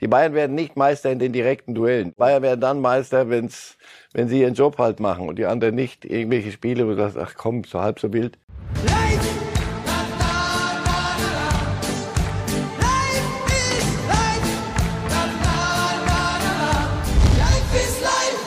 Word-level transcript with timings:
Die 0.00 0.08
Bayern 0.08 0.34
werden 0.34 0.54
nicht 0.54 0.76
Meister 0.76 1.10
in 1.10 1.18
den 1.18 1.32
direkten 1.32 1.74
Duellen. 1.74 2.12
Bayern 2.18 2.42
werden 2.42 2.60
dann 2.60 2.82
Meister, 2.82 3.30
wenn's, 3.30 3.78
wenn 4.12 4.28
sie 4.28 4.42
ihren 4.42 4.52
Job 4.52 4.76
halt 4.76 5.00
machen 5.00 5.26
und 5.26 5.38
die 5.38 5.46
anderen 5.46 5.74
nicht 5.74 6.04
irgendwelche 6.04 6.52
Spiele, 6.52 6.84
wo 6.84 6.90
du 6.90 6.96
sagst, 6.96 7.16
ach 7.16 7.34
komm, 7.34 7.64
so 7.64 7.80
halb 7.80 7.98
so 7.98 8.12
wild. 8.12 8.36
Life! 8.84 8.94
La, 9.86 10.02
la, 10.18 10.20
la, 10.20 10.84
la, 10.84 11.16
la. 11.24 11.48
Life 12.78 13.32
is 13.80 13.96
life! 14.06 14.44
La, 15.08 15.24
la, 15.24 15.56
la, 16.04 16.28
la, 16.44 16.60
la. 16.60 16.92
Life 17.38 17.72
is 17.74 17.96
life! 18.02 18.40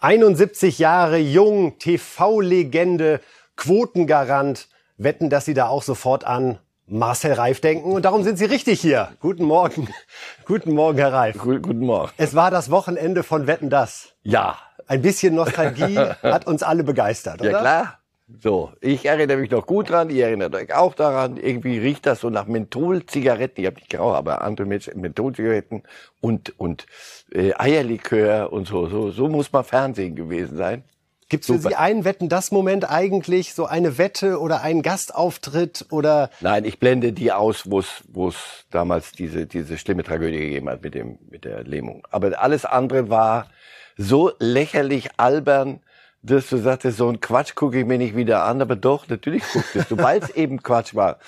71 0.00 0.78
Jahre 0.78 1.18
jung, 1.18 1.78
TV-Legende, 1.78 3.20
Quotengarant. 3.56 4.68
Wetten, 4.96 5.28
dass 5.28 5.44
Sie 5.44 5.54
da 5.54 5.66
auch 5.66 5.82
sofort 5.82 6.24
an 6.24 6.58
Marcel 6.86 7.32
Reif 7.32 7.60
denken. 7.60 7.92
Und 7.92 8.04
darum 8.04 8.22
sind 8.22 8.38
Sie 8.38 8.44
richtig 8.44 8.80
hier. 8.80 9.08
Guten 9.20 9.44
Morgen. 9.44 9.88
Guten 10.44 10.74
Morgen, 10.74 10.98
Herr 10.98 11.12
Reif. 11.12 11.38
Gu- 11.38 11.60
Guten 11.60 11.86
Morgen. 11.86 12.12
Es 12.16 12.34
war 12.34 12.50
das 12.50 12.70
Wochenende 12.70 13.22
von 13.22 13.46
Wetten, 13.46 13.70
das. 13.70 14.12
Ja, 14.22 14.58
Ein 14.86 15.00
bisschen 15.02 15.34
Nostalgie 15.34 15.98
hat 16.22 16.46
uns 16.46 16.62
alle 16.62 16.84
begeistert, 16.84 17.40
oder? 17.40 17.50
ja 17.50 17.60
klar. 17.60 17.98
So, 18.42 18.72
ich 18.80 19.04
erinnere 19.04 19.36
mich 19.36 19.50
noch 19.50 19.66
gut 19.66 19.90
dran, 19.90 20.08
ihr 20.08 20.24
erinnert 20.26 20.54
euch 20.54 20.74
auch 20.74 20.94
daran. 20.94 21.36
Irgendwie 21.36 21.78
riecht 21.78 22.06
das 22.06 22.20
so 22.20 22.30
nach 22.30 22.46
Menthol-Zigaretten. 22.46 23.60
Ich 23.60 23.66
habe 23.66 23.76
nicht 23.76 23.90
geraucht, 23.90 24.16
aber 24.16 24.40
andere 24.42 24.66
Menschen 24.66 24.98
Menthol-Zigaretten 24.98 25.82
und 26.22 26.58
und 26.58 26.86
äh, 27.32 27.52
Eierlikör 27.54 28.50
und 28.50 28.66
so. 28.66 28.88
So 28.88 29.10
so 29.10 29.28
muss 29.28 29.52
mal 29.52 29.62
Fernsehen 29.62 30.16
gewesen 30.16 30.56
sein. 30.56 30.84
Gibt's 31.28 31.46
für 31.46 31.54
Super. 31.54 31.70
Sie 31.70 31.74
einen 31.76 32.04
Wetten, 32.04 32.28
das 32.28 32.50
Moment 32.50 32.90
eigentlich? 32.90 33.54
So 33.54 33.66
eine 33.66 33.98
Wette 33.98 34.40
oder 34.40 34.62
einen 34.62 34.82
Gastauftritt 34.82 35.86
oder 35.90 36.30
Nein, 36.40 36.64
ich 36.64 36.78
blende 36.78 37.12
die 37.12 37.32
aus, 37.32 37.70
wo 37.70 37.80
es 37.80 38.04
wo 38.08 38.28
es 38.28 38.36
damals 38.70 39.12
diese 39.12 39.46
diese 39.46 39.78
schlimme 39.78 40.04
Tragödie 40.04 40.38
gegeben 40.38 40.68
hat 40.68 40.82
mit 40.82 40.94
dem 40.94 41.18
mit 41.30 41.44
der 41.44 41.64
Lähmung. 41.64 42.06
Aber 42.10 42.38
alles 42.40 42.64
andere 42.64 43.08
war 43.08 43.48
so 43.96 44.32
lächerlich 44.38 45.10
albern, 45.16 45.80
dass 46.22 46.48
du 46.48 46.56
sagtest, 46.56 46.98
so 46.98 47.08
ein 47.08 47.20
Quatsch 47.20 47.54
gucke 47.54 47.78
ich 47.78 47.86
mir 47.86 47.98
nicht 47.98 48.16
wieder 48.16 48.44
an, 48.44 48.62
aber 48.62 48.76
doch, 48.76 49.08
natürlich 49.08 49.42
gucktest 49.52 49.90
du, 49.90 49.98
weil 49.98 50.22
es 50.22 50.30
eben 50.34 50.62
Quatsch 50.62 50.94
war. 50.94 51.18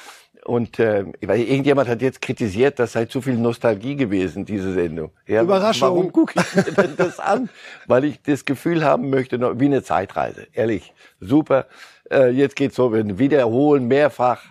Und 0.47 0.79
äh, 0.79 1.05
weil 1.23 1.41
irgendjemand 1.41 1.89
hat 1.89 2.01
jetzt 2.03 2.23
kritisiert, 2.23 2.79
das 2.79 2.93
sei 2.93 3.07
zu 3.07 3.21
viel 3.21 3.35
Nostalgie 3.37 3.97
gewesen, 3.97 4.45
diese 4.45 4.73
Sendung. 4.75 5.11
Ja, 5.27 5.43
Überraschung. 5.43 5.89
Warum 5.89 6.13
gucke 6.13 6.35
ich 6.41 6.55
mir 6.55 6.63
denn 6.73 6.95
das 6.97 7.19
an? 7.19 7.49
Weil 7.89 8.05
ich 8.05 8.23
das 8.23 8.45
Gefühl 8.45 8.85
haben 8.85 9.11
möchte, 9.11 9.39
noch- 9.39 9.59
wie 9.59 9.65
eine 9.65 9.83
Zeitreise. 9.83 10.47
Ehrlich, 10.53 10.95
super. 11.19 11.67
Äh, 12.13 12.31
jetzt 12.31 12.55
geht's 12.55 12.77
so, 12.77 12.93
wiederholen 12.95 13.89
mehrfach. 13.89 14.45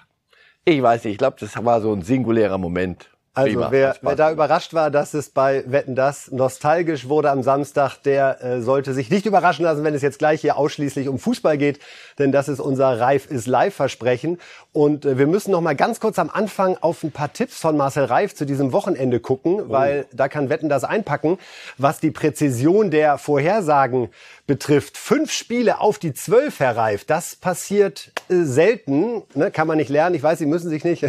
Ich 0.65 0.81
weiß 0.81 1.05
nicht, 1.05 1.13
ich 1.13 1.17
glaube, 1.17 1.37
das 1.39 1.63
war 1.63 1.79
so 1.79 1.93
ein 1.93 2.01
singulärer 2.01 2.57
Moment. 2.57 3.09
Also 3.35 3.51
Prima, 3.51 3.67
wer, 3.69 3.97
wer 4.01 4.15
da 4.15 4.31
überrascht 4.31 4.73
war, 4.73 4.89
dass 4.89 5.13
es 5.13 5.29
bei 5.29 5.65
Wetten 5.67 5.93
das 5.93 6.31
nostalgisch 6.31 7.09
wurde 7.09 7.29
am 7.29 7.43
Samstag, 7.43 7.97
der 7.97 8.41
äh, 8.41 8.61
sollte 8.61 8.93
sich 8.93 9.09
nicht 9.09 9.25
überraschen 9.25 9.65
lassen, 9.65 9.83
wenn 9.83 9.93
es 9.93 10.01
jetzt 10.01 10.19
gleich 10.19 10.39
hier 10.39 10.55
ausschließlich 10.55 11.09
um 11.09 11.19
Fußball 11.19 11.57
geht, 11.57 11.79
denn 12.17 12.31
das 12.31 12.47
ist 12.47 12.61
unser 12.61 12.97
Reif 12.97 13.29
ist 13.29 13.45
live 13.45 13.75
Versprechen 13.75 14.39
und 14.71 15.03
äh, 15.03 15.17
wir 15.17 15.27
müssen 15.27 15.51
noch 15.51 15.59
mal 15.59 15.75
ganz 15.75 15.99
kurz 15.99 16.17
am 16.17 16.29
Anfang 16.29 16.77
auf 16.79 17.03
ein 17.03 17.11
paar 17.11 17.33
Tipps 17.33 17.59
von 17.59 17.75
Marcel 17.75 18.05
Reif 18.05 18.33
zu 18.35 18.45
diesem 18.45 18.71
Wochenende 18.71 19.19
gucken, 19.19 19.69
weil 19.69 20.05
da 20.13 20.29
kann 20.29 20.49
Wetten 20.49 20.69
das 20.69 20.85
einpacken, 20.85 21.37
was 21.77 21.99
die 21.99 22.11
Präzision 22.11 22.89
der 22.89 23.17
Vorhersagen 23.17 24.09
betrifft. 24.47 24.97
Fünf 24.97 25.31
Spiele 25.31 25.79
auf 25.79 25.97
die 25.97 26.13
zwölf, 26.13 26.59
Herr 26.59 26.77
Reif, 26.77 27.05
das 27.05 27.35
passiert 27.35 28.11
äh, 28.29 28.43
selten, 28.43 29.23
ne? 29.33 29.51
kann 29.51 29.67
man 29.67 29.77
nicht 29.77 29.89
lernen. 29.89 30.15
Ich 30.15 30.23
weiß, 30.23 30.39
Sie 30.39 30.45
müssen 30.45 30.69
sich 30.69 30.83
nicht. 30.83 31.05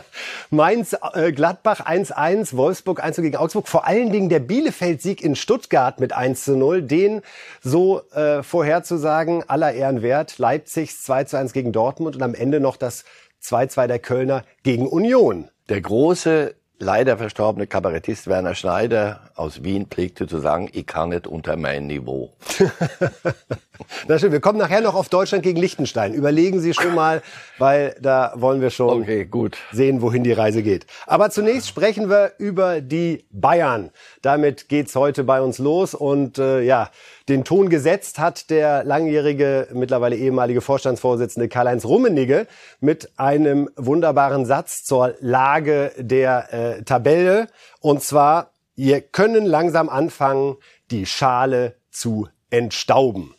Mainz, 0.50 0.96
äh, 1.14 1.32
Gladbach 1.32 1.86
1-1, 1.86 2.56
Wolfsburg 2.56 3.02
1 3.02 3.16
gegen 3.16 3.36
Augsburg. 3.36 3.68
Vor 3.68 3.86
allen 3.86 4.10
Dingen 4.10 4.28
der 4.28 4.40
Bielefeld-Sieg 4.40 5.22
in 5.22 5.36
Stuttgart 5.36 6.00
mit 6.00 6.12
1 6.12 6.44
zu 6.44 6.56
0, 6.56 6.82
den 6.82 7.22
so 7.62 8.02
äh, 8.10 8.42
vorherzusagen, 8.42 9.48
aller 9.48 9.72
Ehren 9.72 10.02
wert. 10.02 10.38
Leipzigs 10.38 11.02
2 11.02 11.24
zu 11.24 11.38
1 11.38 11.52
gegen 11.52 11.72
Dortmund 11.72 12.16
und 12.16 12.22
am 12.22 12.34
Ende 12.34 12.60
noch 12.60 12.76
das 12.76 13.04
2-2 13.42 13.86
der 13.86 13.98
Kölner 13.98 14.44
gegen 14.62 14.86
Union. 14.86 15.50
Der 15.68 15.80
große, 15.80 16.54
leider 16.80 17.18
verstorbene 17.18 17.66
Kabarettist 17.66 18.26
Werner 18.26 18.54
Schneider 18.54 19.30
aus 19.36 19.62
Wien 19.62 19.86
pflegte 19.86 20.26
zu 20.26 20.40
sagen, 20.40 20.68
ich 20.72 20.86
kann 20.86 21.10
nicht 21.10 21.26
unter 21.26 21.56
mein 21.56 21.86
Niveau. 21.86 22.32
Na 24.08 24.18
schön, 24.18 24.32
wir 24.32 24.40
kommen 24.40 24.58
nachher 24.58 24.80
noch 24.80 24.94
auf 24.94 25.08
Deutschland 25.08 25.42
gegen 25.42 25.60
Liechtenstein. 25.60 26.14
Überlegen 26.14 26.60
Sie 26.60 26.74
schon 26.74 26.94
mal, 26.94 27.22
weil 27.58 27.96
da 28.00 28.32
wollen 28.36 28.60
wir 28.60 28.70
schon 28.70 29.02
Okay, 29.02 29.24
gut. 29.24 29.56
sehen, 29.72 30.02
wohin 30.02 30.24
die 30.24 30.32
Reise 30.32 30.62
geht. 30.62 30.86
Aber 31.06 31.30
zunächst 31.30 31.68
sprechen 31.68 32.08
wir 32.08 32.32
über 32.38 32.80
die 32.80 33.24
Bayern. 33.30 33.90
Damit 34.22 34.68
geht's 34.68 34.94
heute 34.96 35.24
bei 35.24 35.40
uns 35.40 35.58
los 35.58 35.94
und 35.94 36.38
äh, 36.38 36.62
ja, 36.62 36.90
den 37.28 37.44
Ton 37.44 37.68
gesetzt 37.68 38.18
hat 38.18 38.50
der 38.50 38.84
langjährige, 38.84 39.68
mittlerweile 39.72 40.16
ehemalige 40.16 40.60
Vorstandsvorsitzende 40.60 41.48
Karl-Heinz 41.48 41.84
Rummenigge 41.84 42.46
mit 42.80 43.10
einem 43.18 43.70
wunderbaren 43.76 44.46
Satz 44.46 44.84
zur 44.84 45.14
Lage 45.20 45.92
der 45.96 46.52
äh, 46.78 46.82
Tabelle 46.82 47.46
und 47.80 48.02
zwar 48.02 48.50
wir 48.76 49.02
können 49.02 49.44
langsam 49.44 49.90
anfangen, 49.90 50.56
die 50.90 51.04
Schale 51.04 51.76
zu 51.90 52.28
entstauben. 52.48 53.34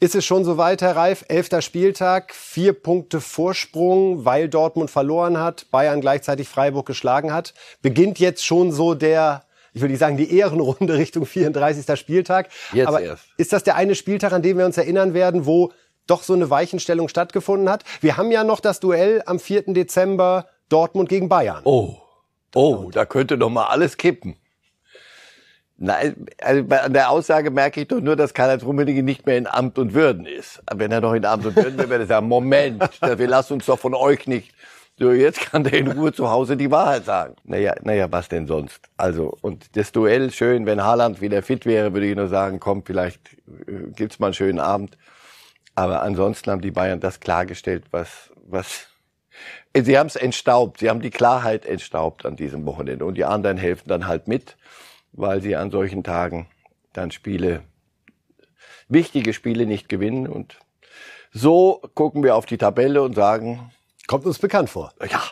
Ist 0.00 0.14
es 0.14 0.24
schon 0.24 0.44
soweit, 0.44 0.82
Herr 0.82 0.96
Reif? 0.96 1.24
Elfter 1.28 1.62
Spieltag, 1.62 2.34
vier 2.34 2.72
Punkte 2.72 3.20
Vorsprung, 3.20 4.24
weil 4.24 4.48
Dortmund 4.48 4.90
verloren 4.90 5.38
hat, 5.38 5.66
Bayern 5.70 6.00
gleichzeitig 6.00 6.48
Freiburg 6.48 6.84
geschlagen 6.86 7.32
hat. 7.32 7.54
Beginnt 7.80 8.18
jetzt 8.18 8.44
schon 8.44 8.72
so 8.72 8.94
der, 8.94 9.44
ich 9.72 9.80
will 9.80 9.88
nicht 9.88 10.00
sagen 10.00 10.16
die 10.16 10.36
Ehrenrunde 10.36 10.94
Richtung 10.98 11.26
34. 11.26 11.98
Spieltag. 11.98 12.48
Jetzt 12.72 12.88
Aber 12.88 13.00
erst. 13.00 13.24
ist 13.38 13.52
das 13.52 13.62
der 13.62 13.76
eine 13.76 13.94
Spieltag, 13.94 14.32
an 14.32 14.42
dem 14.42 14.58
wir 14.58 14.66
uns 14.66 14.76
erinnern 14.76 15.14
werden, 15.14 15.46
wo 15.46 15.72
doch 16.06 16.22
so 16.24 16.34
eine 16.34 16.50
Weichenstellung 16.50 17.08
stattgefunden 17.08 17.70
hat? 17.70 17.84
Wir 18.00 18.16
haben 18.16 18.32
ja 18.32 18.42
noch 18.42 18.60
das 18.60 18.80
Duell 18.80 19.22
am 19.26 19.38
4. 19.38 19.72
Dezember 19.74 20.48
Dortmund 20.68 21.08
gegen 21.08 21.28
Bayern. 21.28 21.62
Oh, 21.64 21.96
oh, 22.54 22.90
da 22.92 23.06
könnte 23.06 23.38
doch 23.38 23.48
mal 23.48 23.66
alles 23.66 23.96
kippen. 23.96 24.36
Nein, 25.76 26.26
also 26.40 26.64
bei- 26.64 26.82
an 26.82 26.92
der 26.92 27.10
Aussage 27.10 27.50
merke 27.50 27.80
ich 27.80 27.88
doch 27.88 28.00
nur, 28.00 28.14
dass 28.16 28.32
Karl-Heinz 28.32 28.62
Rummenigge 28.64 29.02
nicht 29.02 29.26
mehr 29.26 29.36
in 29.36 29.46
Amt 29.48 29.78
und 29.78 29.92
Würden 29.92 30.24
ist. 30.24 30.62
Aber 30.66 30.80
Wenn 30.80 30.92
er 30.92 31.00
noch 31.00 31.14
in 31.14 31.24
Amt 31.24 31.46
und 31.46 31.56
Würden 31.56 31.76
wäre, 31.78 31.88
würde 31.90 32.04
er 32.04 32.08
sagen, 32.08 32.28
Moment, 32.28 32.82
wir 33.02 33.26
lassen 33.28 33.54
uns 33.54 33.66
doch 33.66 33.78
von 33.78 33.94
euch 33.94 34.26
nicht. 34.26 34.54
So, 34.96 35.10
jetzt 35.10 35.40
kann 35.40 35.64
der 35.64 35.72
in 35.72 35.88
Ruhe 35.90 36.12
zu 36.12 36.30
Hause 36.30 36.56
die 36.56 36.70
Wahrheit 36.70 37.04
sagen. 37.04 37.34
Naja, 37.42 37.74
naja, 37.82 38.06
was 38.12 38.28
denn 38.28 38.46
sonst? 38.46 38.88
Also, 38.96 39.36
und 39.42 39.76
das 39.76 39.90
Duell 39.90 40.30
schön, 40.30 40.66
wenn 40.66 40.84
Haaland 40.84 41.20
wieder 41.20 41.42
fit 41.42 41.66
wäre, 41.66 41.92
würde 41.92 42.06
ich 42.06 42.14
nur 42.14 42.28
sagen, 42.28 42.60
komm, 42.60 42.84
vielleicht 42.84 43.20
äh, 43.66 43.90
gibt's 43.96 44.20
mal 44.20 44.28
einen 44.28 44.34
schönen 44.34 44.60
Abend. 44.60 44.96
Aber 45.74 46.02
ansonsten 46.02 46.52
haben 46.52 46.60
die 46.60 46.70
Bayern 46.70 47.00
das 47.00 47.18
klargestellt, 47.18 47.86
was, 47.90 48.30
was, 48.46 48.86
Sie 49.76 49.98
haben 49.98 50.06
es 50.06 50.14
entstaubt, 50.14 50.78
sie 50.78 50.88
haben 50.88 51.00
die 51.00 51.10
Klarheit 51.10 51.66
entstaubt 51.66 52.24
an 52.24 52.36
diesem 52.36 52.64
Wochenende 52.64 53.04
und 53.04 53.14
die 53.14 53.24
anderen 53.24 53.56
helfen 53.56 53.88
dann 53.88 54.06
halt 54.06 54.28
mit, 54.28 54.56
weil 55.14 55.40
sie 55.40 55.56
an 55.56 55.70
solchen 55.70 56.04
Tagen 56.04 56.48
dann 56.92 57.10
Spiele, 57.10 57.62
wichtige 58.88 59.32
Spiele 59.32 59.66
nicht 59.66 59.88
gewinnen 59.88 60.26
und 60.26 60.58
so 61.32 61.82
gucken 61.94 62.22
wir 62.22 62.36
auf 62.36 62.46
die 62.46 62.58
Tabelle 62.58 63.02
und 63.02 63.14
sagen, 63.14 63.72
Kommt 64.06 64.26
uns 64.26 64.38
bekannt 64.38 64.70
vor. 64.70 64.92
ja, 65.10 65.22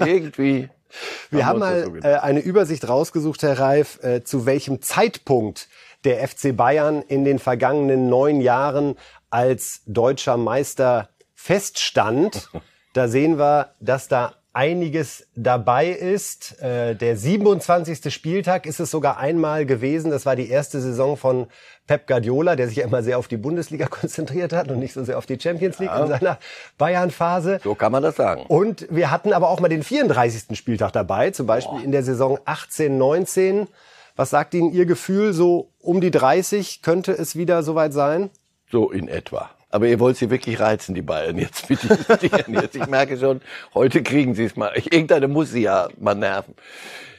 irgendwie. 0.00 0.68
Wir 1.30 1.46
haben 1.46 1.60
das 1.60 1.86
mal 1.88 2.00
so 2.02 2.08
äh, 2.08 2.16
eine 2.16 2.40
Übersicht 2.40 2.88
rausgesucht, 2.88 3.42
Herr 3.42 3.58
Reif, 3.58 4.02
äh, 4.02 4.24
zu 4.24 4.46
welchem 4.46 4.80
Zeitpunkt 4.80 5.68
der 6.04 6.26
FC 6.26 6.56
Bayern 6.56 7.02
in 7.02 7.24
den 7.24 7.38
vergangenen 7.38 8.08
neun 8.08 8.40
Jahren 8.40 8.96
als 9.28 9.82
deutscher 9.86 10.36
Meister 10.36 11.08
feststand. 11.34 12.50
Da 12.94 13.06
sehen 13.06 13.38
wir, 13.38 13.74
dass 13.80 14.08
da 14.08 14.34
einiges 14.58 15.28
dabei 15.36 15.86
ist. 15.86 16.60
Äh, 16.60 16.96
der 16.96 17.16
27. 17.16 18.12
Spieltag 18.12 18.66
ist 18.66 18.80
es 18.80 18.90
sogar 18.90 19.18
einmal 19.18 19.66
gewesen. 19.66 20.10
Das 20.10 20.26
war 20.26 20.34
die 20.34 20.50
erste 20.50 20.80
Saison 20.80 21.16
von 21.16 21.46
Pep 21.86 22.08
Guardiola, 22.08 22.56
der 22.56 22.66
sich 22.66 22.78
ja 22.78 22.84
immer 22.84 23.04
sehr 23.04 23.18
auf 23.18 23.28
die 23.28 23.36
Bundesliga 23.36 23.86
konzentriert 23.90 24.52
hat 24.52 24.68
und 24.72 24.80
nicht 24.80 24.94
so 24.94 25.04
sehr 25.04 25.16
auf 25.16 25.26
die 25.26 25.38
Champions 25.38 25.78
League 25.78 25.92
in 25.96 26.08
seiner 26.08 26.40
Bayern-Phase. 26.76 27.60
So 27.62 27.76
kann 27.76 27.92
man 27.92 28.02
das 28.02 28.16
sagen. 28.16 28.46
Und 28.48 28.88
wir 28.90 29.12
hatten 29.12 29.32
aber 29.32 29.48
auch 29.48 29.60
mal 29.60 29.68
den 29.68 29.84
34. 29.84 30.58
Spieltag 30.58 30.90
dabei, 30.90 31.30
zum 31.30 31.46
Beispiel 31.46 31.80
in 31.84 31.92
der 31.92 32.02
Saison 32.02 32.40
18, 32.44 32.98
19. 32.98 33.68
Was 34.16 34.30
sagt 34.30 34.54
Ihnen 34.54 34.72
Ihr 34.72 34.86
Gefühl? 34.86 35.34
So 35.34 35.70
um 35.78 36.00
die 36.00 36.10
30 36.10 36.82
könnte 36.82 37.12
es 37.12 37.36
wieder 37.36 37.62
soweit 37.62 37.92
sein? 37.92 38.30
So 38.72 38.90
in 38.90 39.06
etwa. 39.06 39.50
Aber 39.70 39.86
ihr 39.86 40.00
wollt 40.00 40.16
sie 40.16 40.30
wirklich 40.30 40.60
reizen, 40.60 40.94
die 40.94 41.02
Bayern 41.02 41.36
jetzt 41.38 41.68
mit 41.68 41.82
diesen 41.82 41.98
jetzt. 42.54 42.74
Ich 42.74 42.86
merke 42.86 43.18
schon, 43.18 43.42
heute 43.74 44.02
kriegen 44.02 44.34
sie 44.34 44.44
es 44.44 44.56
mal. 44.56 44.72
Irgendeine 44.74 45.28
muss 45.28 45.50
sie 45.50 45.62
ja 45.62 45.88
mal 45.98 46.14
nerven. 46.14 46.54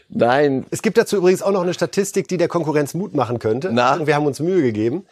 Nein, 0.10 0.66
Es 0.72 0.82
gibt 0.82 0.98
dazu 0.98 1.18
übrigens 1.18 1.44
auch 1.44 1.52
noch 1.52 1.62
eine 1.62 1.76
Statistik, 1.76 2.28
die 2.28 2.38
der 2.38 2.48
Konkurrenz 2.48 2.96
Mut 2.96 3.14
machen 3.14 3.38
könnte. 3.38 3.70
Na? 3.72 3.94
Und 3.94 4.08
wir 4.08 4.16
haben 4.16 4.26
uns 4.26 4.40
Mühe 4.40 4.64
gegeben. 4.64 5.06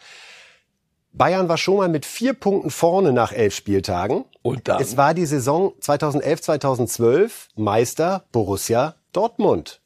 Bayern 1.12 1.48
war 1.48 1.56
schon 1.56 1.76
mal 1.76 1.88
mit 1.88 2.04
vier 2.04 2.32
Punkten 2.34 2.70
vorne 2.70 3.12
nach 3.12 3.32
elf 3.32 3.54
Spieltagen. 3.54 4.24
Und 4.42 4.66
dann? 4.68 4.82
Es 4.82 4.96
war 4.96 5.14
die 5.14 5.26
Saison 5.26 5.72
2011, 5.80 6.42
2012 6.42 7.48
Meister 7.54 8.24
Borussia 8.32 8.96
Dortmund. 9.12 9.80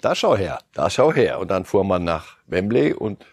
Da 0.00 0.14
schau 0.14 0.36
her. 0.36 0.58
Da 0.72 0.88
schau 0.90 1.12
her. 1.12 1.38
Und 1.38 1.50
dann 1.50 1.64
fuhr 1.66 1.84
man 1.84 2.04
nach 2.04 2.36
Wembley 2.46 2.92
und 2.92 3.24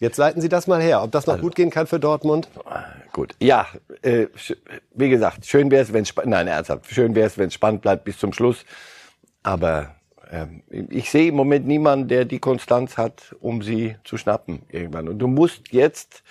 Jetzt 0.00 0.16
leiten 0.16 0.40
Sie 0.40 0.48
das 0.48 0.66
mal 0.66 0.80
her, 0.80 1.02
ob 1.02 1.12
das 1.12 1.26
noch 1.26 1.38
gut 1.38 1.54
gehen 1.54 1.68
kann 1.68 1.86
für 1.86 2.00
Dortmund. 2.00 2.48
Gut. 3.12 3.34
Ja, 3.38 3.66
äh, 4.00 4.28
wie 4.94 5.10
gesagt, 5.10 5.44
schön 5.44 5.70
wäre 5.70 5.82
es, 5.82 5.92
wenn 5.92 6.06
nein 6.24 6.46
ernsthaft, 6.46 6.86
schön 6.90 7.14
wäre 7.14 7.26
es, 7.26 7.36
wenn 7.36 7.48
es 7.48 7.54
spannend 7.54 7.82
bleibt 7.82 8.04
bis 8.04 8.18
zum 8.18 8.32
Schluss. 8.32 8.64
Aber 9.42 9.94
ähm, 10.30 10.62
ich 10.70 11.10
sehe 11.10 11.28
im 11.28 11.34
Moment 11.34 11.66
niemanden, 11.66 12.08
der 12.08 12.24
die 12.24 12.38
Konstanz 12.38 12.96
hat, 12.96 13.36
um 13.40 13.60
sie 13.60 13.96
zu 14.04 14.16
schnappen 14.16 14.62
irgendwann. 14.70 15.06
Und 15.06 15.18
du 15.18 15.26
musst 15.26 15.70
jetzt, 15.70 16.22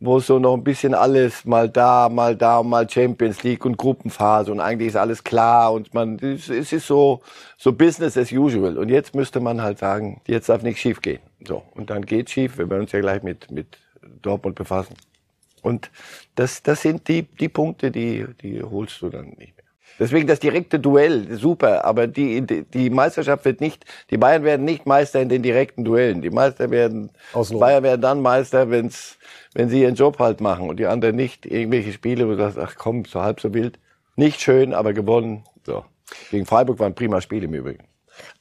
wo 0.00 0.18
so 0.18 0.40
noch 0.40 0.54
ein 0.54 0.64
bisschen 0.64 0.92
alles 0.92 1.44
mal 1.44 1.68
da, 1.68 2.08
mal 2.08 2.34
da, 2.34 2.64
mal 2.64 2.90
Champions 2.90 3.44
League 3.44 3.64
und 3.64 3.76
Gruppenphase 3.76 4.50
und 4.50 4.58
eigentlich 4.58 4.88
ist 4.88 4.96
alles 4.96 5.22
klar 5.22 5.72
und 5.72 5.94
man, 5.94 6.18
es 6.18 6.48
ist 6.48 6.88
so 6.88 7.20
so 7.56 7.72
Business 7.72 8.16
as 8.16 8.32
usual. 8.32 8.78
Und 8.78 8.88
jetzt 8.88 9.14
müsste 9.14 9.38
man 9.38 9.62
halt 9.62 9.78
sagen, 9.78 10.20
jetzt 10.26 10.48
darf 10.48 10.62
nichts 10.62 10.80
schief 10.80 11.00
gehen. 11.00 11.20
So 11.46 11.62
und 11.74 11.90
dann 11.90 12.04
geht's 12.04 12.32
schief. 12.32 12.58
Wir 12.58 12.68
werden 12.70 12.82
uns 12.82 12.92
ja 12.92 13.00
gleich 13.00 13.22
mit 13.22 13.50
mit 13.50 13.78
Dortmund 14.22 14.56
befassen. 14.56 14.94
Und 15.62 15.90
das, 16.34 16.62
das 16.62 16.82
sind 16.82 17.08
die, 17.08 17.22
die 17.22 17.48
Punkte, 17.48 17.90
die, 17.90 18.26
die 18.42 18.62
holst 18.62 19.00
du 19.00 19.08
dann 19.08 19.28
nicht 19.28 19.56
mehr. 19.56 19.62
Deswegen 19.98 20.26
das 20.26 20.40
direkte 20.40 20.80
Duell, 20.80 21.36
super, 21.36 21.84
aber 21.84 22.06
die, 22.06 22.40
die, 22.40 22.64
die 22.64 22.90
Meisterschaft 22.90 23.44
wird 23.44 23.60
nicht, 23.60 23.84
die 24.10 24.16
Bayern 24.16 24.42
werden 24.42 24.64
nicht 24.64 24.86
Meister 24.86 25.20
in 25.20 25.28
den 25.28 25.42
direkten 25.42 25.84
Duellen. 25.84 26.22
Die 26.22 26.30
Meister 26.30 26.70
werden, 26.70 27.10
Außenrum. 27.34 27.60
Bayern 27.60 27.82
werden 27.84 28.00
dann 28.00 28.22
Meister, 28.22 28.70
wenn's, 28.70 29.18
wenn 29.52 29.68
sie 29.68 29.82
ihren 29.82 29.94
Job 29.94 30.18
halt 30.18 30.40
machen 30.40 30.68
und 30.68 30.80
die 30.80 30.86
anderen 30.86 31.14
nicht 31.14 31.44
irgendwelche 31.44 31.92
Spiele, 31.92 32.26
wo 32.26 32.30
du 32.30 32.38
sagst, 32.38 32.58
ach 32.58 32.74
komm, 32.76 33.04
so 33.04 33.20
halb 33.20 33.40
so 33.40 33.52
wild. 33.52 33.78
Nicht 34.16 34.40
schön, 34.40 34.72
aber 34.72 34.94
gewonnen. 34.94 35.44
So. 35.64 35.84
Gegen 36.30 36.46
Freiburg 36.46 36.78
war 36.78 36.86
ein 36.86 36.94
prima 36.94 37.20
Spiel 37.20 37.44
im 37.44 37.54
Übrigen. 37.54 37.84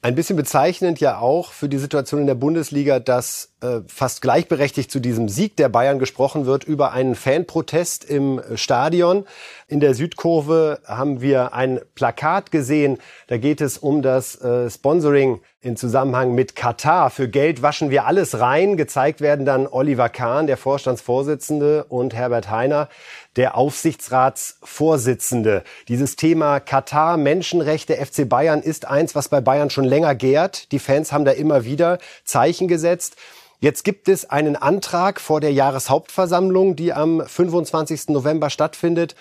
Ein 0.01 0.15
bisschen 0.15 0.35
bezeichnend 0.35 0.99
ja 0.99 1.19
auch 1.19 1.51
für 1.51 1.69
die 1.69 1.77
Situation 1.77 2.21
in 2.21 2.27
der 2.27 2.35
Bundesliga, 2.35 2.99
dass 2.99 3.53
äh, 3.61 3.81
fast 3.87 4.21
gleichberechtigt 4.21 4.91
zu 4.91 4.99
diesem 4.99 5.29
Sieg 5.29 5.55
der 5.57 5.69
Bayern 5.69 5.99
gesprochen 5.99 6.45
wird 6.45 6.63
über 6.63 6.91
einen 6.91 7.15
Fanprotest 7.15 8.03
im 8.03 8.41
Stadion. 8.55 9.25
In 9.67 9.79
der 9.79 9.93
Südkurve 9.93 10.79
haben 10.85 11.21
wir 11.21 11.53
ein 11.53 11.79
Plakat 11.95 12.51
gesehen. 12.51 12.97
Da 13.27 13.37
geht 13.37 13.61
es 13.61 13.77
um 13.77 14.01
das 14.01 14.41
äh, 14.41 14.69
Sponsoring 14.69 15.41
in 15.63 15.77
Zusammenhang 15.77 16.33
mit 16.33 16.55
Katar. 16.55 17.11
Für 17.11 17.29
Geld 17.29 17.61
waschen 17.61 17.91
wir 17.91 18.07
alles 18.07 18.39
rein. 18.39 18.77
Gezeigt 18.77 19.21
werden 19.21 19.45
dann 19.45 19.67
Oliver 19.67 20.09
Kahn, 20.09 20.47
der 20.47 20.57
Vorstandsvorsitzende, 20.57 21.83
und 21.83 22.15
Herbert 22.15 22.49
Heiner, 22.49 22.89
der 23.35 23.55
Aufsichtsratsvorsitzende. 23.55 25.63
Dieses 25.87 26.15
Thema 26.15 26.59
Katar, 26.59 27.17
Menschenrechte, 27.17 27.95
FC 27.95 28.27
Bayern 28.27 28.63
ist 28.63 28.87
eins, 28.87 29.13
was 29.13 29.29
bei 29.29 29.39
Bayern 29.39 29.60
schon 29.69 29.85
länger 29.85 30.15
gärt. 30.15 30.71
Die 30.71 30.79
Fans 30.79 31.11
haben 31.11 31.25
da 31.25 31.31
immer 31.31 31.65
wieder 31.65 31.99
Zeichen 32.25 32.67
gesetzt. 32.67 33.15
Jetzt 33.59 33.83
gibt 33.83 34.09
es 34.09 34.29
einen 34.29 34.55
Antrag 34.55 35.21
vor 35.21 35.39
der 35.39 35.53
Jahreshauptversammlung, 35.53 36.75
die 36.75 36.93
am 36.93 37.23
25. 37.25 38.09
November 38.09 38.49
stattfindet, 38.49 39.15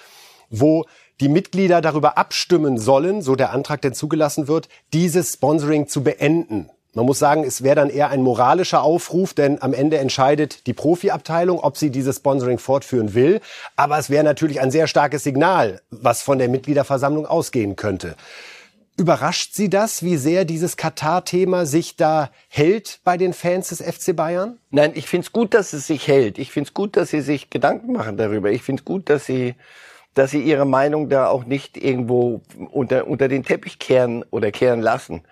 wo 0.48 0.86
die 1.20 1.28
Mitglieder 1.28 1.82
darüber 1.82 2.16
abstimmen 2.16 2.78
sollen, 2.78 3.20
so 3.20 3.36
der 3.36 3.52
Antrag 3.52 3.82
denn 3.82 3.92
zugelassen 3.92 4.48
wird, 4.48 4.68
dieses 4.94 5.34
Sponsoring 5.34 5.88
zu 5.88 6.02
beenden. 6.02 6.70
Man 6.92 7.06
muss 7.06 7.20
sagen, 7.20 7.44
es 7.44 7.62
wäre 7.62 7.76
dann 7.76 7.88
eher 7.88 8.08
ein 8.08 8.22
moralischer 8.22 8.82
Aufruf, 8.82 9.32
denn 9.32 9.62
am 9.62 9.72
Ende 9.72 9.98
entscheidet 9.98 10.66
die 10.66 10.72
Profiabteilung, 10.72 11.60
ob 11.60 11.76
sie 11.76 11.90
dieses 11.90 12.16
Sponsoring 12.16 12.58
fortführen 12.58 13.14
will. 13.14 13.40
Aber 13.76 13.96
es 13.98 14.10
wäre 14.10 14.24
natürlich 14.24 14.60
ein 14.60 14.72
sehr 14.72 14.88
starkes 14.88 15.22
Signal, 15.22 15.82
was 15.90 16.22
von 16.22 16.38
der 16.38 16.48
Mitgliederversammlung 16.48 17.26
ausgehen 17.26 17.76
könnte. 17.76 18.16
Überrascht 19.00 19.54
Sie 19.54 19.70
das, 19.70 20.02
wie 20.02 20.18
sehr 20.18 20.44
dieses 20.44 20.76
Katar-Thema 20.76 21.64
sich 21.64 21.96
da 21.96 22.28
hält 22.48 23.00
bei 23.02 23.16
den 23.16 23.32
Fans 23.32 23.70
des 23.70 23.80
FC 23.80 24.14
Bayern? 24.14 24.58
Nein, 24.68 24.92
ich 24.94 25.06
find's 25.06 25.32
gut, 25.32 25.54
dass 25.54 25.72
es 25.72 25.86
sich 25.86 26.06
hält. 26.06 26.38
Ich 26.38 26.52
find's 26.52 26.74
gut, 26.74 26.98
dass 26.98 27.08
sie 27.08 27.22
sich 27.22 27.48
Gedanken 27.48 27.92
machen 27.92 28.18
darüber. 28.18 28.50
Ich 28.50 28.60
find's 28.60 28.84
gut, 28.84 29.08
dass 29.08 29.24
sie, 29.24 29.54
dass 30.12 30.32
sie 30.32 30.42
ihre 30.42 30.66
Meinung 30.66 31.08
da 31.08 31.28
auch 31.28 31.46
nicht 31.46 31.78
irgendwo 31.78 32.42
unter, 32.70 33.06
unter 33.06 33.28
den 33.28 33.42
Teppich 33.42 33.78
kehren 33.78 34.22
oder 34.30 34.50
kehren 34.50 34.82
lassen. 34.82 35.22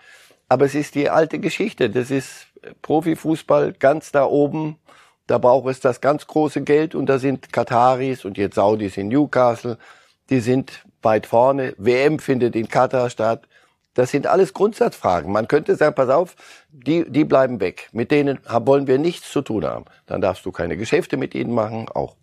Aber 0.48 0.64
es 0.64 0.74
ist 0.74 0.94
die 0.94 1.10
alte 1.10 1.38
Geschichte. 1.38 1.90
Das 1.90 2.10
ist 2.10 2.46
Profifußball 2.80 3.74
ganz 3.74 4.12
da 4.12 4.24
oben. 4.24 4.78
Da 5.26 5.36
braucht 5.36 5.68
es 5.68 5.80
das 5.80 6.00
ganz 6.00 6.26
große 6.26 6.62
Geld 6.62 6.94
und 6.94 7.04
da 7.04 7.18
sind 7.18 7.52
Kataris 7.52 8.24
und 8.24 8.38
jetzt 8.38 8.54
Saudis 8.54 8.96
in 8.96 9.08
Newcastle. 9.08 9.76
Die 10.30 10.40
sind 10.40 10.86
weit 11.02 11.26
vorne. 11.26 11.74
WM 11.76 12.18
findet 12.18 12.56
in 12.56 12.68
Katar 12.68 13.10
statt. 13.10 13.46
Das 13.98 14.12
sind 14.12 14.28
alles 14.28 14.54
Grundsatzfragen. 14.54 15.32
Man 15.32 15.48
könnte 15.48 15.74
sagen, 15.74 15.96
pass 15.96 16.08
auf, 16.08 16.36
die, 16.70 17.04
die 17.10 17.24
bleiben 17.24 17.58
weg. 17.58 17.88
Mit 17.90 18.12
denen 18.12 18.38
wollen 18.48 18.86
wir 18.86 18.96
nichts 18.96 19.32
zu 19.32 19.42
tun 19.42 19.64
haben. 19.64 19.86
Dann 20.06 20.20
darfst 20.20 20.46
du 20.46 20.52
keine 20.52 20.76
Geschäfte 20.76 21.16
mit 21.16 21.34
ihnen 21.34 21.52
machen, 21.52 21.88
auch 21.88 22.14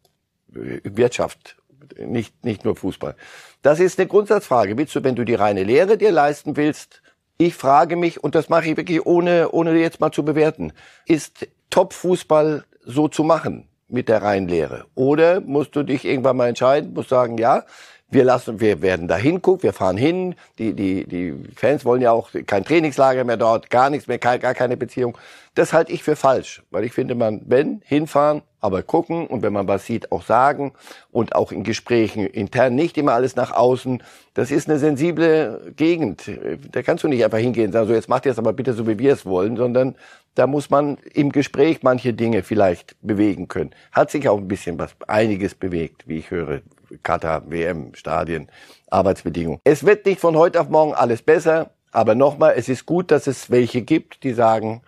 äh, 0.55 0.79
Wirtschaft, 0.85 1.57
nicht, 1.99 2.45
nicht 2.45 2.63
nur 2.63 2.77
Fußball. 2.77 3.17
Das 3.61 3.81
ist 3.81 3.99
eine 3.99 4.07
Grundsatzfrage. 4.07 4.77
Willst 4.77 4.95
du, 4.95 5.03
wenn 5.03 5.15
du 5.15 5.25
die 5.25 5.35
reine 5.35 5.65
Lehre 5.65 5.97
dir 5.97 6.13
leisten 6.13 6.55
willst, 6.55 7.01
ich 7.37 7.55
frage 7.55 7.97
mich, 7.97 8.23
und 8.23 8.35
das 8.35 8.47
mache 8.47 8.69
ich 8.69 8.77
wirklich 8.77 9.05
ohne, 9.05 9.51
ohne 9.51 9.77
jetzt 9.77 9.99
mal 9.99 10.13
zu 10.13 10.23
bewerten, 10.23 10.71
ist 11.05 11.45
Top-Fußball 11.71 12.63
so 12.85 13.09
zu 13.09 13.25
machen 13.25 13.67
mit 13.89 14.07
der 14.07 14.21
reinen 14.21 14.47
Lehre? 14.47 14.85
Oder 14.95 15.41
musst 15.41 15.75
du 15.75 15.83
dich 15.83 16.05
irgendwann 16.05 16.37
mal 16.37 16.47
entscheiden, 16.47 16.93
musst 16.93 17.09
sagen, 17.09 17.37
ja, 17.37 17.65
wir 18.09 18.23
lassen, 18.23 18.59
wir 18.59 18.81
werden 18.81 19.07
da 19.07 19.17
hingucken, 19.17 19.63
wir 19.63 19.73
fahren 19.73 19.97
hin. 19.97 20.35
Die, 20.59 20.73
die, 20.73 21.05
die 21.05 21.33
Fans 21.55 21.85
wollen 21.85 22.01
ja 22.01 22.11
auch 22.11 22.29
kein 22.45 22.63
Trainingslager 22.63 23.23
mehr 23.23 23.37
dort, 23.37 23.69
gar 23.69 23.89
nichts 23.89 24.07
mehr, 24.07 24.19
gar 24.19 24.37
keine 24.37 24.77
Beziehung. 24.77 25.17
Das 25.55 25.73
halte 25.73 25.91
ich 25.91 26.03
für 26.03 26.15
falsch, 26.15 26.63
weil 26.69 26.83
ich 26.83 26.93
finde, 26.93 27.15
man, 27.15 27.41
wenn, 27.45 27.81
hinfahren, 27.85 28.41
aber 28.65 28.81
gucken 28.81 29.27
und 29.27 29.43
wenn 29.43 29.53
man 29.53 29.67
was 29.67 29.85
sieht, 29.85 30.11
auch 30.11 30.23
sagen 30.23 30.73
und 31.11 31.35
auch 31.35 31.51
in 31.51 31.63
Gesprächen 31.63 32.25
intern, 32.25 32.73
nicht 32.73 32.97
immer 32.97 33.13
alles 33.13 33.35
nach 33.35 33.51
außen. 33.51 34.01
Das 34.33 34.49
ist 34.49 34.67
eine 34.67 34.79
sensible 34.79 35.71
Gegend. 35.75 36.23
Da 36.71 36.81
kannst 36.81 37.03
du 37.03 37.07
nicht 37.07 37.23
einfach 37.23 37.37
hingehen 37.37 37.67
und 37.67 37.73
sagen, 37.73 37.87
so 37.87 37.93
jetzt 37.93 38.09
macht 38.09 38.25
ihr 38.25 38.31
es 38.31 38.39
aber 38.39 38.53
bitte 38.53 38.73
so, 38.73 38.87
wie 38.87 38.97
wir 38.97 39.13
es 39.13 39.25
wollen, 39.25 39.55
sondern 39.55 39.95
da 40.33 40.47
muss 40.47 40.71
man 40.71 40.97
im 41.13 41.31
Gespräch 41.31 41.83
manche 41.83 42.13
Dinge 42.13 42.41
vielleicht 42.41 42.95
bewegen 43.01 43.47
können. 43.47 43.71
Hat 43.91 44.09
sich 44.09 44.27
auch 44.27 44.39
ein 44.39 44.47
bisschen 44.47 44.79
was, 44.79 44.95
einiges 45.07 45.53
bewegt, 45.53 46.07
wie 46.07 46.17
ich 46.17 46.31
höre. 46.31 46.61
Katar, 47.03 47.43
WM, 47.49 47.93
Stadien, 47.93 48.49
Arbeitsbedingungen. 48.89 49.59
Es 49.63 49.85
wird 49.85 50.05
nicht 50.05 50.19
von 50.19 50.35
heute 50.35 50.59
auf 50.59 50.69
morgen 50.69 50.93
alles 50.93 51.21
besser, 51.21 51.69
aber 51.91 52.15
nochmal, 52.15 52.55
es 52.57 52.67
ist 52.67 52.85
gut, 52.85 53.11
dass 53.11 53.27
es 53.27 53.51
welche 53.51 53.81
gibt, 53.81 54.23
die 54.23 54.33
sagen, 54.33 54.81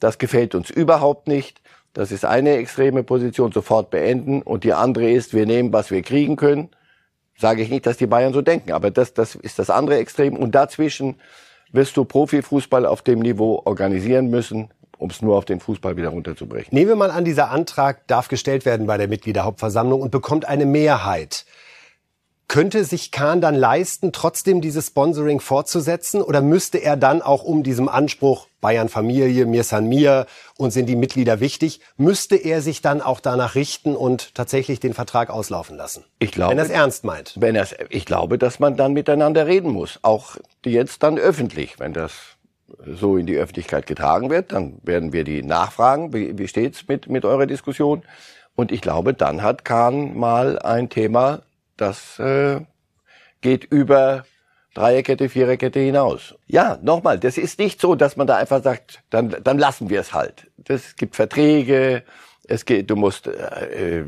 das 0.00 0.18
gefällt 0.18 0.54
uns 0.54 0.68
überhaupt 0.68 1.28
nicht. 1.28 1.61
Das 1.92 2.10
ist 2.10 2.24
eine 2.24 2.56
extreme 2.56 3.02
Position, 3.02 3.52
sofort 3.52 3.90
beenden. 3.90 4.42
Und 4.42 4.64
die 4.64 4.72
andere 4.72 5.10
ist, 5.10 5.34
wir 5.34 5.46
nehmen, 5.46 5.72
was 5.72 5.90
wir 5.90 6.02
kriegen 6.02 6.36
können. 6.36 6.70
Sage 7.38 7.62
ich 7.62 7.70
nicht, 7.70 7.86
dass 7.86 7.96
die 7.96 8.06
Bayern 8.06 8.32
so 8.32 8.42
denken, 8.42 8.72
aber 8.72 8.90
das, 8.90 9.14
das 9.14 9.34
ist 9.34 9.58
das 9.58 9.70
andere 9.70 9.96
Extrem. 9.96 10.36
Und 10.36 10.54
dazwischen 10.54 11.16
wirst 11.72 11.96
du 11.96 12.04
Profifußball 12.04 12.86
auf 12.86 13.02
dem 13.02 13.20
Niveau 13.20 13.62
organisieren 13.64 14.28
müssen, 14.28 14.70
um 14.98 15.10
es 15.10 15.22
nur 15.22 15.36
auf 15.36 15.44
den 15.44 15.58
Fußball 15.58 15.96
wieder 15.96 16.10
runterzubrechen. 16.10 16.74
Nehmen 16.74 16.88
wir 16.88 16.96
mal 16.96 17.10
an, 17.10 17.24
dieser 17.24 17.50
Antrag 17.50 18.06
darf 18.06 18.28
gestellt 18.28 18.64
werden 18.64 18.86
bei 18.86 18.96
der 18.96 19.08
Mitgliederhauptversammlung 19.08 20.00
und 20.00 20.10
bekommt 20.10 20.46
eine 20.46 20.66
Mehrheit. 20.66 21.46
Könnte 22.48 22.84
sich 22.84 23.10
Kahn 23.10 23.40
dann 23.40 23.54
leisten, 23.54 24.12
trotzdem 24.12 24.60
dieses 24.60 24.88
Sponsoring 24.88 25.40
fortzusetzen? 25.40 26.20
Oder 26.20 26.42
müsste 26.42 26.78
er 26.78 26.96
dann 26.96 27.22
auch 27.22 27.42
um 27.42 27.62
diesem 27.62 27.88
Anspruch 27.88 28.46
Bayern 28.62 28.88
Familie, 28.88 29.44
mir 29.44 29.64
san 29.64 29.86
mir 29.86 30.26
und 30.56 30.70
sind 30.70 30.86
die 30.86 30.96
Mitglieder 30.96 31.40
wichtig, 31.40 31.80
müsste 31.98 32.36
er 32.36 32.62
sich 32.62 32.80
dann 32.80 33.02
auch 33.02 33.20
danach 33.20 33.54
richten 33.54 33.94
und 33.94 34.34
tatsächlich 34.34 34.80
den 34.80 34.94
Vertrag 34.94 35.28
auslaufen 35.28 35.76
lassen? 35.76 36.04
Ich 36.20 36.32
glaube, 36.32 36.52
Wenn 36.52 36.58
er 36.58 36.64
es 36.64 36.70
ernst 36.70 37.04
meint. 37.04 37.34
Wenn 37.38 37.56
er's, 37.56 37.74
ich 37.90 38.06
glaube, 38.06 38.38
dass 38.38 38.60
man 38.60 38.76
dann 38.76 38.94
miteinander 38.94 39.46
reden 39.46 39.70
muss. 39.70 39.98
Auch 40.02 40.36
jetzt 40.64 41.02
dann 41.02 41.18
öffentlich. 41.18 41.80
Wenn 41.80 41.92
das 41.92 42.12
so 42.86 43.16
in 43.16 43.26
die 43.26 43.36
Öffentlichkeit 43.36 43.86
getragen 43.86 44.30
wird, 44.30 44.52
dann 44.52 44.78
werden 44.82 45.12
wir 45.12 45.24
die 45.24 45.42
nachfragen, 45.42 46.14
wie, 46.14 46.38
wie 46.38 46.48
steht's 46.48 46.86
mit, 46.88 47.08
mit 47.08 47.24
eurer 47.24 47.46
Diskussion? 47.46 48.02
Und 48.54 48.70
ich 48.70 48.80
glaube, 48.80 49.12
dann 49.12 49.42
hat 49.42 49.64
Kahn 49.64 50.16
mal 50.16 50.58
ein 50.60 50.88
Thema, 50.88 51.42
das 51.76 52.18
äh, 52.20 52.60
geht 53.40 53.64
über 53.64 54.24
Dreierkette, 54.74 55.28
Viererkette 55.28 55.80
hinaus. 55.80 56.34
Ja, 56.46 56.78
nochmal, 56.82 57.18
das 57.18 57.36
ist 57.36 57.58
nicht 57.58 57.80
so, 57.80 57.94
dass 57.94 58.16
man 58.16 58.26
da 58.26 58.36
einfach 58.36 58.62
sagt, 58.62 59.02
dann, 59.10 59.36
dann 59.42 59.58
lassen 59.58 59.90
wir 59.90 60.00
es 60.00 60.14
halt. 60.14 60.50
Es 60.66 60.96
gibt 60.96 61.16
Verträge, 61.16 62.04
es 62.48 62.64
geht, 62.64 62.90
du 62.90 62.96
musst 62.96 63.26
äh, 63.26 64.00
äh, 64.00 64.04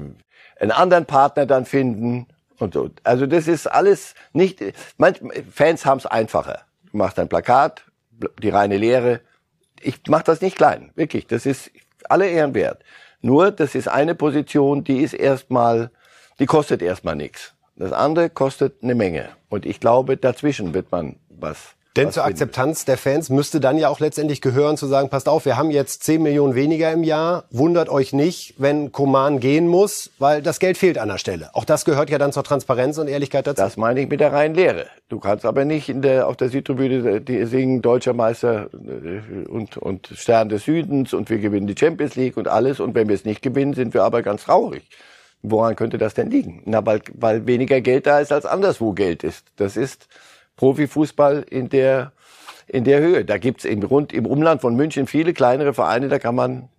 einen 0.58 0.70
anderen 0.70 1.04
Partner 1.06 1.46
dann 1.46 1.66
finden 1.66 2.26
und 2.58 2.74
so. 2.74 2.90
Also 3.02 3.26
das 3.26 3.48
ist 3.48 3.66
alles 3.66 4.14
nicht. 4.32 4.62
Manch, 4.96 5.20
Fans 5.50 5.84
haben 5.84 5.98
es 5.98 6.06
einfacher. 6.06 6.62
Du 6.90 6.96
machst 6.96 7.18
ein 7.18 7.28
Plakat, 7.28 7.84
die 8.42 8.48
reine 8.48 8.78
Lehre. 8.78 9.20
Ich 9.80 10.00
mache 10.08 10.24
das 10.24 10.40
nicht 10.40 10.56
klein, 10.56 10.92
wirklich. 10.94 11.26
Das 11.26 11.44
ist 11.46 11.70
alle 12.08 12.28
Ehren 12.28 12.54
wert. 12.54 12.82
Nur, 13.20 13.50
das 13.50 13.74
ist 13.74 13.88
eine 13.88 14.14
Position, 14.14 14.84
die 14.84 15.00
ist 15.00 15.14
erstmal, 15.14 15.90
die 16.38 16.46
kostet 16.46 16.82
erstmal 16.82 17.16
nichts. 17.16 17.53
Das 17.76 17.92
andere 17.92 18.30
kostet 18.30 18.82
eine 18.82 18.94
Menge. 18.94 19.30
Und 19.48 19.66
ich 19.66 19.80
glaube, 19.80 20.16
dazwischen 20.16 20.74
wird 20.74 20.92
man 20.92 21.16
was 21.28 21.74
Denn 21.96 22.08
was 22.08 22.14
zur. 22.14 22.24
Akzeptanz 22.24 22.84
der 22.84 22.96
Fans 22.96 23.30
müsste 23.30 23.58
dann 23.58 23.78
ja 23.78 23.88
auch 23.88 23.98
letztendlich 23.98 24.40
gehören 24.40 24.76
zu 24.76 24.86
sagen, 24.86 25.08
passt 25.08 25.28
auf, 25.28 25.44
wir 25.44 25.56
haben 25.56 25.72
jetzt 25.72 26.04
10 26.04 26.22
Millionen 26.22 26.54
weniger 26.54 26.92
im 26.92 27.02
Jahr, 27.02 27.44
wundert 27.50 27.88
euch 27.88 28.12
nicht, 28.12 28.54
wenn 28.58 28.92
Koman 28.92 29.40
gehen 29.40 29.66
muss, 29.66 30.10
weil 30.18 30.40
das 30.40 30.60
Geld 30.60 30.78
fehlt 30.78 30.98
an 30.98 31.08
der 31.08 31.18
Stelle. 31.18 31.50
Auch 31.52 31.64
das 31.64 31.84
gehört 31.84 32.10
ja 32.10 32.18
dann 32.18 32.32
zur 32.32 32.44
Transparenz 32.44 32.98
und 32.98 33.08
Ehrlichkeit 33.08 33.48
dazu. 33.48 33.60
Das 33.60 33.76
meine 33.76 34.00
ich 34.02 34.08
mit 34.08 34.20
der 34.20 34.32
reinen 34.32 34.54
Lehre. 34.54 34.86
Du 35.08 35.18
kannst 35.18 35.44
aber 35.44 35.64
nicht 35.64 35.88
in 35.88 36.00
der, 36.00 36.28
auf 36.28 36.36
der 36.36 36.50
Südtribüne 36.50 37.20
die 37.20 37.44
singen 37.44 37.82
Deutscher 37.82 38.12
Meister 38.12 38.68
äh, 38.72 39.48
und, 39.48 39.76
und 39.76 40.10
Stern 40.14 40.48
des 40.48 40.64
Südens 40.64 41.12
und 41.12 41.28
wir 41.28 41.38
gewinnen 41.38 41.66
die 41.66 41.76
Champions 41.76 42.14
League 42.14 42.36
und 42.36 42.46
alles. 42.46 42.78
Und 42.78 42.94
wenn 42.94 43.08
wir 43.08 43.16
es 43.16 43.24
nicht 43.24 43.42
gewinnen, 43.42 43.74
sind 43.74 43.94
wir 43.94 44.04
aber 44.04 44.22
ganz 44.22 44.44
traurig. 44.44 44.88
Woran 45.46 45.76
könnte 45.76 45.98
das 45.98 46.14
denn 46.14 46.30
liegen? 46.30 46.62
Na, 46.64 46.84
weil, 46.86 47.02
weil 47.12 47.46
weniger 47.46 47.82
Geld 47.82 48.06
da 48.06 48.18
ist, 48.18 48.32
als 48.32 48.46
anderswo 48.46 48.92
Geld 48.92 49.22
ist. 49.22 49.46
Das 49.56 49.76
ist 49.76 50.08
Profifußball 50.56 51.44
in 51.50 51.68
der, 51.68 52.12
in 52.66 52.84
der 52.84 53.00
Höhe. 53.00 53.26
Da 53.26 53.36
gibt's 53.36 53.66
im, 53.66 53.82
rund, 53.82 54.14
im 54.14 54.24
Umland 54.24 54.62
von 54.62 54.74
München 54.74 55.06
viele 55.06 55.34
kleinere 55.34 55.74
Vereine, 55.74 56.08
da 56.08 56.18
kann 56.18 56.34
man 56.34 56.70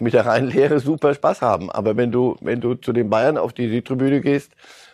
mit 0.00 0.14
der 0.14 0.24
reinen 0.24 0.48
Lehre 0.50 0.80
super 0.80 1.12
Spaß 1.12 1.42
haben. 1.42 1.70
Aber 1.70 1.98
wenn 1.98 2.12
du, 2.12 2.36
wenn 2.40 2.62
du 2.62 2.76
zu 2.76 2.94
den 2.94 3.10
Bayern 3.10 3.36
auf 3.36 3.52
die 3.52 3.68
Südtribüne 3.68 4.22
gehst, 4.22 4.52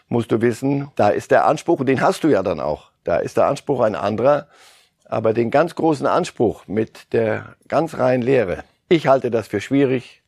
musst 0.08 0.32
du 0.32 0.40
wissen, 0.40 0.88
da 0.96 1.10
ist 1.10 1.30
der 1.30 1.46
Anspruch, 1.46 1.78
und 1.78 1.86
den 1.86 2.00
hast 2.00 2.24
du 2.24 2.28
ja 2.28 2.42
dann 2.42 2.58
auch. 2.58 2.90
Da 3.04 3.18
ist 3.18 3.36
der 3.36 3.46
Anspruch 3.46 3.80
ein 3.80 3.94
anderer. 3.94 4.48
Aber 5.04 5.32
den 5.34 5.52
ganz 5.52 5.76
großen 5.76 6.06
Anspruch 6.06 6.66
mit 6.66 7.12
der 7.12 7.54
ganz 7.68 7.96
reinen 7.96 8.22
Lehre, 8.22 8.64
ich 8.88 9.06
halte 9.06 9.30
das 9.30 9.46
für 9.46 9.60
schwierig, 9.60 10.22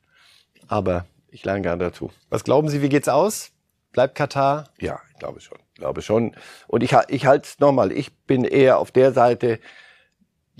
aber 0.68 1.04
ich 1.32 1.44
lerne 1.44 1.62
gern 1.62 1.78
dazu. 1.78 2.10
Was 2.28 2.44
glauben 2.44 2.68
Sie, 2.68 2.82
wie 2.82 2.88
geht's 2.88 3.08
aus? 3.08 3.50
Bleibt 3.92 4.14
Katar? 4.14 4.68
Ja, 4.78 5.00
ich 5.10 5.18
glaube 5.18 5.40
schon. 5.40 5.58
Ich 5.74 5.80
glaube 5.80 6.02
schon. 6.02 6.36
Und 6.68 6.82
ich, 6.82 6.94
ich 7.08 7.26
halte 7.26 7.46
es 7.46 7.58
nochmal, 7.58 7.90
ich 7.90 8.12
bin 8.26 8.44
eher 8.44 8.78
auf 8.78 8.90
der 8.90 9.12
Seite, 9.12 9.58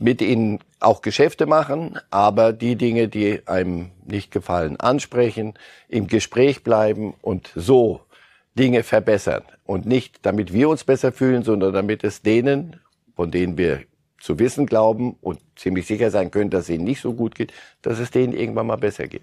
mit 0.01 0.23
ihnen 0.23 0.61
auch 0.81 1.03
Geschäfte 1.03 1.47
machen, 1.47 1.99
aber 2.11 2.53
die 2.53 2.77
Dinge, 2.77 3.09
die 3.09 3.47
einem 3.47 3.91
nicht 4.05 4.31
gefallen, 4.31 4.81
ansprechen, 4.81 5.55
im 5.89 6.07
Gespräch 6.07 6.65
bleiben 6.65 7.15
und 7.21 7.53
so 7.55 8.01
Dinge 8.59 8.83
verbessern. 8.83 9.43
Und 9.65 9.87
nicht, 9.87 10.25
damit 10.27 10.53
wir 10.53 10.69
uns 10.71 10.85
besser 10.85 11.13
fühlen, 11.13 11.43
sondern 11.43 11.73
damit 11.73 12.05
es 12.05 12.23
denen, 12.23 12.81
von 13.15 13.31
denen 13.31 13.59
wir 13.59 13.83
zu 14.19 14.39
wissen 14.39 14.67
glauben 14.67 15.17
und 15.21 15.41
ziemlich 15.57 15.87
sicher 15.87 16.11
sein 16.11 16.31
können, 16.31 16.51
dass 16.51 16.65
es 16.65 16.71
ihnen 16.71 16.85
nicht 16.85 17.01
so 17.01 17.13
gut 17.13 17.35
geht, 17.35 17.53
dass 17.83 17.99
es 17.99 18.11
denen 18.11 18.33
irgendwann 18.33 18.67
mal 18.67 18.77
besser 18.77 19.09
geht. 19.09 19.23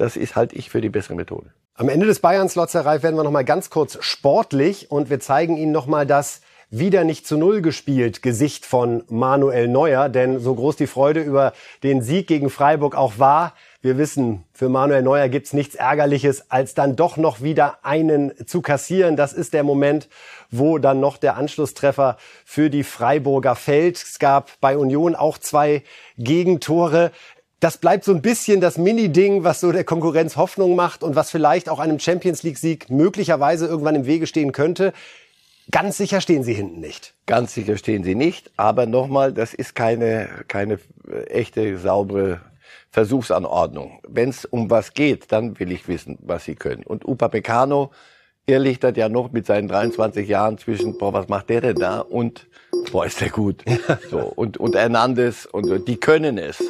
Das 0.00 0.16
ist 0.16 0.34
halt 0.34 0.54
ich 0.54 0.70
für 0.70 0.80
die 0.80 0.88
bessere 0.88 1.14
Methode. 1.14 1.50
Am 1.74 1.90
Ende 1.90 2.06
des 2.06 2.20
Bayern-Slots, 2.20 2.72
Herr 2.72 2.86
Reif, 2.86 3.02
werden 3.02 3.16
wir 3.16 3.22
noch 3.22 3.30
mal 3.30 3.44
ganz 3.44 3.68
kurz 3.68 3.98
sportlich 4.00 4.90
und 4.90 5.10
wir 5.10 5.20
zeigen 5.20 5.58
Ihnen 5.58 5.72
noch 5.72 5.84
mal 5.84 6.06
das 6.06 6.40
wieder 6.70 7.04
nicht 7.04 7.26
zu 7.26 7.36
Null 7.36 7.60
gespielt 7.60 8.22
Gesicht 8.22 8.64
von 8.64 9.04
Manuel 9.08 9.68
Neuer. 9.68 10.08
Denn 10.08 10.40
so 10.40 10.54
groß 10.54 10.76
die 10.76 10.86
Freude 10.86 11.20
über 11.20 11.52
den 11.82 12.00
Sieg 12.00 12.28
gegen 12.28 12.48
Freiburg 12.48 12.94
auch 12.94 13.18
war, 13.18 13.52
wir 13.82 13.98
wissen, 13.98 14.44
für 14.54 14.68
Manuel 14.68 15.02
Neuer 15.02 15.28
gibt's 15.28 15.52
nichts 15.52 15.74
Ärgerliches, 15.74 16.50
als 16.50 16.74
dann 16.74 16.96
doch 16.96 17.16
noch 17.16 17.42
wieder 17.42 17.78
einen 17.82 18.32
zu 18.46 18.62
kassieren. 18.62 19.16
Das 19.16 19.32
ist 19.34 19.52
der 19.52 19.64
Moment, 19.64 20.08
wo 20.50 20.78
dann 20.78 21.00
noch 21.00 21.18
der 21.18 21.36
Anschlusstreffer 21.36 22.16
für 22.44 22.70
die 22.70 22.84
Freiburger 22.84 23.54
fällt. 23.54 23.96
Es 23.96 24.18
gab 24.18 24.50
bei 24.60 24.76
Union 24.78 25.14
auch 25.14 25.36
zwei 25.36 25.82
Gegentore. 26.18 27.10
Das 27.60 27.76
bleibt 27.76 28.04
so 28.04 28.12
ein 28.12 28.22
bisschen 28.22 28.62
das 28.62 28.78
Mini-Ding, 28.78 29.44
was 29.44 29.60
so 29.60 29.70
der 29.70 29.84
Konkurrenz 29.84 30.36
Hoffnung 30.36 30.76
macht 30.76 31.02
und 31.02 31.14
was 31.14 31.30
vielleicht 31.30 31.68
auch 31.68 31.78
einem 31.78 31.98
Champions 31.98 32.42
League-Sieg 32.42 32.88
möglicherweise 32.88 33.66
irgendwann 33.66 33.96
im 33.96 34.06
Wege 34.06 34.26
stehen 34.26 34.52
könnte. 34.52 34.94
Ganz 35.70 35.98
sicher 35.98 36.22
stehen 36.22 36.42
sie 36.42 36.54
hinten 36.54 36.80
nicht. 36.80 37.12
Ganz 37.26 37.52
sicher 37.52 37.76
stehen 37.76 38.02
sie 38.02 38.14
nicht, 38.14 38.50
aber 38.56 38.86
nochmal, 38.86 39.34
das 39.34 39.52
ist 39.52 39.74
keine, 39.74 40.30
keine 40.48 40.78
echte, 41.28 41.76
saubere 41.76 42.40
Versuchsanordnung. 42.90 44.00
Wenn 44.08 44.30
es 44.30 44.46
um 44.46 44.70
was 44.70 44.94
geht, 44.94 45.30
dann 45.30 45.60
will 45.60 45.70
ich 45.70 45.86
wissen, 45.86 46.18
was 46.22 46.46
sie 46.46 46.54
können. 46.54 46.82
Und 46.82 47.06
Upamecano, 47.06 47.90
er 48.46 48.58
liegt 48.58 48.84
das 48.84 48.96
ja 48.96 49.10
noch 49.10 49.32
mit 49.32 49.44
seinen 49.44 49.68
23 49.68 50.26
Jahren 50.26 50.56
zwischen, 50.56 50.96
boah, 50.96 51.12
was 51.12 51.28
macht 51.28 51.50
der 51.50 51.60
denn 51.60 51.76
da? 51.76 52.00
Und, 52.00 52.46
boah, 52.90 53.04
ist 53.04 53.20
der 53.20 53.28
gut. 53.28 53.62
So, 54.10 54.20
und, 54.20 54.56
und 54.56 54.74
Hernandez, 54.74 55.44
und 55.44 55.86
die 55.86 55.98
können 55.98 56.38
es. 56.38 56.64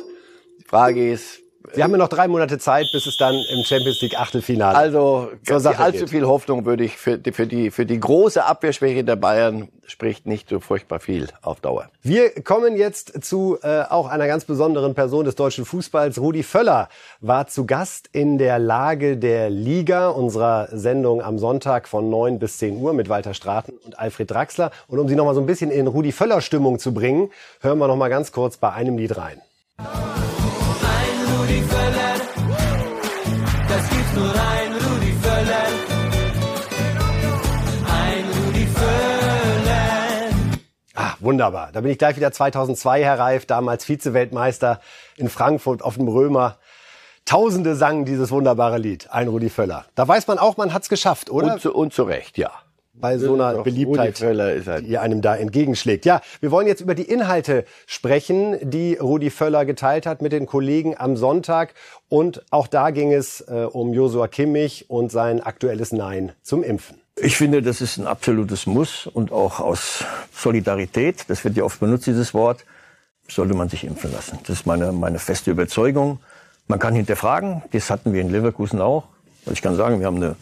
Frage 0.70 1.10
ist, 1.10 1.40
Sie 1.74 1.82
haben 1.84 1.90
ja 1.92 1.98
noch 1.98 2.08
drei 2.08 2.26
Monate 2.26 2.58
Zeit, 2.58 2.86
bis 2.92 3.06
es 3.06 3.16
dann 3.18 3.34
im 3.34 3.62
Champions 3.64 4.00
League 4.00 4.18
Achtelfinale 4.18 4.76
also 4.78 5.28
allzu 5.48 6.00
geht. 6.00 6.10
viel 6.10 6.26
Hoffnung 6.26 6.64
würde 6.64 6.84
ich 6.84 6.96
für, 6.96 7.18
die- 7.18 7.32
für 7.32 7.46
die 7.46 7.70
für 7.70 7.84
die 7.84 8.00
große 8.00 8.44
Abwehrschwäche 8.44 9.04
der 9.04 9.16
Bayern 9.16 9.68
spricht 9.86 10.26
nicht 10.26 10.48
so 10.48 10.58
furchtbar 10.60 11.00
viel 11.00 11.28
auf 11.42 11.60
Dauer. 11.60 11.90
Wir 12.02 12.30
kommen 12.42 12.76
jetzt 12.76 13.22
zu 13.24 13.58
äh, 13.62 13.82
auch 13.82 14.08
einer 14.08 14.26
ganz 14.26 14.46
besonderen 14.46 14.94
Person 14.94 15.26
des 15.26 15.34
deutschen 15.34 15.64
Fußballs. 15.66 16.18
Rudi 16.18 16.42
Völler 16.44 16.88
war 17.20 17.46
zu 17.46 17.66
Gast 17.66 18.08
in 18.12 18.38
der 18.38 18.58
Lage 18.58 19.16
der 19.18 19.50
Liga 19.50 20.08
unserer 20.08 20.68
Sendung 20.72 21.20
am 21.20 21.38
Sonntag 21.38 21.88
von 21.88 22.08
9 22.08 22.38
bis 22.38 22.56
10 22.58 22.78
Uhr 22.78 22.94
mit 22.94 23.08
Walter 23.10 23.34
Straten 23.34 23.72
und 23.84 23.98
Alfred 23.98 24.30
Draxler. 24.30 24.70
Und 24.88 24.98
um 24.98 25.08
Sie 25.08 25.14
noch 25.14 25.26
mal 25.26 25.34
so 25.34 25.40
ein 25.40 25.46
bisschen 25.46 25.70
in 25.70 25.86
Rudi 25.88 26.10
Völler 26.12 26.40
Stimmung 26.40 26.78
zu 26.78 26.94
bringen, 26.94 27.30
hören 27.60 27.78
wir 27.78 27.86
noch 27.86 27.96
mal 27.96 28.08
ganz 28.08 28.32
kurz 28.32 28.56
bei 28.56 28.72
einem 28.72 28.96
Lied 28.96 29.16
rein. 29.18 29.40
Rudi 31.40 31.62
Völler, 31.62 32.14
das 33.66 33.88
gibt's 33.88 34.12
nur 34.14 34.30
ein 34.30 34.72
Rudi 34.72 35.12
Völler. 35.22 35.66
Ein 37.88 38.24
Rudi 38.44 38.66
Völler. 38.66 40.28
Ah, 40.94 41.14
wunderbar. 41.20 41.70
Da 41.72 41.80
bin 41.80 41.92
ich 41.92 41.96
gleich 41.96 42.16
wieder 42.16 42.30
2002, 42.30 43.02
Herr 43.04 43.18
Reif, 43.18 43.46
damals 43.46 43.86
Vize-Weltmeister 43.86 44.82
in 45.16 45.30
Frankfurt 45.30 45.80
auf 45.82 45.94
dem 45.94 46.08
Römer. 46.08 46.58
Tausende 47.24 47.74
sangen 47.74 48.04
dieses 48.04 48.30
wunderbare 48.30 48.76
Lied, 48.76 49.08
ein 49.10 49.28
Rudi 49.28 49.48
Völler. 49.48 49.86
Da 49.94 50.06
weiß 50.06 50.26
man 50.26 50.38
auch, 50.38 50.58
man 50.58 50.74
hat's 50.74 50.90
geschafft, 50.90 51.30
oder? 51.30 51.54
Und 51.54 51.62
zu, 51.62 51.72
und 51.72 51.94
zu 51.94 52.02
Recht, 52.02 52.36
ja. 52.36 52.50
Bei 53.00 53.18
so 53.18 53.34
einer 53.34 53.54
Doch, 53.54 53.64
Beliebtheit, 53.64 54.22
ein- 54.22 54.84
die 54.84 54.98
einem 54.98 55.22
da 55.22 55.36
entgegenschlägt. 55.36 56.04
Ja, 56.04 56.20
wir 56.40 56.50
wollen 56.50 56.66
jetzt 56.66 56.80
über 56.80 56.94
die 56.94 57.02
Inhalte 57.04 57.64
sprechen, 57.86 58.56
die 58.62 58.94
Rudi 58.94 59.30
Völler 59.30 59.64
geteilt 59.64 60.06
hat 60.06 60.22
mit 60.22 60.32
den 60.32 60.46
Kollegen 60.46 60.96
am 60.98 61.16
Sonntag. 61.16 61.74
Und 62.08 62.42
auch 62.50 62.66
da 62.66 62.90
ging 62.90 63.12
es 63.12 63.40
äh, 63.42 63.66
um 63.70 63.92
Josua 63.94 64.28
Kimmich 64.28 64.86
und 64.88 65.10
sein 65.12 65.40
aktuelles 65.40 65.92
Nein 65.92 66.32
zum 66.42 66.62
Impfen. 66.62 66.96
Ich 67.16 67.36
finde, 67.36 67.60
das 67.62 67.80
ist 67.80 67.98
ein 67.98 68.06
absolutes 68.06 68.66
Muss 68.66 69.06
und 69.06 69.30
auch 69.32 69.60
aus 69.60 70.04
Solidarität, 70.34 71.24
das 71.28 71.44
wird 71.44 71.56
ja 71.56 71.64
oft 71.64 71.78
benutzt, 71.80 72.06
dieses 72.06 72.32
Wort, 72.34 72.64
sollte 73.28 73.54
man 73.54 73.68
sich 73.68 73.84
impfen 73.84 74.10
lassen. 74.12 74.38
Das 74.46 74.60
ist 74.60 74.66
meine, 74.66 74.90
meine 74.92 75.18
feste 75.18 75.50
Überzeugung. 75.50 76.18
Man 76.66 76.78
kann 76.78 76.94
hinterfragen, 76.94 77.62
das 77.72 77.90
hatten 77.90 78.12
wir 78.12 78.20
in 78.22 78.30
Leverkusen 78.30 78.80
auch. 78.80 79.04
Also 79.44 79.52
ich 79.52 79.62
kann 79.62 79.76
sagen, 79.76 80.00
wir 80.00 80.06
haben 80.06 80.16
eine, 80.16 80.36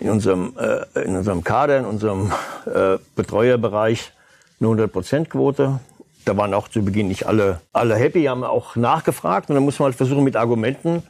in, 0.00 0.10
unserem, 0.10 0.54
äh, 0.58 1.02
in 1.02 1.16
unserem 1.16 1.44
Kader, 1.44 1.78
in 1.78 1.84
unserem 1.84 2.32
äh, 2.66 2.98
Betreuerbereich 3.14 4.12
eine 4.60 4.70
100%-Quote. 4.70 5.80
Da 6.24 6.36
waren 6.36 6.54
auch 6.54 6.68
zu 6.68 6.84
Beginn 6.84 7.08
nicht 7.08 7.26
alle, 7.26 7.60
alle 7.72 7.96
happy, 7.96 8.24
haben 8.24 8.44
auch 8.44 8.76
nachgefragt. 8.76 9.48
Und 9.48 9.54
dann 9.54 9.64
muss 9.64 9.78
man 9.78 9.86
halt 9.86 9.96
versuchen, 9.96 10.24
mit 10.24 10.36
Argumenten 10.36 11.02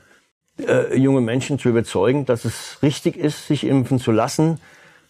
äh, 0.58 0.96
junge 0.96 1.20
Menschen 1.20 1.58
zu 1.58 1.68
überzeugen, 1.68 2.26
dass 2.26 2.44
es 2.44 2.78
richtig 2.82 3.16
ist, 3.16 3.46
sich 3.46 3.64
impfen 3.64 3.98
zu 3.98 4.12
lassen. 4.12 4.60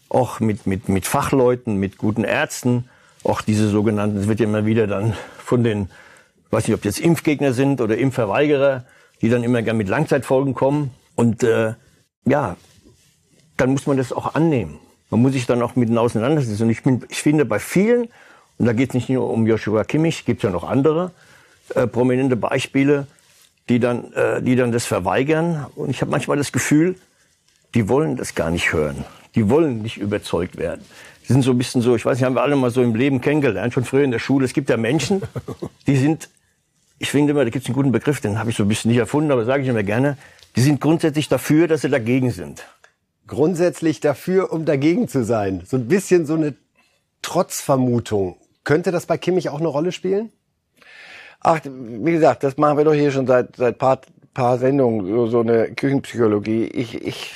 Auch 0.09 0.39
mit, 0.39 0.67
mit, 0.67 0.89
mit 0.89 1.05
Fachleuten, 1.05 1.77
mit 1.77 1.97
guten 1.97 2.23
Ärzten. 2.23 2.89
Auch 3.23 3.41
diese 3.41 3.69
sogenannten, 3.69 4.17
es 4.17 4.27
wird 4.27 4.39
ja 4.39 4.45
immer 4.45 4.65
wieder 4.65 4.87
dann 4.87 5.13
von 5.37 5.63
den, 5.63 5.89
weiß 6.49 6.67
nicht, 6.67 6.75
ob 6.75 6.83
jetzt 6.85 6.99
Impfgegner 6.99 7.53
sind 7.53 7.81
oder 7.81 7.97
Impfverweigerer, 7.97 8.83
die 9.21 9.29
dann 9.29 9.43
immer 9.43 9.61
gern 9.61 9.77
mit 9.77 9.87
Langzeitfolgen 9.87 10.53
kommen. 10.53 10.91
Und 11.15 11.43
äh, 11.43 11.73
ja, 12.25 12.57
dann 13.61 13.71
muss 13.71 13.85
man 13.85 13.97
das 13.97 14.11
auch 14.11 14.33
annehmen. 14.33 14.79
Man 15.11 15.21
muss 15.21 15.33
sich 15.33 15.45
dann 15.45 15.61
auch 15.61 15.75
mit 15.75 15.95
auseinandersetzen. 15.95 16.63
Und 16.63 16.69
ich, 16.71 16.81
bin, 16.81 17.05
ich 17.09 17.21
finde 17.21 17.45
bei 17.45 17.59
vielen, 17.59 18.07
und 18.57 18.65
da 18.65 18.73
geht 18.73 18.89
es 18.89 18.93
nicht 18.95 19.09
nur 19.09 19.29
um 19.29 19.45
Joshua 19.45 19.83
Kimmich, 19.83 20.25
gibt 20.25 20.41
ja 20.41 20.49
noch 20.49 20.63
andere 20.63 21.11
äh, 21.75 21.85
prominente 21.85 22.35
Beispiele, 22.35 23.05
die 23.69 23.79
dann, 23.79 24.11
äh, 24.13 24.41
die 24.41 24.55
dann 24.55 24.71
das 24.71 24.85
verweigern. 24.85 25.67
Und 25.75 25.91
ich 25.91 26.01
habe 26.01 26.09
manchmal 26.09 26.37
das 26.37 26.51
Gefühl, 26.51 26.95
die 27.75 27.87
wollen 27.87 28.17
das 28.17 28.33
gar 28.33 28.49
nicht 28.49 28.73
hören. 28.73 29.05
Die 29.35 29.47
wollen 29.47 29.83
nicht 29.83 29.97
überzeugt 29.97 30.57
werden. 30.57 30.83
Die 31.27 31.33
sind 31.33 31.43
so 31.43 31.51
ein 31.51 31.57
bisschen 31.57 31.83
so, 31.83 31.95
ich 31.95 32.03
weiß 32.03 32.17
nicht, 32.17 32.25
haben 32.25 32.35
wir 32.35 32.41
alle 32.41 32.55
mal 32.55 32.71
so 32.71 32.81
im 32.81 32.95
Leben 32.95 33.21
kennengelernt, 33.21 33.73
schon 33.73 33.85
früher 33.85 34.03
in 34.03 34.11
der 34.11 34.19
Schule. 34.19 34.45
Es 34.45 34.53
gibt 34.53 34.69
ja 34.71 34.77
Menschen, 34.77 35.21
die 35.87 35.97
sind, 35.97 36.29
ich 36.97 37.11
finde 37.11 37.31
immer, 37.31 37.43
da 37.43 37.51
gibt 37.51 37.63
es 37.63 37.69
einen 37.69 37.75
guten 37.75 37.91
Begriff, 37.91 38.21
den 38.21 38.39
habe 38.39 38.49
ich 38.49 38.57
so 38.57 38.63
ein 38.63 38.67
bisschen 38.67 38.89
nicht 38.89 38.97
erfunden, 38.97 39.31
aber 39.31 39.45
sage 39.45 39.61
ich 39.61 39.69
immer 39.69 39.83
gerne, 39.83 40.17
die 40.55 40.61
sind 40.61 40.81
grundsätzlich 40.81 41.29
dafür, 41.29 41.67
dass 41.67 41.81
sie 41.81 41.89
dagegen 41.89 42.31
sind. 42.31 42.65
Grundsätzlich 43.31 44.01
dafür, 44.01 44.51
um 44.51 44.65
dagegen 44.65 45.07
zu 45.07 45.23
sein. 45.23 45.63
So 45.65 45.77
ein 45.77 45.87
bisschen 45.87 46.25
so 46.25 46.33
eine 46.33 46.53
Trotzvermutung. 47.21 48.35
Könnte 48.65 48.91
das 48.91 49.05
bei 49.05 49.17
Kimmich 49.17 49.47
auch 49.47 49.59
eine 49.59 49.69
Rolle 49.69 49.93
spielen? 49.93 50.33
Ach, 51.39 51.61
wie 51.63 52.11
gesagt, 52.11 52.43
das 52.43 52.57
machen 52.57 52.77
wir 52.77 52.83
doch 52.83 52.93
hier 52.93 53.09
schon 53.09 53.27
seit 53.27 53.55
seit 53.55 53.77
paar 53.77 54.01
paar 54.33 54.57
Sendungen 54.57 55.07
so, 55.07 55.27
so 55.27 55.39
eine 55.39 55.71
Küchenpsychologie. 55.71 56.65
Ich 56.65 57.01
ich 57.01 57.33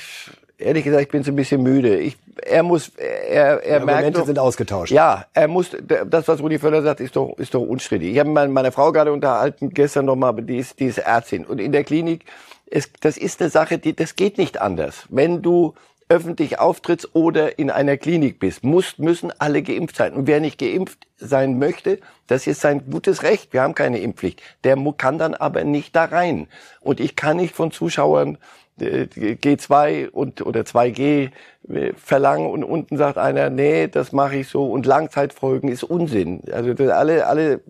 ehrlich 0.58 0.84
gesagt, 0.84 1.02
ich 1.02 1.08
bin 1.08 1.22
so 1.22 1.32
ein 1.32 1.36
bisschen 1.36 1.62
müde. 1.62 1.98
Ich, 1.98 2.18
er 2.44 2.62
muss, 2.62 2.90
er, 2.98 3.64
er 3.64 3.78
merkt 3.78 3.90
Argumente 3.90 4.18
doch, 4.18 4.26
sind 4.26 4.38
ausgetauscht. 4.38 4.92
ja, 4.92 5.24
er 5.32 5.48
muss, 5.48 5.70
das, 6.06 6.28
was 6.28 6.40
Rudi 6.42 6.58
Völler 6.58 6.82
sagt, 6.82 7.00
ist 7.00 7.16
doch, 7.16 7.38
ist 7.38 7.54
doch 7.54 7.62
unstrittig. 7.62 8.12
Ich 8.12 8.18
habe 8.18 8.28
mit 8.28 8.50
meiner 8.50 8.70
Frau 8.70 8.92
gerade 8.92 9.12
unterhalten, 9.12 9.70
gestern 9.70 10.04
nochmal, 10.04 10.34
die 10.42 10.58
ist, 10.58 10.78
die 10.78 10.84
ist 10.84 10.98
Ärztin. 10.98 11.46
Und 11.46 11.58
in 11.58 11.72
der 11.72 11.84
Klinik, 11.84 12.26
es, 12.70 12.90
das 13.00 13.16
ist 13.16 13.40
eine 13.40 13.50
Sache, 13.50 13.78
die, 13.78 13.94
das 13.94 14.16
geht 14.16 14.38
nicht 14.38 14.60
anders. 14.60 15.06
Wenn 15.08 15.42
du 15.42 15.74
öffentlich 16.08 16.58
auftrittst 16.60 17.14
oder 17.14 17.58
in 17.58 17.70
einer 17.70 17.96
Klinik 17.96 18.38
bist, 18.38 18.62
muss, 18.62 18.98
müssen 18.98 19.32
alle 19.38 19.62
geimpft 19.62 19.96
sein. 19.96 20.14
Und 20.14 20.26
wer 20.26 20.40
nicht 20.40 20.58
geimpft 20.58 21.06
sein 21.16 21.58
möchte, 21.58 21.98
das 22.28 22.46
ist 22.46 22.60
sein 22.60 22.88
gutes 22.90 23.22
Recht. 23.22 23.52
Wir 23.52 23.62
haben 23.62 23.74
keine 23.74 23.98
Impfpflicht. 23.98 24.40
Der 24.64 24.76
kann 24.96 25.18
dann 25.18 25.34
aber 25.34 25.64
nicht 25.64 25.96
da 25.96 26.04
rein. 26.04 26.46
Und 26.80 27.00
ich 27.00 27.16
kann 27.16 27.38
nicht 27.38 27.56
von 27.56 27.72
Zuschauern 27.72 28.38
äh, 28.78 29.06
G2 29.06 30.10
und 30.10 30.42
oder 30.42 30.60
2G 30.60 31.30
äh, 31.68 31.92
verlangen 31.94 32.46
und 32.46 32.62
unten 32.62 32.98
sagt 32.98 33.18
einer, 33.18 33.50
nee, 33.50 33.88
das 33.88 34.12
mache 34.12 34.36
ich 34.36 34.48
so 34.48 34.66
und 34.66 34.86
Langzeitfolgen 34.86 35.70
ist 35.70 35.82
Unsinn. 35.82 36.42
Also 36.52 36.70
alle, 36.92 37.26
alle, 37.26 37.60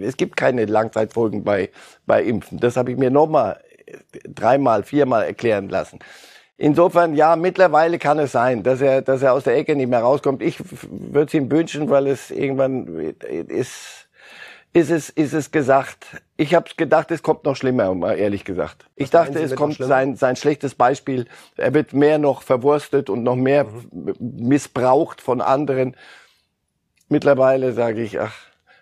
es 0.00 0.16
gibt 0.16 0.36
keine 0.36 0.64
Langzeitfolgen 0.64 1.44
bei 1.44 1.70
bei 2.06 2.22
Impfen. 2.22 2.58
Das 2.58 2.76
habe 2.76 2.90
ich 2.90 2.96
mir 2.96 3.10
nochmal 3.10 3.60
dreimal, 4.28 4.82
viermal 4.82 5.24
erklären 5.24 5.68
lassen. 5.68 5.98
Insofern, 6.58 7.14
ja, 7.14 7.36
mittlerweile 7.36 7.98
kann 7.98 8.18
es 8.18 8.32
sein, 8.32 8.62
dass 8.62 8.80
er, 8.80 9.02
dass 9.02 9.22
er 9.22 9.34
aus 9.34 9.44
der 9.44 9.56
Ecke 9.56 9.76
nicht 9.76 9.88
mehr 9.88 10.00
rauskommt. 10.00 10.42
Ich 10.42 10.58
würde 10.90 11.26
es 11.26 11.34
ihm 11.34 11.50
wünschen, 11.50 11.90
weil 11.90 12.06
es 12.06 12.30
irgendwann 12.30 13.14
ist, 13.20 14.08
ist 14.72 14.90
es, 14.90 15.10
ist 15.10 15.34
es 15.34 15.50
gesagt. 15.50 16.22
Ich 16.38 16.54
habe 16.54 16.70
gedacht, 16.76 17.10
es 17.10 17.22
kommt 17.22 17.44
noch 17.44 17.56
schlimmer, 17.56 17.94
mal 17.94 18.18
ehrlich 18.18 18.44
gesagt. 18.44 18.86
Ich 18.94 19.10
dachte, 19.10 19.38
es 19.38 19.54
kommt 19.54 19.76
sein, 19.76 20.16
sein 20.16 20.36
schlechtes 20.36 20.74
Beispiel. 20.74 21.26
Er 21.56 21.74
wird 21.74 21.92
mehr 21.92 22.18
noch 22.18 22.42
verwurstet 22.42 23.10
und 23.10 23.22
noch 23.22 23.36
mehr 23.36 23.66
missbraucht 24.18 25.20
von 25.20 25.42
anderen. 25.42 25.94
Mittlerweile 27.08 27.72
sage 27.72 28.02
ich, 28.02 28.18
ach, 28.18 28.34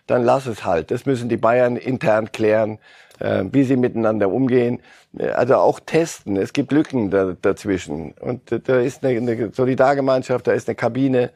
dann 0.06 0.24
lass 0.24 0.46
es 0.46 0.64
halt. 0.64 0.90
Das 0.90 1.06
müssen 1.06 1.28
die 1.28 1.36
Bayern 1.36 1.76
intern 1.76 2.32
klären, 2.32 2.78
äh, 3.20 3.44
wie 3.52 3.64
sie 3.64 3.76
miteinander 3.76 4.28
umgehen. 4.30 4.80
Äh, 5.18 5.28
Also 5.30 5.56
auch 5.56 5.80
testen. 5.80 6.36
Es 6.36 6.52
gibt 6.52 6.72
Lücken 6.72 7.10
da, 7.10 7.34
dazwischen. 7.40 8.12
Und 8.20 8.40
da 8.68 8.80
ist 8.80 9.04
eine, 9.04 9.18
eine 9.18 9.52
Solidargemeinschaft, 9.52 10.46
da 10.46 10.52
ist 10.52 10.68
eine 10.68 10.74
Kabine. 10.76 11.30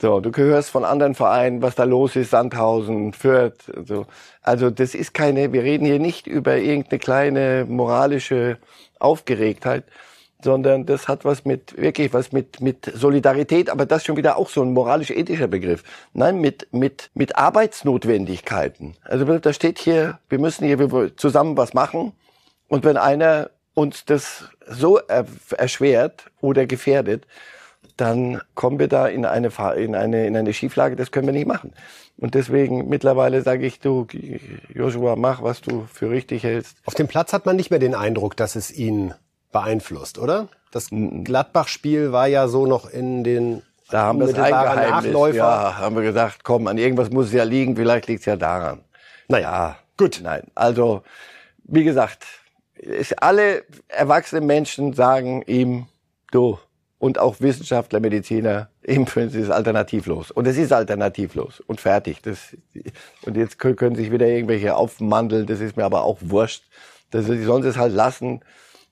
So, 0.00 0.18
du 0.20 0.32
gehörst 0.32 0.70
von 0.70 0.84
anderen 0.84 1.14
Vereinen, 1.14 1.62
was 1.62 1.76
da 1.76 1.84
los 1.84 2.16
ist, 2.16 2.30
Sandhausen, 2.30 3.12
Fürth. 3.12 3.72
So. 3.86 4.06
Also 4.42 4.70
das 4.70 4.94
ist 4.94 5.14
keine, 5.14 5.52
wir 5.52 5.62
reden 5.62 5.86
hier 5.86 6.00
nicht 6.00 6.26
über 6.26 6.56
irgendeine 6.56 6.98
kleine 6.98 7.64
moralische 7.68 8.58
Aufgeregtheit, 8.98 9.84
sondern 10.44 10.86
das 10.86 11.08
hat 11.08 11.24
was 11.24 11.44
mit, 11.44 11.76
wirklich 11.76 12.12
was 12.12 12.30
mit, 12.32 12.60
mit 12.60 12.92
Solidarität, 12.94 13.70
aber 13.70 13.86
das 13.86 14.04
schon 14.04 14.16
wieder 14.16 14.36
auch 14.36 14.48
so 14.48 14.62
ein 14.62 14.72
moralisch-ethischer 14.72 15.48
Begriff. 15.48 15.82
Nein, 16.12 16.40
mit, 16.40 16.68
mit, 16.72 17.10
mit 17.14 17.36
Arbeitsnotwendigkeiten. 17.36 18.94
Also 19.02 19.38
da 19.38 19.52
steht 19.52 19.78
hier, 19.78 20.18
wir 20.28 20.38
müssen 20.38 20.64
hier 20.66 21.16
zusammen 21.16 21.56
was 21.56 21.74
machen 21.74 22.12
und 22.68 22.84
wenn 22.84 22.96
einer 22.96 23.50
uns 23.74 24.04
das 24.04 24.44
so 24.68 24.98
er- 24.98 25.26
erschwert 25.56 26.26
oder 26.40 26.66
gefährdet, 26.66 27.26
dann 27.96 28.40
kommen 28.54 28.78
wir 28.78 28.88
da 28.88 29.06
in 29.06 29.24
eine, 29.24 29.50
in 29.76 29.94
eine, 29.94 30.26
in 30.26 30.36
eine 30.36 30.52
Schieflage, 30.52 30.96
das 30.96 31.10
können 31.10 31.26
wir 31.26 31.32
nicht 31.32 31.46
machen. 31.46 31.72
Und 32.16 32.34
deswegen 32.34 32.88
mittlerweile 32.88 33.42
sage 33.42 33.66
ich, 33.66 33.80
du, 33.80 34.06
Joshua, 34.72 35.16
mach, 35.16 35.42
was 35.42 35.60
du 35.60 35.86
für 35.92 36.10
richtig 36.10 36.44
hältst. 36.44 36.76
Auf 36.86 36.94
dem 36.94 37.08
Platz 37.08 37.32
hat 37.32 37.46
man 37.46 37.56
nicht 37.56 37.70
mehr 37.70 37.80
den 37.80 37.94
Eindruck, 37.94 38.36
dass 38.36 38.56
es 38.56 38.72
ihn 38.72 39.14
beeinflusst, 39.54 40.18
oder? 40.18 40.48
Das 40.70 40.88
Gladbach-Spiel 40.90 42.12
war 42.12 42.26
ja 42.26 42.48
so 42.48 42.66
noch 42.66 42.90
in 42.90 43.24
den 43.24 43.62
Da 43.88 44.02
haben 44.02 44.18
wir 44.18 44.26
das. 44.26 44.50
Nachläufer. 44.50 45.36
Ja, 45.36 45.78
haben 45.78 45.96
wir 45.96 46.02
gesagt, 46.02 46.42
komm, 46.42 46.66
an 46.66 46.76
irgendwas 46.76 47.10
muss 47.10 47.26
es 47.26 47.32
ja 47.32 47.44
liegen, 47.44 47.76
vielleicht 47.76 48.08
liegt 48.08 48.20
es 48.20 48.26
ja 48.26 48.36
daran. 48.36 48.80
Naja, 49.28 49.76
gut. 49.96 50.20
Nein, 50.22 50.42
also, 50.54 51.02
wie 51.62 51.84
gesagt, 51.84 52.24
es, 52.74 53.12
alle 53.14 53.64
erwachsenen 53.88 54.46
Menschen 54.46 54.92
sagen 54.92 55.42
ihm, 55.46 55.86
du, 56.32 56.58
und 56.98 57.18
auch 57.18 57.40
Wissenschaftler, 57.40 58.00
Mediziner, 58.00 58.70
impfen 58.82 59.30
Sie 59.30 59.40
ist 59.40 59.50
alternativlos. 59.50 60.32
Und 60.32 60.46
es 60.46 60.56
ist 60.56 60.72
alternativlos. 60.72 61.60
Und 61.60 61.80
fertig. 61.80 62.22
Das, 62.22 62.56
und 63.24 63.36
jetzt 63.36 63.58
können 63.58 63.76
können 63.76 63.94
sich 63.94 64.10
wieder 64.10 64.26
irgendwelche 64.26 64.74
aufmandeln, 64.74 65.46
das 65.46 65.60
ist 65.60 65.76
mir 65.76 65.84
aber 65.84 66.02
auch 66.02 66.18
wurscht. 66.20 66.64
Das, 67.12 67.26
die 67.26 67.44
sollen 67.44 67.64
es 67.64 67.76
halt 67.76 67.92
lassen. 67.92 68.40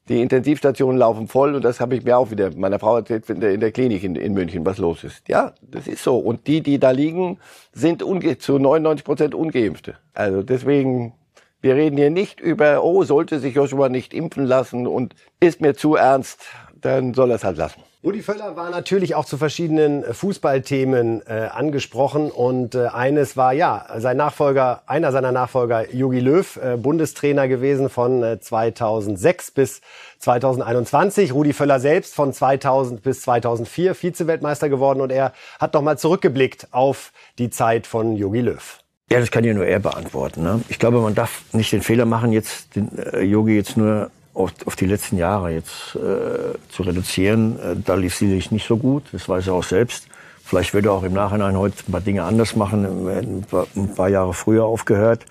Die 0.09 0.21
Intensivstationen 0.21 0.99
laufen 0.99 1.29
voll 1.29 1.55
und 1.55 1.65
das 1.65 1.79
habe 1.79 1.95
ich 1.95 2.05
mir 2.05 2.19
auch 2.19 2.33
wieder 2.33 2.51
meiner 2.57 2.81
Frau 2.81 2.97
erzählt 2.97 3.31
in 3.31 3.41
der, 3.41 3.53
in 3.53 3.61
der 3.61 3.71
Klinik 3.71 4.03
in, 4.03 4.17
in 4.17 4.33
München, 4.33 4.67
was 4.67 4.79
los 4.79 5.05
ist. 5.05 5.29
Ja, 5.29 5.55
das 5.63 5.87
ist 5.87 6.03
so. 6.03 6.19
Und 6.19 6.49
die, 6.49 6.61
die 6.61 6.81
da 6.81 6.91
liegen, 6.91 7.39
sind 7.73 8.03
zu 8.03 8.59
99 8.59 9.05
Prozent 9.05 9.35
Ungeimpfte. 9.35 9.97
Also 10.13 10.43
deswegen, 10.43 11.15
wir 11.61 11.77
reden 11.77 11.97
hier 11.97 12.11
nicht 12.11 12.41
über, 12.41 12.83
oh, 12.83 13.05
sollte 13.05 13.39
sich 13.39 13.55
Joshua 13.55 13.89
nicht 13.89 14.13
impfen 14.13 14.45
lassen 14.45 14.89
und 14.89 15.15
ist 15.39 15.61
mir 15.61 15.75
zu 15.75 15.95
ernst, 15.95 16.41
dann 16.75 17.15
soll 17.15 17.31
er 17.31 17.37
es 17.37 17.45
halt 17.45 17.57
lassen. 17.57 17.81
Rudi 18.05 18.21
Völler 18.21 18.57
war 18.57 18.69
natürlich 18.71 19.15
auch 19.15 19.25
zu 19.25 19.39
verschiedenen 19.39 20.03
äh, 20.03 20.13
Fußballthemen 20.13 21.23
äh, 21.25 21.49
angesprochen 21.53 22.33
und 22.33 22.75
äh, 22.75 22.89
eines 22.89 23.37
war 23.37 23.53
ja 23.53 23.87
sein 23.99 24.17
Nachfolger, 24.17 24.83
einer 24.87 25.13
seiner 25.13 25.31
Nachfolger, 25.31 25.95
Jogi 25.95 26.19
Löw, 26.19 26.57
äh, 26.57 26.77
Bundestrainer 26.77 27.47
gewesen 27.47 27.89
von 27.89 28.25
äh, 28.25 28.41
2006 28.41 29.53
bis 29.53 29.83
2021. 30.19 31.33
Rudi 31.33 31.53
Völler 31.53 31.79
selbst 31.79 32.17
von 32.17 32.33
2000 32.33 33.05
bis 33.05 33.23
2004 33.23 33.95
Vize-Weltmeister 33.95 34.69
geworden 34.69 35.01
und 35.01 35.13
er 35.13 35.33
hat 35.61 35.75
noch 35.75 35.83
mal 35.83 35.97
zurückgeblickt 35.97 36.67
auf 36.73 37.13
die 37.39 37.51
Zeit 37.51 37.87
von 37.87 38.17
Jogi 38.17 38.41
Löw. 38.41 38.81
Ja, 39.13 39.21
das 39.21 39.31
kann 39.31 39.45
ja 39.45 39.55
nur 39.55 39.67
er 39.67 39.79
beantworten. 39.79 40.43
Ne? 40.43 40.61
Ich 40.69 40.81
glaube, 40.81 40.99
man 41.01 41.15
darf 41.15 41.43
nicht 41.53 41.71
den 41.71 41.83
Fehler 41.83 42.05
machen, 42.07 42.33
jetzt 42.33 42.75
den 42.75 42.99
äh, 42.99 43.21
Yogi 43.21 43.55
jetzt 43.55 43.77
nur 43.77 44.11
auf, 44.35 44.53
auf 44.65 44.77
die 44.77 44.87
letzten 44.87 45.17
Jahre 45.17 45.53
jetzt 45.53 45.95
äh, 45.95 46.57
zu 46.71 46.83
reduzieren. 46.83 47.59
Äh, 47.59 47.77
da 47.85 47.95
lief 47.95 48.17
sicherlich 48.17 48.51
nicht 48.51 48.67
so 48.67 48.77
gut, 48.77 49.05
das 49.13 49.29
weiß 49.29 49.49
er 49.49 49.55
auch 49.55 49.65
selbst. 49.65 50.07
Vielleicht 50.45 50.75
würde 50.75 50.89
er 50.89 50.93
auch 50.93 51.03
im 51.03 51.13
Nachhinein 51.13 51.57
heute 51.57 51.77
ein 51.89 51.93
paar 51.93 52.01
Dinge 52.01 52.25
anders 52.25 52.57
machen, 52.57 53.09
äh, 53.09 53.19
ein 53.21 53.45
paar, 53.49 53.67
ein 53.77 53.95
paar 53.95 54.09
Jahre 54.09 54.35
früher 54.35 54.65
aufgehört. 54.65 55.25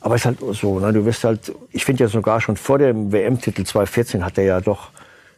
Aber 0.00 0.14
es 0.14 0.22
ist 0.22 0.26
halt 0.26 0.38
so, 0.52 0.80
ne? 0.80 0.92
du 0.92 1.04
wirst 1.04 1.24
halt, 1.24 1.52
ich 1.72 1.84
finde 1.84 2.04
ja 2.04 2.08
sogar 2.08 2.40
schon 2.40 2.56
vor 2.56 2.78
dem 2.78 3.12
WM-Titel 3.12 3.64
2014 3.64 4.24
hat 4.24 4.38
er 4.38 4.44
ja 4.44 4.60
doch 4.60 4.90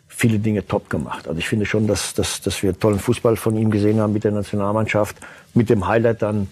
viele 0.06 0.38
Dinge 0.38 0.64
top 0.66 0.88
gemacht. 0.88 1.26
Also 1.26 1.38
ich 1.38 1.48
finde 1.48 1.66
schon, 1.66 1.88
dass, 1.88 2.14
dass, 2.14 2.40
dass 2.40 2.62
wir 2.62 2.78
tollen 2.78 3.00
Fußball 3.00 3.36
von 3.36 3.56
ihm 3.56 3.70
gesehen 3.70 4.00
haben 4.00 4.12
mit 4.12 4.22
der 4.22 4.30
Nationalmannschaft, 4.30 5.16
mit 5.54 5.68
dem 5.68 5.88
Highlight 5.88 6.22
dann 6.22 6.48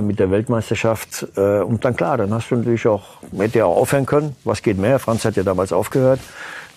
mit 0.00 0.18
der 0.18 0.30
Weltmeisterschaft. 0.30 1.26
Äh, 1.36 1.60
und 1.60 1.84
dann 1.84 1.96
klar, 1.96 2.16
dann 2.16 2.32
hast 2.32 2.50
du 2.50 2.56
natürlich 2.56 2.86
auch, 2.86 3.20
hätte 3.36 3.60
er 3.60 3.66
auch 3.66 3.76
aufhören 3.76 4.06
können. 4.06 4.36
Was 4.44 4.62
geht 4.62 4.78
mehr? 4.78 4.98
Franz 4.98 5.24
hat 5.24 5.36
ja 5.36 5.42
damals 5.42 5.72
aufgehört. 5.72 6.20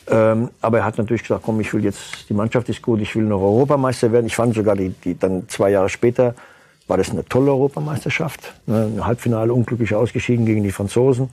Ähm, 0.08 0.50
aber 0.62 0.80
er 0.80 0.86
hat 0.86 0.98
natürlich 0.98 1.24
gesagt, 1.24 1.44
komm, 1.44 1.60
ich 1.60 1.74
will 1.74 1.84
jetzt, 1.84 2.30
die 2.30 2.34
Mannschaft 2.34 2.70
ist 2.70 2.82
gut, 2.82 3.02
ich 3.02 3.16
will 3.16 3.24
noch 3.24 3.42
Europameister 3.42 4.12
werden. 4.12 4.28
Ich 4.28 4.36
fand 4.36 4.54
sogar 4.54 4.76
die, 4.76 4.90
die 4.90 5.18
dann 5.18 5.50
zwei 5.50 5.72
Jahre 5.72 5.90
später 5.90 6.36
war 6.88 6.98
das 6.98 7.10
eine 7.10 7.26
tolle 7.26 7.52
Europameisterschaft. 7.52 8.54
Ne? 8.68 8.92
Ein 8.96 9.06
Halbfinale 9.06 9.52
unglücklich 9.52 9.96
ausgeschieden 9.96 10.46
gegen 10.46 10.64
die 10.64 10.72
Franzosen. 10.72 11.30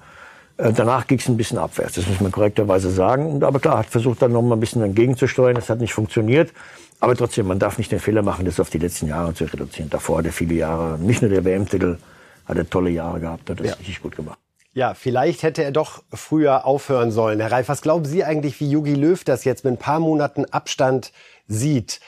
Äh, 0.56 0.72
danach 0.72 1.06
ging 1.06 1.18
es 1.18 1.28
ein 1.28 1.36
bisschen 1.36 1.58
abwärts, 1.58 1.94
das 1.94 2.06
muss 2.06 2.20
man 2.20 2.32
korrekterweise 2.32 2.90
sagen. 2.90 3.42
Aber 3.42 3.60
klar, 3.60 3.78
hat 3.78 3.86
versucht 3.86 4.22
dann 4.22 4.32
noch 4.32 4.42
mal 4.42 4.56
ein 4.56 4.60
bisschen 4.60 4.82
entgegenzusteuern. 4.82 5.54
Das 5.54 5.68
hat 5.68 5.80
nicht 5.80 5.92
funktioniert. 5.92 6.52
Aber 7.02 7.16
trotzdem, 7.16 7.48
man 7.48 7.58
darf 7.58 7.78
nicht 7.78 7.90
den 7.90 7.98
Fehler 7.98 8.22
machen, 8.22 8.44
das 8.44 8.60
auf 8.60 8.70
die 8.70 8.78
letzten 8.78 9.08
Jahre 9.08 9.34
zu 9.34 9.42
reduzieren. 9.42 9.90
Davor 9.90 10.18
hat 10.18 10.26
er 10.26 10.32
viele 10.32 10.54
Jahre, 10.54 11.00
nicht 11.00 11.20
nur 11.20 11.32
der 11.32 11.44
WM-Titel, 11.44 11.98
hat 12.46 12.56
er 12.56 12.70
tolle 12.70 12.90
Jahre 12.90 13.18
gehabt, 13.18 13.50
hat 13.50 13.58
das 13.58 13.76
richtig 13.80 14.00
gut 14.00 14.14
gemacht. 14.14 14.38
Ja, 14.72 14.94
vielleicht 14.94 15.42
hätte 15.42 15.64
er 15.64 15.72
doch 15.72 16.04
früher 16.12 16.64
aufhören 16.64 17.10
sollen. 17.10 17.40
Herr 17.40 17.50
Reif, 17.50 17.68
was 17.68 17.82
glauben 17.82 18.04
Sie 18.04 18.22
eigentlich, 18.22 18.60
wie 18.60 18.70
Jogi 18.70 18.94
Löw 18.94 19.24
das 19.24 19.42
jetzt 19.42 19.64
mit 19.64 19.74
ein 19.74 19.78
paar 19.78 19.98
Monaten 19.98 20.44
Abstand 20.44 21.10
sieht? 21.48 21.98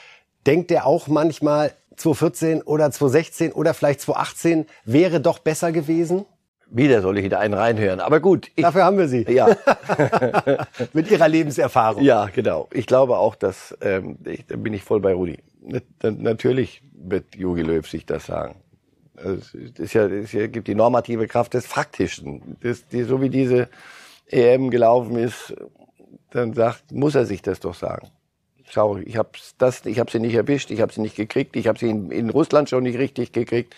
Denkt 0.47 0.71
er 0.71 0.85
auch 0.85 1.09
manchmal, 1.09 1.73
2014 1.97 2.61
oder 2.61 2.89
2016 2.89 3.51
oder 3.51 3.73
vielleicht 3.73 3.99
2018 3.99 4.65
wäre 4.85 5.19
doch 5.19 5.39
besser 5.39 5.73
gewesen? 5.73 6.23
Wieder 6.69 7.01
soll 7.01 7.17
ich 7.19 7.29
da 7.29 7.39
einen 7.39 7.53
reinhören. 7.53 7.99
Aber 7.99 8.19
gut. 8.19 8.49
Ich, 8.55 8.63
Dafür 8.63 8.83
haben 8.85 8.97
wir 8.97 9.07
Sie. 9.07 9.23
ja, 9.31 9.47
Mit 10.93 11.09
Ihrer 11.11 11.27
Lebenserfahrung. 11.27 12.03
ja, 12.03 12.27
genau. 12.33 12.67
Ich 12.71 12.85
glaube 12.87 13.17
auch, 13.17 13.35
dass, 13.35 13.77
ähm, 13.81 14.17
ich, 14.25 14.45
da 14.47 14.55
bin 14.57 14.73
ich 14.73 14.83
voll 14.83 14.99
bei 14.99 15.13
Rudi. 15.13 15.37
Na- 15.61 15.79
na- 16.01 16.11
Natürlich 16.11 16.81
wird 16.93 17.35
Jogi 17.35 17.61
Löw 17.61 17.87
sich 17.87 18.05
das 18.05 18.25
sagen. 18.25 18.55
Also, 19.15 19.57
Es 19.57 19.79
ist 19.79 19.93
ja, 19.93 20.07
es 20.07 20.31
gibt 20.31 20.67
die 20.67 20.75
normative 20.75 21.27
Kraft 21.27 21.53
des 21.53 21.65
Faktischen. 21.65 22.57
Das, 22.61 22.87
die, 22.87 23.03
so 23.03 23.21
wie 23.21 23.29
diese 23.29 23.69
EM 24.27 24.69
gelaufen 24.71 25.17
ist, 25.17 25.53
dann 26.31 26.53
sagt, 26.53 26.91
muss 26.91 27.15
er 27.15 27.25
sich 27.25 27.41
das 27.41 27.59
doch 27.59 27.75
sagen. 27.75 28.09
Schau, 28.67 28.97
ich 28.97 29.15
habe 29.17 29.29
das, 29.59 29.85
ich 29.85 29.99
habe 29.99 30.09
sie 30.11 30.19
nicht 30.19 30.33
erwischt, 30.33 30.71
ich 30.71 30.81
habe 30.81 30.91
sie 30.91 30.99
nicht 31.01 31.15
gekriegt, 31.15 31.55
ich 31.55 31.67
habe 31.67 31.77
sie 31.77 31.89
in, 31.89 32.09
in 32.11 32.29
Russland 32.31 32.69
schon 32.69 32.83
nicht 32.83 32.97
richtig 32.97 33.31
gekriegt. 33.31 33.75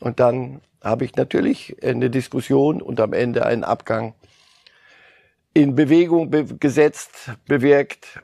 Und 0.00 0.20
dann 0.20 0.60
habe 0.82 1.04
ich 1.04 1.16
natürlich 1.16 1.76
eine 1.82 2.10
Diskussion 2.10 2.80
und 2.80 3.00
am 3.00 3.12
Ende 3.12 3.44
einen 3.44 3.64
Abgang 3.64 4.14
in 5.54 5.74
Bewegung 5.74 6.30
be 6.30 6.44
gesetzt, 6.44 7.30
bewirkt. 7.46 8.22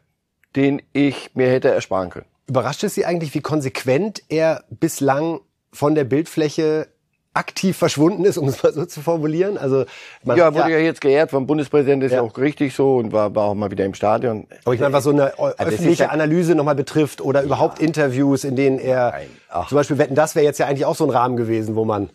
den 0.56 0.82
ich 0.92 1.34
mir 1.34 1.50
hätte 1.50 1.68
ersparen 1.70 2.10
können. 2.10 2.26
Überrascht 2.46 2.84
es 2.84 2.94
Sie 2.94 3.04
eigentlich, 3.04 3.34
wie 3.34 3.40
konsequent 3.40 4.22
er 4.28 4.64
bislang 4.70 5.40
von 5.72 5.94
der 5.94 6.04
Bildfläche 6.04 6.88
aktiv 7.34 7.76
verschwunden 7.76 8.24
ist, 8.24 8.38
um 8.38 8.48
es 8.48 8.62
mal 8.62 8.72
so 8.72 8.84
zu 8.86 9.00
formulieren? 9.00 9.58
Also 9.58 9.84
man 10.22 10.36
Ja, 10.36 10.54
wurde 10.54 10.70
ja, 10.70 10.78
jetzt 10.78 11.00
geehrt 11.00 11.30
vom 11.30 11.46
Bundespräsidenten, 11.46 12.00
das 12.00 12.06
ist 12.12 12.16
Ja. 12.16 12.22
ja 12.22 12.28
auch 12.28 12.38
richtig 12.38 12.74
so 12.74 12.96
und 12.96 13.12
war, 13.12 13.34
war 13.34 13.44
auch 13.46 13.54
mal 13.54 13.70
wieder 13.70 13.84
im 13.84 13.94
Stadion. 13.94 14.46
Aber 14.64 14.74
ich 14.74 14.80
meine, 14.80 14.92
was 14.92 15.04
so 15.04 15.10
eine 15.10 15.38
Also 15.38 15.54
öffentliche 15.58 16.04
ja- 16.04 16.08
Analyse 16.10 16.54
nochmal 16.54 16.74
betrifft 16.76 17.20
oder 17.20 17.42
überhaupt 17.42 17.80
Interviews, 17.80 18.44
in 18.44 18.56
denen 18.56 18.78
er 18.78 19.10
Nein. 19.10 19.26
Ach. 19.50 19.68
zum 19.68 19.76
Beispiel 19.76 19.98
wetten, 19.98 20.14
das 20.14 20.34
wäre 20.34 20.44
jetzt 20.46 20.58
ja 20.58 20.66
eigentlich 20.66 20.86
auch 20.86 20.96
so 20.96 21.04
ein 21.04 21.10
Rahmen 21.10 21.36
gewesen, 21.36 21.74
wo 21.76 21.84
man 21.84 22.08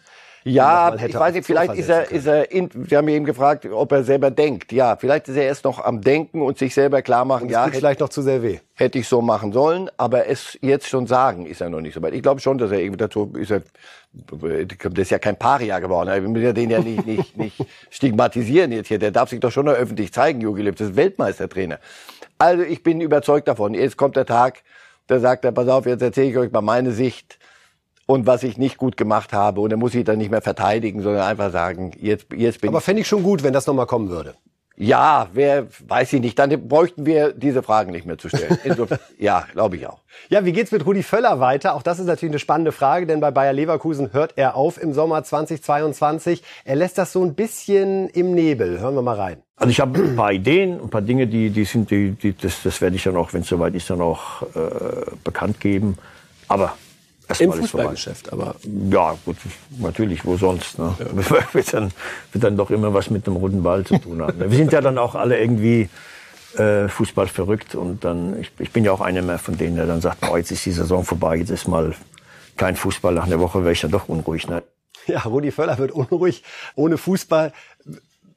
Ja, 0.44 0.96
ich 0.96 1.14
weiß 1.14 1.34
nicht, 1.34 1.46
vielleicht 1.46 1.76
ist 1.76 1.90
er, 1.90 2.10
ist 2.12 2.26
er, 2.26 2.52
in, 2.52 2.70
wir 2.74 2.98
haben 2.98 3.08
eben 3.10 3.26
gefragt, 3.26 3.66
ob 3.66 3.92
er 3.92 4.04
selber 4.04 4.32
denkt. 4.32 4.72
Ja, 4.72 4.96
vielleicht 4.96 5.28
ist 5.28 5.36
er 5.36 5.44
erst 5.44 5.66
noch 5.66 5.84
am 5.84 6.02
Denken 6.02 6.42
und 6.42 6.58
sich 6.58 6.74
selber 6.74 7.02
klar 7.02 7.26
machen, 7.26 7.48
Das 7.48 7.54
ja, 7.54 7.66
hätte, 7.66 7.78
vielleicht 7.78 8.00
noch 8.00 8.10
zu 8.10 8.22
sehr 8.22 8.42
weh. 8.42 8.60
hätte 8.76 9.00
ich 9.00 9.08
so 9.08 9.22
machen 9.22 9.52
sollen, 9.52 9.90
aber 9.98 10.28
es 10.28 10.58
jetzt 10.62 10.88
schon 10.88 11.08
sagen, 11.08 11.46
ist 11.46 11.62
er 11.62 11.70
noch 11.70 11.82
nicht 11.82 11.94
so 11.94 12.02
weit. 12.02 12.14
Ich 12.14 12.22
glaube 12.24 12.40
schon, 12.40 12.58
dass 12.58 12.72
er 12.72 12.80
irgendwie 12.80 12.98
dazu 12.98 13.32
ist 13.38 13.52
er, 13.52 13.62
das 14.12 14.92
ist 15.00 15.12
ja 15.12 15.20
kein 15.20 15.36
Paria 15.38 15.80
geworden. 15.80 16.10
Wir 16.10 16.22
müssen 16.30 16.46
ja 16.46 16.54
den 16.54 16.70
ja 16.70 16.80
nicht, 16.80 17.06
nicht, 17.06 17.38
nicht 17.38 17.66
stigmatisieren 17.90 18.72
jetzt 18.72 18.88
hier. 18.88 19.00
Der 19.00 19.12
darf 19.12 19.30
sich 19.30 19.40
doch 19.40 19.52
schon 19.52 19.66
noch 19.66 19.74
öffentlich 19.74 20.14
zeigen, 20.14 20.42
Jogi 20.42 20.62
Löw. 20.64 20.74
Das 20.76 20.90
ist 20.90 20.96
Weltmeistertrainer. 20.96 21.80
Also 22.38 22.64
ich 22.64 22.82
bin 22.84 23.02
überzeugt 23.02 23.48
davon. 23.50 23.74
Jetzt 23.74 23.98
kommt 23.98 24.16
der 24.16 24.26
Tag, 24.26 24.64
da 25.08 25.20
sagt 25.20 25.44
er, 25.44 25.52
pass 25.52 25.68
auf, 25.68 25.86
jetzt 25.86 26.02
erzähle 26.02 26.30
ich 26.30 26.38
euch 26.38 26.52
mal 26.52 26.62
meine 26.62 26.92
Sicht 26.92 27.38
und 28.10 28.26
was 28.26 28.42
ich 28.42 28.58
nicht 28.58 28.80
gut 28.80 28.98
gemacht 28.98 29.34
habe. 29.34 29.62
Und 29.62 29.70
dann 29.70 29.78
muss 29.78 29.94
ich 29.94 30.04
dann 30.04 30.18
nicht 30.18 30.32
mehr 30.32 30.42
verteidigen, 30.42 31.04
sondern 31.04 31.22
einfach 31.22 31.52
sagen, 31.52 31.92
jetzt, 32.00 32.26
jetzt 32.36 32.60
bin 32.60 32.70
Aber 32.70 32.80
ich. 32.80 32.84
fände 32.84 33.04
ich 33.04 33.08
schon 33.08 33.22
gut, 33.22 33.44
wenn 33.44 33.54
das 33.54 33.68
nochmal 33.68 33.86
kommen 33.86 34.10
würde. 34.10 34.34
Ja, 34.78 35.28
wer, 35.34 35.68
weiß 35.88 36.14
ich 36.14 36.20
nicht. 36.20 36.40
Dann 36.40 36.68
bräuchten 36.68 37.06
wir 37.06 37.34
diese 37.34 37.62
Fragen 37.62 37.92
nicht 37.92 38.08
mehr 38.08 38.18
zu 38.18 38.28
stellen. 38.28 38.58
Insofern, 38.64 38.98
ja, 39.20 39.46
glaube 39.54 39.76
ich 39.76 39.86
auch. 39.86 40.00
Ja, 40.28 40.44
wie 40.44 40.54
geht's 40.54 40.72
mit 40.72 40.88
Rudi 40.88 41.04
Völler 41.04 41.40
weiter? 41.40 41.76
Auch 41.76 41.84
das 41.84 42.00
ist 42.00 42.08
natürlich 42.08 42.32
eine 42.32 42.40
spannende 42.40 42.72
Frage, 42.72 43.06
denn 43.06 43.20
bei 43.20 43.30
Bayer 43.30 43.54
Leverkusen 43.54 44.12
hört 44.12 44.34
er 44.38 44.56
auf 44.56 44.82
im 44.82 44.94
Sommer 44.94 45.24
2022. 45.24 46.42
Er 46.66 46.78
lässt 46.78 46.98
das 46.98 47.12
so 47.12 47.24
ein 47.24 47.36
bisschen 47.36 48.10
im 48.10 48.34
Nebel. 48.34 48.80
Hören 48.80 48.96
wir 48.96 49.04
mal 49.04 49.18
rein. 49.18 49.44
Also 49.56 49.70
ich 49.70 49.82
habe 49.82 50.00
ein 50.00 50.16
paar 50.16 50.34
Ideen, 50.34 50.82
ein 50.82 50.90
paar 50.90 51.04
Dinge, 51.04 51.28
die, 51.28 51.52
die 51.52 51.66
sind, 51.66 51.92
die, 51.92 52.14
die, 52.14 52.36
das, 52.36 52.64
das 52.64 52.82
werde 52.82 52.96
ich 52.96 53.04
dann 53.04 53.18
auch, 53.18 53.34
wenn 53.34 53.42
es 53.42 53.50
soweit 53.50 53.76
ist, 53.76 53.88
dann 53.92 54.02
auch 54.02 54.42
äh, 54.56 55.12
bekannt 55.24 55.60
geben. 55.60 55.96
Aber 56.48 56.74
erstmal 57.30 57.50
vorbei. 57.50 57.62
Fußballgeschäft, 57.62 58.34
aber 58.34 58.56
Ja, 58.90 59.16
gut, 59.26 59.38
natürlich, 59.78 60.26
wo 60.26 60.38
sonst? 60.38 60.78
Ne? 60.80 60.94
wird, 61.54 61.74
dann, 61.74 61.92
wird 62.32 62.44
dann 62.44 62.58
doch 62.58 62.72
immer 62.72 62.94
was 62.94 63.10
mit 63.10 63.28
dem 63.28 63.36
roten 63.36 63.64
Ball 63.64 63.86
zu 63.86 63.98
tun 63.98 64.22
haben. 64.22 64.38
ne? 64.38 64.50
Wir 64.50 64.58
sind 64.58 64.74
ja 64.74 64.82
dann 64.82 64.98
auch 64.98 65.16
alle 65.16 65.40
irgendwie 65.40 65.90
äh, 66.58 66.88
Fußball 66.88 67.28
verrückt 67.28 67.76
und 67.76 68.04
dann, 68.04 68.40
ich, 68.40 68.52
ich 68.60 68.72
bin 68.72 68.84
ja 68.84 68.92
auch 68.92 69.02
einer 69.02 69.22
mehr 69.22 69.40
von 69.40 69.58
denen, 69.58 69.76
der 69.76 69.86
dann 69.86 70.02
sagt, 70.02 70.28
oh, 70.30 70.36
jetzt 70.36 70.52
ist 70.52 70.66
die 70.66 70.72
Saison 70.72 71.04
vorbei, 71.06 71.38
jetzt 71.38 71.52
ist 71.52 71.68
mal 71.68 71.94
kein 72.58 72.76
Fußball, 72.76 73.14
nach 73.14 73.26
einer 73.26 73.40
Woche 73.40 73.62
wäre 73.62 73.72
ich 73.72 73.82
dann 73.82 73.92
doch 73.92 74.10
unruhig. 74.10 74.48
Ne? 74.48 74.64
Ja, 75.10 75.22
Rudi 75.22 75.52
Völler 75.52 75.78
wird 75.78 75.92
unruhig 75.92 76.44
ohne 76.76 76.98
Fußball. 76.98 77.52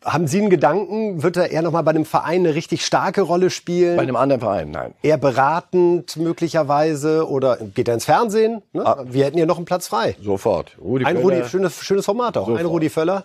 Haben 0.04 0.26
Sie 0.26 0.40
einen 0.40 0.50
Gedanken? 0.50 1.22
Wird 1.22 1.36
er 1.36 1.50
eher 1.50 1.62
noch 1.62 1.70
mal 1.72 1.82
bei 1.82 1.90
einem 1.90 2.04
Verein 2.04 2.40
eine 2.40 2.54
richtig 2.54 2.84
starke 2.84 3.22
Rolle 3.22 3.50
spielen? 3.50 3.96
Bei 3.96 4.02
einem 4.02 4.16
anderen 4.16 4.40
Verein, 4.40 4.70
nein. 4.70 4.94
eher 5.02 5.16
beratend 5.18 6.16
möglicherweise 6.16 7.28
oder 7.28 7.56
geht 7.56 7.88
er 7.88 7.94
ins 7.94 8.04
Fernsehen? 8.04 8.62
Ne? 8.72 8.84
Wir 9.08 9.24
hätten 9.26 9.36
hier 9.36 9.46
noch 9.46 9.56
einen 9.58 9.64
Platz 9.64 9.88
frei. 9.88 10.16
Sofort. 10.20 10.76
Rudi 10.80 11.04
Ein 11.04 11.16
Völler, 11.18 11.36
Rudi, 11.38 11.48
schönes, 11.48 11.82
schönes 11.84 12.04
Format 12.04 12.36
auch. 12.36 12.48
Ein 12.48 12.56
Sofort. 12.56 12.70
Rudi 12.72 12.88
Völler. 12.90 13.24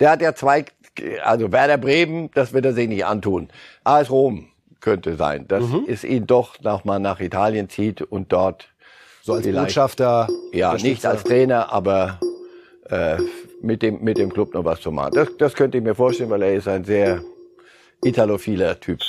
Der 0.00 0.10
hat 0.10 0.22
ja 0.22 0.34
zwei, 0.34 0.64
also 1.24 1.52
Werder 1.52 1.76
Bremen, 1.78 2.30
das 2.34 2.52
wird 2.52 2.64
er 2.64 2.72
sich 2.72 2.88
nicht 2.88 3.04
antun. 3.04 3.48
AS 3.84 4.10
Rom 4.10 4.46
könnte 4.80 5.16
sein, 5.16 5.46
dass 5.46 5.62
Mhm. 5.64 5.84
es 5.86 6.04
ihn 6.04 6.26
doch 6.26 6.58
noch 6.62 6.84
mal 6.84 6.98
nach 6.98 7.20
Italien 7.20 7.68
zieht 7.68 8.02
und 8.02 8.32
dort 8.32 8.68
So 9.22 9.34
als. 9.34 9.46
Botschafter. 9.46 10.28
Ja, 10.52 10.74
nicht 10.74 11.04
als 11.06 11.22
Trainer, 11.22 11.70
aber 11.72 12.18
äh, 12.88 13.18
mit, 13.62 13.82
dem, 13.82 14.02
mit 14.02 14.18
dem 14.18 14.32
Club 14.32 14.54
noch 14.54 14.64
was 14.64 14.80
zu 14.80 14.90
machen. 14.90 15.12
Das, 15.14 15.28
das 15.38 15.54
könnte 15.54 15.78
ich 15.78 15.84
mir 15.84 15.94
vorstellen, 15.94 16.30
weil 16.30 16.42
er 16.42 16.54
ist 16.54 16.68
ein 16.68 16.84
sehr 16.84 17.22
italophiler 18.02 18.78
Typ. 18.80 19.00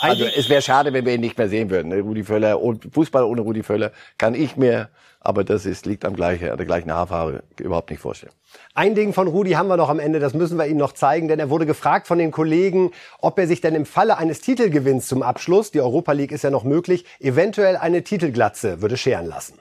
Also 0.00 0.24
es 0.24 0.48
wäre 0.48 0.60
schade, 0.60 0.92
wenn 0.92 1.06
wir 1.06 1.14
ihn 1.14 1.20
nicht 1.20 1.38
mehr 1.38 1.48
sehen 1.48 1.70
würden. 1.70 1.88
ne? 1.88 2.00
Rudi 2.00 2.24
Völler 2.24 2.60
und 2.60 2.92
Fußball 2.92 3.24
ohne 3.24 3.40
Rudi 3.40 3.62
Völler 3.62 3.92
kann 4.18 4.34
ich 4.34 4.56
mir, 4.56 4.90
aber 5.20 5.44
das 5.44 5.64
ist, 5.64 5.86
liegt 5.86 6.04
am 6.04 6.14
gleichen, 6.14 6.50
an 6.50 6.58
der 6.58 6.66
gleichen 6.66 6.92
Haarfarbe, 6.92 7.42
überhaupt 7.58 7.90
nicht 7.90 8.00
vorstellen. 8.00 8.32
Ein 8.74 8.94
Ding 8.94 9.12
von 9.12 9.28
Rudi 9.28 9.52
haben 9.52 9.68
wir 9.68 9.76
noch 9.76 9.88
am 9.88 9.98
Ende, 9.98 10.18
das 10.18 10.34
müssen 10.34 10.58
wir 10.58 10.66
Ihnen 10.66 10.78
noch 10.78 10.92
zeigen, 10.92 11.28
denn 11.28 11.38
er 11.38 11.48
wurde 11.48 11.64
gefragt 11.64 12.06
von 12.06 12.18
den 12.18 12.32
Kollegen, 12.32 12.90
ob 13.18 13.38
er 13.38 13.46
sich 13.46 13.60
denn 13.60 13.74
im 13.74 13.86
Falle 13.86 14.18
eines 14.18 14.40
Titelgewinns 14.40 15.08
zum 15.08 15.22
Abschluss, 15.22 15.70
die 15.70 15.80
Europa 15.80 16.12
League 16.12 16.32
ist 16.32 16.44
ja 16.44 16.50
noch 16.50 16.64
möglich, 16.64 17.06
eventuell 17.20 17.76
eine 17.76 18.02
Titelglatze 18.02 18.82
würde 18.82 18.96
scheren 18.96 19.26
lassen. 19.26 19.54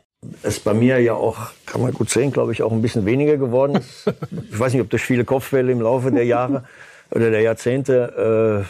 Ist 0.44 0.64
bei 0.64 0.74
mir 0.74 1.00
ja 1.00 1.14
auch, 1.14 1.52
kann 1.66 1.82
man 1.82 1.94
gut 1.94 2.10
sehen, 2.10 2.32
glaube 2.32 2.52
ich, 2.52 2.64
auch 2.64 2.72
ein 2.72 2.82
bisschen 2.82 3.06
weniger 3.06 3.38
geworden. 3.38 3.76
ist. 3.76 4.06
ich 4.52 4.60
weiß 4.60 4.74
nicht, 4.74 4.82
ob 4.82 4.90
durch 4.90 5.04
viele 5.04 5.26
Kopfwelle 5.26 5.72
im 5.72 5.82
Laufe 5.82 6.12
der 6.12 6.26
Jahre 6.26 6.64
oder 7.12 7.30
der 7.30 7.42
Jahrzehnte, 7.42 8.66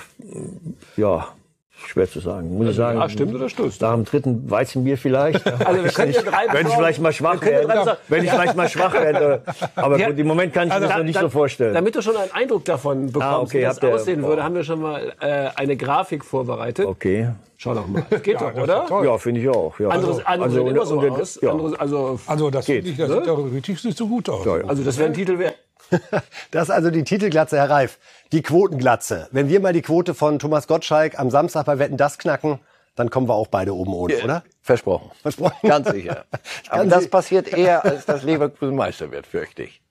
äh, 0.98 1.02
ja, 1.02 1.28
schwer 1.76 2.08
zu 2.10 2.20
sagen. 2.20 2.56
Muss 2.58 2.70
ich 2.70 2.76
sagen. 2.76 3.00
ja, 3.00 3.10
stimmt 3.10 3.34
oder 3.36 3.50
stimmt? 3.50 3.80
Nach 3.82 3.94
dem 3.94 4.06
dritten 4.06 4.50
Weizenbier 4.50 4.98
vielleicht. 4.98 5.44
Also 5.66 5.84
wir 5.84 5.92
können 5.92 6.14
ja 6.14 6.22
drei 6.22 6.46
wenn 6.52 6.68
ich 6.68 6.74
vielleicht 6.74 7.02
mal 7.02 7.12
schwach 7.14 7.42
ja 7.44 7.68
werde. 7.68 7.98
Wenn 8.08 8.24
ich 8.24 8.30
vielleicht 8.30 8.56
mal 8.56 8.70
schwach 8.70 8.94
werde. 8.94 9.42
Aber 9.76 9.98
Ja. 10.00 10.10
gut, 10.10 10.20
im 10.20 10.28
Moment 10.28 10.54
kann 10.54 10.68
ich 10.68 10.74
mir 10.74 10.80
das 10.82 10.98
noch 10.98 11.04
nicht 11.04 11.20
so 11.20 11.30
vorstellen. 11.30 11.74
Damit 11.74 11.96
du 11.96 12.02
schon 12.02 12.16
einen 12.16 12.32
Eindruck 12.32 12.66
davon 12.66 13.08
bekommst, 13.08 13.26
Ah, 13.28 13.40
okay, 13.40 13.60
wie 13.60 13.64
das 13.64 13.82
aussehen 13.82 14.22
boah. 14.22 14.30
würde, 14.30 14.44
haben 14.44 14.56
wir 14.56 14.64
schon 14.64 14.82
mal 14.82 15.14
äh, 15.20 15.50
eine 15.56 15.76
Grafik 15.76 16.24
vorbereitet. 16.24 16.86
Okay. 16.86 17.30
Schau 17.58 17.74
doch 17.74 17.88
mal. 17.88 18.04
Das 18.10 18.22
geht 18.24 18.40
doch, 18.42 18.54
oder? 18.56 18.86
Ja, 19.04 19.18
finde 19.18 19.42
ich 19.42 19.50
auch. 19.50 19.80
Ja. 19.80 19.90
Andere, 19.90 20.12
andere 20.26 20.44
Also, 20.50 20.56
sehen 20.58 20.68
immer 20.68 20.86
so 20.86 21.00
und- 21.00 21.10
aus. 21.22 21.40
ja. 21.42 21.52
Andere, 21.52 21.80
also, 21.80 22.20
Also 22.28 22.50
das, 22.50 22.66
Geht. 22.66 22.86
ich, 22.86 22.98
das 22.98 23.10
sieht 23.12 23.28
doch 23.28 23.38
richtig 23.54 23.84
nicht 23.84 23.98
so 23.98 24.08
gut 24.08 24.30
aus. 24.30 24.46
Ja, 24.46 24.58
ja. 24.58 24.64
also 24.66 24.84
das 24.84 24.98
wäre 24.98 25.08
ein 25.10 25.14
Titel 25.14 25.40
wert. 25.40 25.56
Das 26.52 26.64
ist 26.64 26.70
also 26.72 26.90
die 26.92 27.04
Titelglatze, 27.04 27.58
Herr 27.58 27.70
Reif. 27.70 28.00
Die 28.32 28.42
Quotenglatze. 28.42 29.28
Wenn 29.32 29.50
wir 29.50 29.60
mal 29.60 29.74
die 29.74 29.82
Quote 29.82 30.14
von 30.14 30.40
Thomas 30.40 30.68
Gottschalk 30.68 31.20
am 31.20 31.30
Samstag 31.30 31.66
bei 31.66 31.80
Wetten 31.80 31.98
das 31.98 32.18
knacken, 32.18 32.60
dann 32.96 33.10
kommen 33.10 33.28
wir 33.28 33.34
auch 33.36 33.48
beide 33.48 33.76
oben 33.76 33.94
ohne, 33.94 34.18
oder? 34.24 34.44
Versprochen. 34.62 35.12
Versprochen. 35.22 35.68
Ganz 35.68 35.90
sicher. 35.90 36.26
Aber 36.70 36.86
das 36.86 37.04
Sie- 37.04 37.10
passiert 37.10 37.52
eher, 37.54 37.84
als 37.84 38.06
dass 38.06 38.24
Leverkusen 38.24 38.76
Meister 38.76 39.12
wird, 39.12 39.28
fürchte 39.28 39.64
ich. 39.64 39.82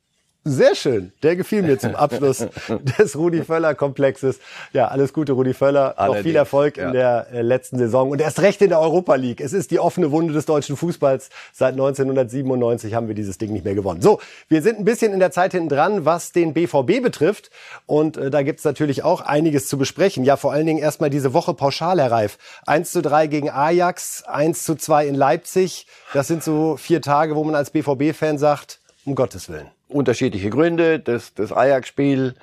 Sehr 0.45 0.75
schön. 0.75 1.13
Der 1.23 1.37
gefiel 1.37 1.63
mir 1.63 1.79
zum 1.79 1.95
Abschluss 1.95 2.39
des 2.99 3.17
Rudi 3.17 3.45
Völler 3.45 3.77
Komplexes. 3.77 4.41
Ja, 4.73 4.89
alles 4.89 5.13
Gute, 5.13 5.33
Rudi 5.33 5.55
Völler. 5.55 5.91
Noch 5.91 5.99
Allerdings, 5.99 6.25
viel 6.25 6.35
Erfolg 6.35 6.79
in 6.79 6.87
ja. 6.87 6.91
der 6.91 7.27
äh, 7.33 7.43
letzten 7.43 7.79
Saison 7.79 8.11
und 8.11 8.21
erst 8.21 8.41
recht 8.41 8.61
in 8.61 8.71
der 8.71 8.81
Europa 8.81 9.15
League. 9.15 9.41
Es 9.41 9.53
ist 9.53 9.71
die 9.71 9.79
offene 9.79 10.11
Wunde 10.11 10.33
des 10.33 10.45
deutschen 10.45 10.77
Fußballs. 10.77 11.31
Seit 11.53 11.75
1997 11.75 12.93
haben 12.95 13.07
wir 13.07 13.15
dieses 13.15 13.39
Ding 13.39 13.53
nicht 13.53 13.65
mehr 13.65 13.77
gewonnen. 13.77 14.03
So, 14.03 14.21
wir 14.49 14.63
sind 14.63 14.81
ein 14.81 14.85
bisschen 14.85 15.13
in 15.13 15.21
der 15.21 15.31
Zeit 15.31 15.53
hinten 15.53 15.69
dran, 15.69 16.05
was 16.05 16.33
den 16.33 16.55
BVB 16.55 17.01
betrifft. 17.01 17.51
Und 17.87 18.17
äh, 18.17 18.31
da 18.31 18.43
gibt's 18.43 18.65
natürlich 18.65 19.05
auch 19.05 19.21
einiges 19.21 19.69
zu 19.69 19.79
besprechen. 19.79 20.25
Ja, 20.25 20.37
vor 20.37 20.53
allen 20.53 20.67
Dingen 20.67 20.81
erstmal 20.81 21.11
diese 21.11 21.35
Woche 21.35 21.55
pauschal, 21.55 22.01
Herr 22.01 22.11
Reif. 22.11 22.39
1 22.67 22.91
zu 22.91 23.01
3 23.01 23.29
gegen 23.29 23.49
Ajax, 23.49 24.25
1 24.25 24.65
zu 24.65 24.75
2 24.75 25.07
in 25.07 25.15
Leipzig. 25.15 25.87
Das 26.15 26.27
sind 26.27 26.43
so 26.43 26.77
vier 26.77 27.01
Tage, 27.01 27.37
wo 27.37 27.45
man 27.45 27.55
als 27.55 27.71
BVB-Fan 27.71 28.39
sagt, 28.39 28.81
um 29.05 29.15
Gottes 29.15 29.49
Willen. 29.49 29.71
Unterschiedliche 29.93 30.51
Gründe, 30.51 30.99
das, 30.99 31.35
das 31.35 31.53
Ajax-Spiel, 31.53 32.35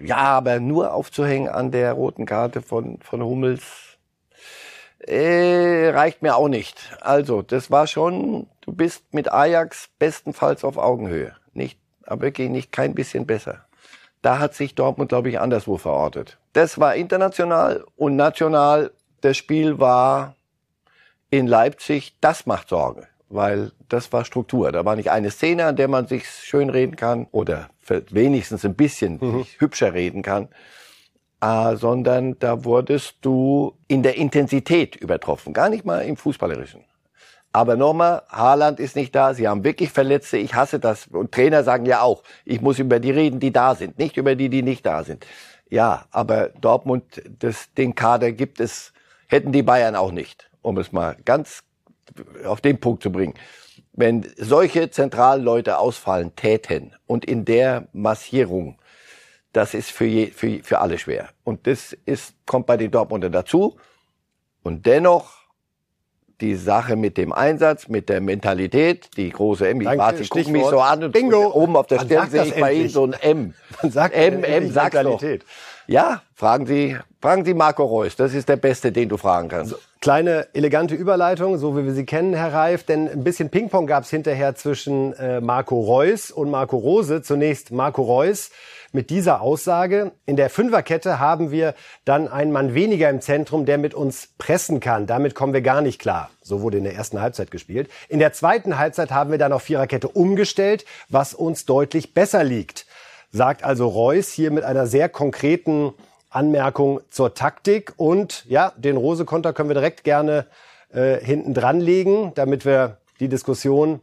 ja, 0.00 0.16
aber 0.16 0.60
nur 0.60 0.94
aufzuhängen 0.94 1.48
an 1.48 1.70
der 1.70 1.92
roten 1.92 2.26
Karte 2.26 2.62
von, 2.62 2.98
von 3.00 3.22
Hummels, 3.22 3.98
äh, 5.06 5.90
reicht 5.90 6.22
mir 6.22 6.36
auch 6.36 6.48
nicht. 6.48 6.96
Also, 7.00 7.42
das 7.42 7.70
war 7.70 7.86
schon, 7.86 8.46
du 8.60 8.72
bist 8.72 9.12
mit 9.12 9.32
Ajax 9.32 9.88
bestenfalls 9.98 10.64
auf 10.64 10.76
Augenhöhe. 10.76 11.34
Nicht, 11.52 11.78
aber 12.06 12.22
wirklich 12.22 12.48
nicht 12.48 12.72
kein 12.72 12.94
bisschen 12.94 13.26
besser. 13.26 13.64
Da 14.22 14.38
hat 14.38 14.54
sich 14.54 14.74
Dortmund, 14.74 15.08
glaube 15.08 15.28
ich, 15.28 15.40
anderswo 15.40 15.76
verortet. 15.76 16.38
Das 16.52 16.78
war 16.78 16.94
international 16.94 17.84
und 17.96 18.14
national. 18.14 18.92
Das 19.20 19.36
Spiel 19.36 19.80
war 19.80 20.36
in 21.30 21.46
Leipzig, 21.46 22.14
das 22.20 22.46
macht 22.46 22.68
Sorge, 22.68 23.08
weil 23.32 23.72
das 23.88 24.12
war 24.12 24.24
Struktur. 24.24 24.72
Da 24.72 24.84
war 24.84 24.96
nicht 24.96 25.10
eine 25.10 25.30
Szene, 25.30 25.66
an 25.66 25.76
der 25.76 25.88
man 25.88 26.06
sich 26.06 26.28
schön 26.28 26.70
reden 26.70 26.96
kann 26.96 27.26
oder 27.30 27.70
wenigstens 28.10 28.64
ein 28.64 28.74
bisschen 28.74 29.18
sich 29.18 29.60
hübscher 29.60 29.94
reden 29.94 30.22
kann, 30.22 30.48
äh, 31.40 31.76
sondern 31.76 32.38
da 32.38 32.64
wurdest 32.64 33.16
du 33.22 33.74
in 33.88 34.02
der 34.02 34.16
Intensität 34.16 34.96
übertroffen, 34.96 35.52
gar 35.52 35.68
nicht 35.68 35.84
mal 35.84 36.00
im 36.00 36.16
Fußballerischen. 36.16 36.84
Aber 37.54 37.76
nochmal, 37.76 38.22
Haaland 38.30 38.80
ist 38.80 38.96
nicht 38.96 39.14
da, 39.14 39.34
sie 39.34 39.46
haben 39.46 39.62
wirklich 39.62 39.90
Verletzte, 39.90 40.38
ich 40.38 40.54
hasse 40.54 40.80
das. 40.80 41.08
Und 41.08 41.32
Trainer 41.32 41.64
sagen 41.64 41.84
ja 41.84 42.00
auch, 42.00 42.22
ich 42.46 42.62
muss 42.62 42.78
über 42.78 42.98
die 42.98 43.10
reden, 43.10 43.40
die 43.40 43.52
da 43.52 43.74
sind, 43.74 43.98
nicht 43.98 44.16
über 44.16 44.36
die, 44.36 44.48
die 44.48 44.62
nicht 44.62 44.86
da 44.86 45.04
sind. 45.04 45.26
Ja, 45.68 46.06
aber 46.10 46.48
Dortmund, 46.48 47.22
das, 47.40 47.72
den 47.74 47.94
Kader 47.94 48.32
gibt 48.32 48.58
es, 48.60 48.94
hätten 49.26 49.52
die 49.52 49.62
Bayern 49.62 49.96
auch 49.96 50.12
nicht, 50.12 50.50
um 50.62 50.78
es 50.78 50.92
mal 50.92 51.16
ganz 51.26 51.62
auf 52.44 52.60
den 52.60 52.78
Punkt 52.78 53.02
zu 53.02 53.10
bringen. 53.10 53.34
Wenn 53.92 54.26
solche 54.36 54.90
Zentralleute 54.90 55.78
ausfallen 55.78 56.34
täten 56.34 56.94
und 57.06 57.24
in 57.24 57.44
der 57.44 57.88
Massierung, 57.92 58.78
das 59.52 59.74
ist 59.74 59.90
für, 59.90 60.06
je, 60.06 60.26
für, 60.28 60.60
für 60.62 60.78
alle 60.78 60.98
schwer. 60.98 61.28
Und 61.44 61.66
das 61.66 61.96
ist, 62.06 62.34
kommt 62.46 62.66
bei 62.66 62.76
den 62.76 62.90
Dortmunder 62.90 63.28
dazu. 63.28 63.76
Und 64.62 64.86
dennoch 64.86 65.42
die 66.40 66.56
Sache 66.56 66.96
mit 66.96 67.16
dem 67.16 67.32
Einsatz, 67.32 67.88
mit 67.88 68.08
der 68.08 68.20
Mentalität, 68.20 69.10
die 69.16 69.30
große 69.30 69.68
M. 69.68 69.80
Ich 69.80 69.86
warte, 69.86 70.22
ich 70.22 70.30
gucke 70.30 70.50
mich 70.50 70.64
so 70.64 70.80
an 70.80 71.04
und 71.04 71.12
Bingo. 71.12 71.52
oben 71.52 71.76
auf 71.76 71.86
der 71.86 71.98
Man 71.98 72.06
Stirn 72.06 72.30
sehe 72.30 72.44
ich 72.44 72.60
bei 72.60 72.72
Ihnen 72.72 72.88
so 72.88 73.04
ein 73.04 73.12
M. 73.12 73.54
Man 73.82 73.92
sagt 73.92 74.14
M, 74.14 74.42
M, 74.42 74.70
sag's 74.72 74.96
doch. 74.96 75.02
Mentalität. 75.04 75.44
Ja, 75.86 76.22
fragen 76.34 76.66
Sie, 76.66 76.96
fragen 77.20 77.44
Sie 77.44 77.54
Marco 77.54 77.84
Reus. 77.84 78.16
Das 78.16 78.34
ist 78.34 78.48
der 78.48 78.56
Beste, 78.56 78.90
den 78.90 79.08
du 79.08 79.16
fragen 79.16 79.48
kannst. 79.48 79.76
Kleine 80.02 80.48
elegante 80.52 80.96
Überleitung, 80.96 81.58
so 81.58 81.76
wie 81.76 81.84
wir 81.84 81.92
sie 81.92 82.04
kennen, 82.04 82.34
Herr 82.34 82.52
Reif, 82.52 82.82
denn 82.82 83.08
ein 83.08 83.22
bisschen 83.22 83.50
Ping-Pong 83.50 83.86
gab 83.86 84.02
es 84.02 84.10
hinterher 84.10 84.56
zwischen 84.56 85.12
äh, 85.12 85.40
Marco 85.40 85.80
Reus 85.80 86.32
und 86.32 86.50
Marco 86.50 86.76
Rose. 86.76 87.22
Zunächst 87.22 87.70
Marco 87.70 88.02
Reus 88.02 88.50
mit 88.90 89.10
dieser 89.10 89.40
Aussage. 89.40 90.10
In 90.26 90.34
der 90.34 90.50
Fünferkette 90.50 91.20
haben 91.20 91.52
wir 91.52 91.76
dann 92.04 92.26
einen 92.26 92.50
Mann 92.50 92.74
weniger 92.74 93.10
im 93.10 93.20
Zentrum, 93.20 93.64
der 93.64 93.78
mit 93.78 93.94
uns 93.94 94.30
pressen 94.38 94.80
kann. 94.80 95.06
Damit 95.06 95.36
kommen 95.36 95.52
wir 95.52 95.62
gar 95.62 95.82
nicht 95.82 96.00
klar. 96.00 96.30
So 96.42 96.62
wurde 96.62 96.78
in 96.78 96.84
der 96.84 96.96
ersten 96.96 97.20
Halbzeit 97.20 97.52
gespielt. 97.52 97.88
In 98.08 98.18
der 98.18 98.32
zweiten 98.32 98.80
Halbzeit 98.80 99.12
haben 99.12 99.30
wir 99.30 99.38
dann 99.38 99.52
auf 99.52 99.62
Viererkette 99.62 100.08
umgestellt, 100.08 100.84
was 101.10 101.32
uns 101.32 101.64
deutlich 101.64 102.12
besser 102.12 102.42
liegt. 102.42 102.86
Sagt 103.30 103.62
also 103.62 103.86
Reus 103.86 104.32
hier 104.32 104.50
mit 104.50 104.64
einer 104.64 104.88
sehr 104.88 105.08
konkreten 105.08 105.94
Anmerkung 106.34 107.00
zur 107.10 107.34
Taktik. 107.34 107.92
Und 107.96 108.44
ja, 108.48 108.72
den 108.76 108.96
Rose-Konter 108.96 109.52
können 109.52 109.68
wir 109.68 109.74
direkt 109.74 110.04
gerne 110.04 110.46
äh, 110.92 111.18
hinten 111.18 111.54
dran 111.54 111.80
legen, 111.80 112.32
damit 112.34 112.64
wir 112.64 112.98
die 113.20 113.28
Diskussion 113.28 114.00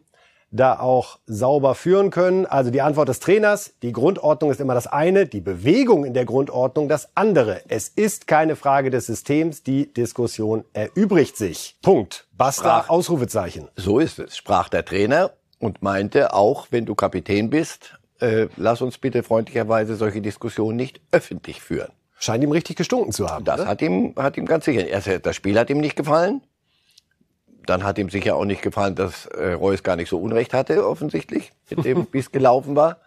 da 0.52 0.80
auch 0.80 1.20
sauber 1.28 1.76
führen 1.76 2.10
können. 2.10 2.46
Also 2.46 2.72
die 2.72 2.82
Antwort 2.82 3.10
des 3.10 3.20
Trainers, 3.20 3.74
die 3.82 3.92
Grundordnung 3.92 4.52
ist 4.52 4.60
immer 4.60 4.74
das 4.74 4.88
eine, 4.88 5.28
die 5.28 5.42
Bewegung 5.42 6.06
in 6.06 6.14
der 6.14 6.26
Grundordnung 6.26 6.90
das 6.90 7.16
andere. 7.16 7.62
Es 7.68 7.88
ist 7.90 8.28
keine 8.28 8.56
Frage 8.56 8.90
des 8.90 9.06
Systems, 9.06 9.64
die 9.64 9.94
Diskussion 9.94 10.66
erübrigt 10.74 11.38
sich. 11.38 11.78
Punkt. 11.82 12.28
Basta, 12.36 12.80
Sprach. 12.80 12.90
Ausrufezeichen. 12.90 13.68
So 13.76 14.00
ist 14.00 14.20
es, 14.20 14.38
sprach 14.38 14.70
der 14.70 14.86
Trainer 14.86 15.32
und 15.60 15.82
meinte 15.82 16.34
auch, 16.34 16.68
wenn 16.72 16.86
du 16.86 16.96
Kapitän 16.96 17.50
bist, 17.50 18.00
äh, 18.20 18.48
lass 18.58 18.82
uns 18.82 18.98
bitte 18.98 19.24
freundlicherweise 19.24 19.96
solche 19.96 20.22
Diskussionen 20.22 20.78
nicht 20.78 21.02
öffentlich 21.12 21.62
führen. 21.62 21.92
Scheint 22.20 22.44
ihm 22.44 22.52
richtig 22.52 22.76
gestunken 22.76 23.14
zu 23.14 23.30
haben. 23.30 23.46
Das 23.46 23.62
oder? 23.62 23.70
hat 23.70 23.82
ihm, 23.82 24.14
hat 24.18 24.38
ihm 24.38 24.46
ganz 24.46 24.66
sicher. 24.66 24.86
Erst, 24.86 25.26
das 25.26 25.36
Spiel 25.36 25.58
hat 25.58 25.70
ihm 25.70 25.80
nicht 25.80 25.96
gefallen. 25.96 26.42
Dann 27.66 27.84
hat 27.84 27.98
ihm 27.98 28.10
sicher 28.10 28.36
auch 28.36 28.46
nicht 28.46 28.62
gefallen, 28.62 28.96
dass 28.96 29.26
äh, 29.28 29.54
Reus 29.54 29.84
gar 29.84 29.96
nicht 29.96 30.10
so 30.10 30.20
Unrecht 30.20 30.54
hatte, 30.54 30.86
offensichtlich, 30.86 31.52
mit 31.70 31.86
dem, 31.86 32.08
wie 32.12 32.20
es 32.20 32.32
gelaufen 32.32 32.76
war. 32.76 33.00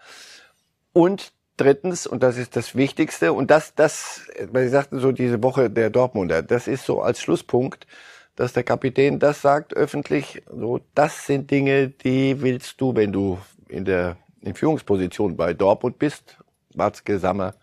Und 0.92 1.33
drittens, 1.57 2.07
und 2.07 2.22
das 2.22 2.38
ist 2.38 2.57
das 2.57 2.75
Wichtigste, 2.75 3.33
und 3.33 3.51
das, 3.51 3.75
das, 3.75 4.22
weil 4.51 4.64
Sie 4.64 4.70
sagten 4.70 4.98
so 4.98 5.12
diese 5.12 5.42
Woche 5.42 5.68
der 5.68 5.90
Dortmunder, 5.90 6.42
das 6.42 6.66
ist 6.66 6.87
so 6.87 7.03
als 7.03 7.20
Schlusspunkt, 7.20 7.87
dass 8.37 8.55
der 8.55 8.64
Kapitän 8.64 9.18
das 9.18 9.42
sagt 9.42 9.75
öffentlich, 9.75 10.42
so, 10.51 10.81
das 10.94 11.27
sind 11.27 11.51
Dinge, 11.51 11.88
die 11.88 12.40
willst 12.40 12.81
du, 12.81 12.94
wenn 12.96 13.12
du 13.12 13.38
in 13.68 13.85
der, 13.85 14.16
in 14.40 14.55
Führungsposition 14.55 15.37
bei 15.37 15.53
Dortmund 15.53 15.98
bist, 15.98 16.38
Watzke, 16.75 17.18
Sammer, 17.18 17.55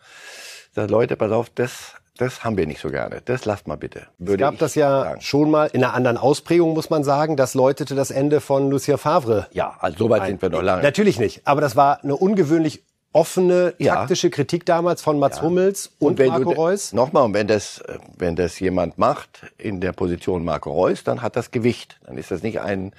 sagt, 0.71 0.91
Leute, 0.91 1.15
pass 1.15 1.31
auf, 1.31 1.49
das, 1.53 1.93
das 2.17 2.43
haben 2.43 2.57
wir 2.57 2.67
nicht 2.67 2.81
so 2.81 2.89
gerne. 2.89 3.21
Das 3.25 3.45
lasst 3.45 3.67
mal 3.67 3.75
bitte. 3.77 4.01
Es 4.19 4.27
Würde 4.27 4.37
gab 4.41 4.53
ich 4.53 4.59
das 4.59 4.75
ja 4.75 5.03
sagen. 5.03 5.21
schon 5.21 5.51
mal 5.51 5.65
in 5.67 5.83
einer 5.83 5.93
anderen 5.93 6.17
Ausprägung, 6.17 6.73
muss 6.73 6.89
man 6.89 7.03
sagen. 7.03 7.35
Das 7.37 7.53
läutete 7.53 7.95
das 7.95 8.11
Ende 8.11 8.41
von 8.41 8.69
Lucien 8.69 8.97
Favre. 8.97 9.47
Ja, 9.51 9.75
also 9.79 9.97
so 9.97 10.09
weit 10.09 10.25
sind 10.25 10.41
wir 10.41 10.49
noch 10.49 10.61
lange. 10.61 10.83
Natürlich 10.83 11.19
nicht. 11.19 11.41
Aber 11.45 11.61
das 11.61 11.75
war 11.75 12.03
eine 12.03 12.15
ungewöhnlich 12.15 12.83
offene, 13.11 13.73
Ja. 13.79 13.95
taktische 13.95 14.29
Kritik 14.29 14.65
damals 14.67 15.01
von 15.01 15.17
Mats 15.17 15.41
Hummels 15.41 15.91
und, 15.97 16.19
Marco 16.19 16.51
Reus. 16.51 16.93
Nochmal, 16.93 17.23
und 17.23 17.33
wenn 17.33 17.47
das, 17.47 17.81
wenn 18.17 18.35
das 18.35 18.59
jemand 18.59 18.99
macht 18.99 19.47
in 19.57 19.81
der 19.81 19.93
Position 19.93 20.43
Marco 20.43 20.71
Reus, 20.71 21.03
dann 21.03 21.21
hat 21.23 21.35
das 21.35 21.49
Gewicht. 21.49 21.99
Dann 22.05 22.17
ist 22.19 22.29
das 22.29 22.43
nicht 22.43 22.61
ein 22.61 22.93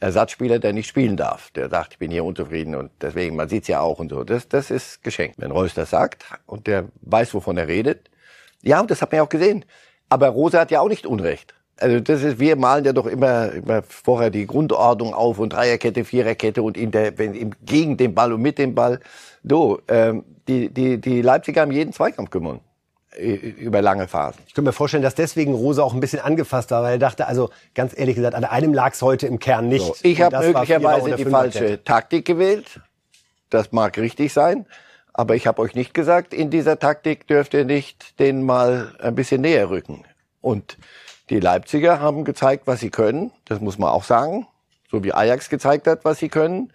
Ersatzspieler, 0.00 0.58
der 0.58 0.72
nicht 0.72 0.88
spielen 0.88 1.16
darf. 1.16 1.50
Der 1.52 1.68
sagt, 1.68 1.94
ich 1.94 1.98
bin 1.98 2.10
hier 2.10 2.24
unzufrieden 2.24 2.74
und 2.74 2.90
deswegen, 3.00 3.36
man 3.36 3.48
sieht's 3.48 3.68
ja 3.68 3.80
auch 3.80 3.98
und 3.98 4.10
so. 4.10 4.24
Das, 4.24 4.48
das 4.48 4.70
ist 4.70 5.02
geschenkt. 5.02 5.36
Wenn 5.38 5.50
Reus 5.50 5.74
das 5.74 5.90
sagt 5.90 6.24
und 6.46 6.66
der 6.66 6.86
weiß, 7.02 7.34
wovon 7.34 7.56
er 7.56 7.68
redet. 7.68 8.10
Ja, 8.62 8.80
und 8.80 8.90
das 8.90 9.02
hat 9.02 9.12
man 9.12 9.18
ja 9.18 9.22
auch 9.24 9.28
gesehen. 9.28 9.64
Aber 10.08 10.28
Rose 10.28 10.58
hat 10.58 10.70
ja 10.70 10.80
auch 10.80 10.88
nicht 10.88 11.06
Unrecht. 11.06 11.54
Also 11.76 11.98
das 12.00 12.22
ist, 12.22 12.38
wir 12.38 12.56
malen 12.56 12.84
ja 12.84 12.92
doch 12.92 13.06
immer, 13.06 13.50
immer 13.52 13.82
vorher 13.82 14.30
die 14.30 14.46
Grundordnung 14.46 15.12
auf 15.12 15.38
und 15.38 15.52
Dreierkette, 15.52 16.04
Viererkette 16.04 16.62
und 16.62 16.76
in 16.76 16.92
der, 16.92 17.18
wenn, 17.18 17.54
gegen 17.64 17.96
den 17.96 18.14
Ball 18.14 18.32
und 18.32 18.42
mit 18.42 18.58
dem 18.58 18.74
Ball. 18.74 19.00
So, 19.42 19.80
ähm, 19.88 20.24
die, 20.46 20.68
die, 20.68 21.00
die 21.00 21.20
Leipziger 21.20 21.62
haben 21.62 21.72
jeden 21.72 21.92
Zweikampf 21.92 22.30
gewonnen. 22.30 22.60
Über 23.16 23.80
lange 23.80 24.08
Phasen. 24.08 24.42
Ich 24.46 24.54
könnte 24.54 24.68
mir 24.68 24.72
vorstellen, 24.72 25.02
dass 25.02 25.14
deswegen 25.14 25.54
Rose 25.54 25.82
auch 25.82 25.94
ein 25.94 26.00
bisschen 26.00 26.20
angefasst 26.20 26.72
war, 26.72 26.82
weil 26.82 26.94
er 26.94 26.98
dachte, 26.98 27.28
also 27.28 27.50
ganz 27.74 27.96
ehrlich 27.96 28.16
gesagt, 28.16 28.34
an 28.34 28.44
einem 28.44 28.74
lag 28.74 28.92
es 28.92 29.02
heute 29.02 29.28
im 29.28 29.38
Kern 29.38 29.68
nicht. 29.68 29.84
So, 29.84 29.94
ich 30.02 30.20
habe 30.20 30.38
möglicherweise 30.40 31.14
die 31.14 31.24
falsche 31.24 31.84
Taktik 31.84 32.24
gewählt. 32.24 32.80
Das 33.50 33.70
mag 33.70 33.96
richtig 33.98 34.32
sein. 34.32 34.66
Aber 35.12 35.36
ich 35.36 35.46
habe 35.46 35.62
euch 35.62 35.76
nicht 35.76 35.94
gesagt, 35.94 36.34
in 36.34 36.50
dieser 36.50 36.80
Taktik 36.80 37.28
dürft 37.28 37.54
ihr 37.54 37.64
nicht 37.64 38.18
den 38.18 38.42
mal 38.42 38.96
ein 39.00 39.14
bisschen 39.14 39.42
näher 39.42 39.70
rücken. 39.70 40.04
Und 40.40 40.76
die 41.30 41.38
Leipziger 41.38 42.00
haben 42.00 42.24
gezeigt, 42.24 42.66
was 42.66 42.80
sie 42.80 42.90
können. 42.90 43.30
Das 43.44 43.60
muss 43.60 43.78
man 43.78 43.90
auch 43.90 44.02
sagen. 44.02 44.48
So 44.90 45.04
wie 45.04 45.14
Ajax 45.14 45.48
gezeigt 45.48 45.86
hat, 45.86 46.04
was 46.04 46.18
sie 46.18 46.28
können. 46.28 46.72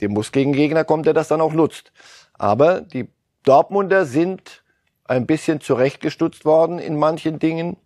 Der 0.00 0.10
muss 0.10 0.32
gegen 0.32 0.52
Gegner 0.52 0.84
kommen, 0.84 1.02
der 1.02 1.14
das 1.14 1.28
dann 1.28 1.40
auch 1.40 1.54
nutzt. 1.54 1.92
Aber 2.34 2.82
die 2.82 3.08
Dortmunder 3.44 4.04
sind 4.04 4.62
ein 5.08 5.26
bisschen 5.26 5.60
zurechtgestutzt 5.60 6.44
worden 6.44 6.78
in 6.78 6.96
manchen 6.96 7.38
Dingen. 7.38 7.76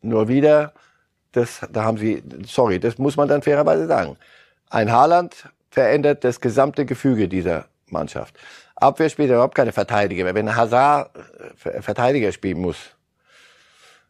Nur 0.00 0.26
wieder, 0.28 0.72
das, 1.30 1.60
da 1.70 1.84
haben 1.84 1.98
sie, 1.98 2.22
sorry, 2.46 2.80
das 2.80 2.98
muss 2.98 3.16
man 3.16 3.28
dann 3.28 3.42
fairerweise 3.42 3.86
sagen. 3.86 4.16
Ein 4.68 4.90
Haaland 4.90 5.48
verändert 5.70 6.24
das 6.24 6.40
gesamte 6.40 6.84
Gefüge 6.84 7.28
dieser 7.28 7.66
Mannschaft. 7.86 8.34
Abwehr 8.74 9.08
spielt 9.08 9.30
überhaupt 9.30 9.54
keine 9.54 9.72
Verteidiger 9.72 10.24
mehr. 10.24 10.34
Wenn 10.34 10.56
Hazard 10.56 11.10
äh, 11.64 11.80
Verteidiger 11.80 12.32
spielen 12.32 12.60
muss, 12.60 12.76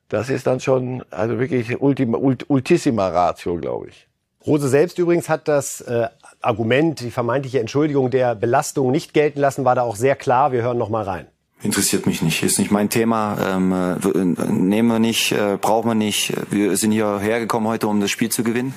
das 0.08 0.30
ist 0.30 0.46
dann 0.46 0.60
schon, 0.60 1.04
also 1.10 1.38
wirklich 1.38 1.80
Ultima, 1.80 2.18
Ult, 2.18 2.48
Ultissima 2.48 3.08
Ratio, 3.08 3.56
glaube 3.56 3.88
ich. 3.88 4.08
Rose 4.46 4.68
selbst 4.68 4.98
übrigens 4.98 5.28
hat 5.28 5.46
das 5.46 5.80
äh, 5.82 6.08
Argument, 6.40 7.00
die 7.00 7.10
vermeintliche 7.10 7.60
Entschuldigung 7.60 8.10
der 8.10 8.34
Belastung 8.34 8.90
nicht 8.90 9.14
gelten 9.14 9.40
lassen, 9.40 9.64
war 9.64 9.74
da 9.74 9.82
auch 9.82 9.96
sehr 9.96 10.16
klar. 10.16 10.52
Wir 10.52 10.62
hören 10.62 10.78
noch 10.78 10.88
mal 10.88 11.04
rein. 11.04 11.28
Interessiert 11.62 12.06
mich 12.06 12.22
nicht, 12.22 12.42
ist 12.42 12.58
nicht 12.58 12.72
mein 12.72 12.90
Thema, 12.90 13.38
ähm, 13.40 13.72
äh, 13.72 14.50
nehmen 14.50 14.88
wir 14.88 14.98
nicht, 14.98 15.30
äh, 15.30 15.58
brauchen 15.60 15.90
wir 15.90 15.94
nicht. 15.94 16.32
Wir 16.50 16.76
sind 16.76 16.90
hier 16.90 17.20
hergekommen 17.20 17.68
heute, 17.68 17.86
um 17.86 18.00
das 18.00 18.10
Spiel 18.10 18.30
zu 18.30 18.42
gewinnen, 18.42 18.74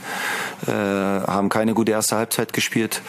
äh, 0.67 0.71
haben 0.71 1.49
keine 1.49 1.73
gute 1.73 1.93
erste 1.93 2.15
Halbzeit 2.15 2.53
gespielt 2.53 3.01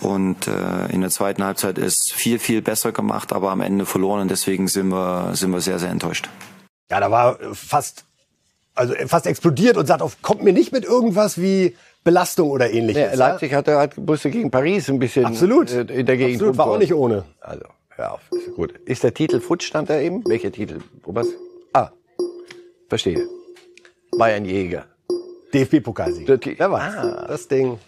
und 0.00 0.46
äh, 0.46 0.92
in 0.92 1.00
der 1.00 1.10
zweiten 1.10 1.42
Halbzeit 1.42 1.76
ist 1.76 2.12
viel, 2.14 2.38
viel 2.38 2.62
besser 2.62 2.92
gemacht, 2.92 3.32
aber 3.32 3.50
am 3.50 3.60
Ende 3.60 3.84
verloren 3.84 4.20
und 4.20 4.30
deswegen 4.30 4.68
sind 4.68 4.90
wir, 4.90 5.34
sind 5.34 5.50
wir 5.50 5.60
sehr, 5.60 5.80
sehr 5.80 5.90
enttäuscht. 5.90 6.28
Ja, 6.88 7.00
da 7.00 7.10
war 7.10 7.36
fast, 7.52 8.04
also 8.76 8.94
fast 9.08 9.26
explodiert 9.26 9.76
und 9.76 9.86
sagt, 9.86 10.02
auf, 10.02 10.22
kommt 10.22 10.44
mir 10.44 10.52
nicht 10.52 10.70
mit 10.70 10.84
irgendwas 10.84 11.40
wie 11.40 11.74
Belastung 12.04 12.50
oder 12.50 12.70
ähnliches. 12.70 13.02
Ja, 13.02 13.14
Leipzig 13.14 13.52
hatte 13.54 13.76
halt 13.76 13.98
musste 13.98 14.30
gegen 14.30 14.52
Paris 14.52 14.88
ein 14.88 15.00
bisschen 15.00 15.26
Absolut. 15.26 15.72
äh, 15.72 15.80
in 15.80 16.06
der 16.06 16.16
Gegend 16.16 16.36
Absolut, 16.36 16.58
war 16.58 16.66
auch 16.68 16.78
nicht 16.78 16.94
ohne. 16.94 17.24
Also, 17.40 17.64
hör 17.96 18.12
auf, 18.12 18.20
ist 18.30 18.54
gut. 18.54 18.74
Ist 18.84 19.02
der 19.02 19.14
Titel 19.14 19.40
Futsch 19.40 19.66
stand 19.66 19.90
da 19.90 20.00
eben? 20.00 20.22
Welcher 20.26 20.52
Titel? 20.52 20.80
Was? 21.04 21.28
Ah, 21.72 21.90
verstehe. 22.88 23.26
Bayern 24.16 24.44
Jäger. 24.44 24.86
DFB-Pokalsieg. 25.52 26.58
Wer 26.58 26.70
weiß. 26.70 26.94
Ah. 26.96 27.26
Das 27.28 27.48
Ding 27.48 27.78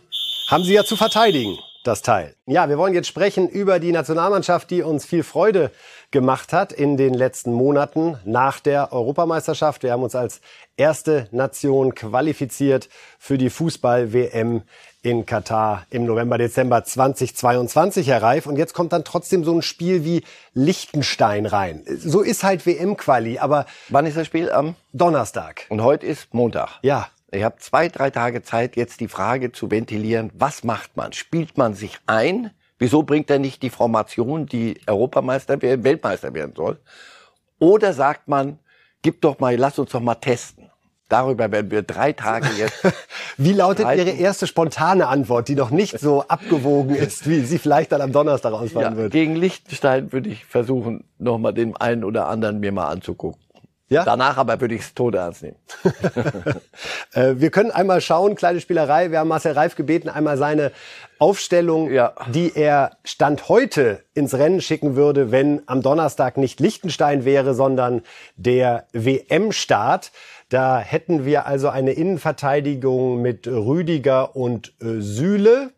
haben 0.48 0.64
sie 0.64 0.72
ja 0.72 0.84
zu 0.84 0.96
verteidigen, 0.96 1.58
das 1.84 2.02
Teil. 2.02 2.34
Ja, 2.46 2.68
wir 2.68 2.78
wollen 2.78 2.94
jetzt 2.94 3.08
sprechen 3.08 3.48
über 3.48 3.78
die 3.78 3.92
Nationalmannschaft, 3.92 4.70
die 4.70 4.82
uns 4.82 5.04
viel 5.04 5.22
Freude 5.22 5.70
gemacht 6.10 6.52
hat 6.52 6.72
in 6.72 6.96
den 6.96 7.12
letzten 7.12 7.52
Monaten 7.52 8.18
nach 8.24 8.60
der 8.60 8.92
Europameisterschaft. 8.92 9.82
Wir 9.82 9.92
haben 9.92 10.02
uns 10.02 10.14
als 10.14 10.40
erste 10.76 11.28
Nation 11.32 11.94
qualifiziert 11.94 12.88
für 13.18 13.36
die 13.36 13.50
Fußball-WM 13.50 14.62
in 15.02 15.26
Katar 15.26 15.86
im 15.90 16.04
November, 16.04 16.38
Dezember 16.38 16.84
2022, 16.84 18.08
Herr 18.08 18.22
Reif. 18.22 18.46
Und 18.46 18.56
jetzt 18.56 18.74
kommt 18.74 18.92
dann 18.92 19.04
trotzdem 19.04 19.44
so 19.44 19.54
ein 19.54 19.62
Spiel 19.62 20.04
wie 20.04 20.22
Liechtenstein 20.54 21.46
rein. 21.46 21.84
So 21.86 22.20
ist 22.20 22.42
halt 22.42 22.66
WM-Quali, 22.66 23.38
aber 23.38 23.66
Wann 23.88 24.06
ist 24.06 24.16
das 24.16 24.26
Spiel? 24.26 24.50
Am 24.50 24.74
Donnerstag. 24.92 25.66
und 25.68 25.82
heute 25.82 26.06
ist 26.06 26.32
Montag. 26.34 26.78
Ja. 26.82 27.08
Ich 27.30 27.44
habe 27.44 27.56
zwei, 27.58 27.88
drei 27.88 28.08
Tage 28.08 28.42
Zeit, 28.42 28.74
jetzt 28.76 29.00
die 29.00 29.08
Frage 29.08 29.52
zu 29.52 29.70
ventilieren, 29.70 30.30
was 30.32 30.64
macht 30.64 30.96
man? 30.96 31.12
Spielt 31.12 31.58
man 31.58 31.74
sich 31.74 31.98
ein? 32.06 32.52
Wieso 32.78 33.02
bringt 33.02 33.28
er 33.28 33.38
nicht 33.38 33.62
die 33.62 33.68
Formation, 33.68 34.46
die 34.46 34.80
Europameister 34.86 35.60
werden, 35.60 35.84
Weltmeister 35.84 36.32
werden 36.32 36.54
soll? 36.56 36.78
Oder 37.58 37.92
sagt 37.92 38.28
man, 38.28 38.58
gib 39.02 39.20
doch 39.20 39.40
mal, 39.40 39.54
lass 39.56 39.78
uns 39.78 39.90
doch 39.90 40.00
mal 40.00 40.14
testen. 40.14 40.67
Darüber 41.08 41.50
werden 41.50 41.70
wir 41.70 41.82
drei 41.82 42.12
Tage 42.12 42.48
jetzt. 42.58 42.82
Wie 43.38 43.52
lautet 43.52 43.86
Streiten. 43.86 44.06
Ihre 44.06 44.16
erste 44.16 44.46
spontane 44.46 45.06
Antwort, 45.08 45.48
die 45.48 45.54
noch 45.54 45.70
nicht 45.70 45.98
so 45.98 46.22
abgewogen 46.28 46.94
ist, 46.94 47.28
wie 47.28 47.40
sie 47.40 47.58
vielleicht 47.58 47.92
dann 47.92 48.02
am 48.02 48.12
Donnerstag 48.12 48.52
ausfallen 48.52 48.92
ja, 48.92 48.96
wird? 48.96 49.12
gegen 49.12 49.34
Liechtenstein 49.36 50.12
würde 50.12 50.28
ich 50.28 50.44
versuchen, 50.44 51.04
noch 51.18 51.38
mal 51.38 51.52
den 51.52 51.76
einen 51.76 52.04
oder 52.04 52.28
anderen 52.28 52.60
mir 52.60 52.72
mal 52.72 52.88
anzugucken. 52.88 53.40
Ja? 53.90 54.04
Danach 54.04 54.36
aber 54.36 54.60
würde 54.60 54.74
ich 54.74 54.82
es 54.82 54.94
tot 54.94 55.14
ernst 55.14 55.42
nehmen. 55.42 55.56
Äh, 57.14 57.36
wir 57.38 57.50
können 57.50 57.70
einmal 57.70 58.02
schauen, 58.02 58.34
kleine 58.34 58.60
Spielerei. 58.60 59.10
Wir 59.10 59.20
haben 59.20 59.28
Marcel 59.28 59.52
Reif 59.52 59.76
gebeten, 59.76 60.10
einmal 60.10 60.36
seine 60.36 60.72
Aufstellung, 61.18 61.90
Ja. 61.90 62.12
die 62.34 62.54
er 62.54 62.98
Stand 63.02 63.48
heute 63.48 64.02
ins 64.12 64.34
Rennen 64.34 64.60
schicken 64.60 64.94
würde, 64.94 65.32
wenn 65.32 65.62
am 65.66 65.80
Donnerstag 65.80 66.36
nicht 66.36 66.60
Liechtenstein 66.60 67.24
wäre, 67.24 67.54
sondern 67.54 68.02
der 68.36 68.86
WM-Start. 68.92 70.12
Da 70.48 70.78
hätten 70.78 71.24
wir 71.24 71.46
also 71.46 71.68
eine 71.68 71.92
Innenverteidigung 71.92 73.20
mit 73.20 73.46
Rüdiger 73.46 74.34
und 74.34 74.74
äh, 74.80 75.00
Süle. 75.00 75.72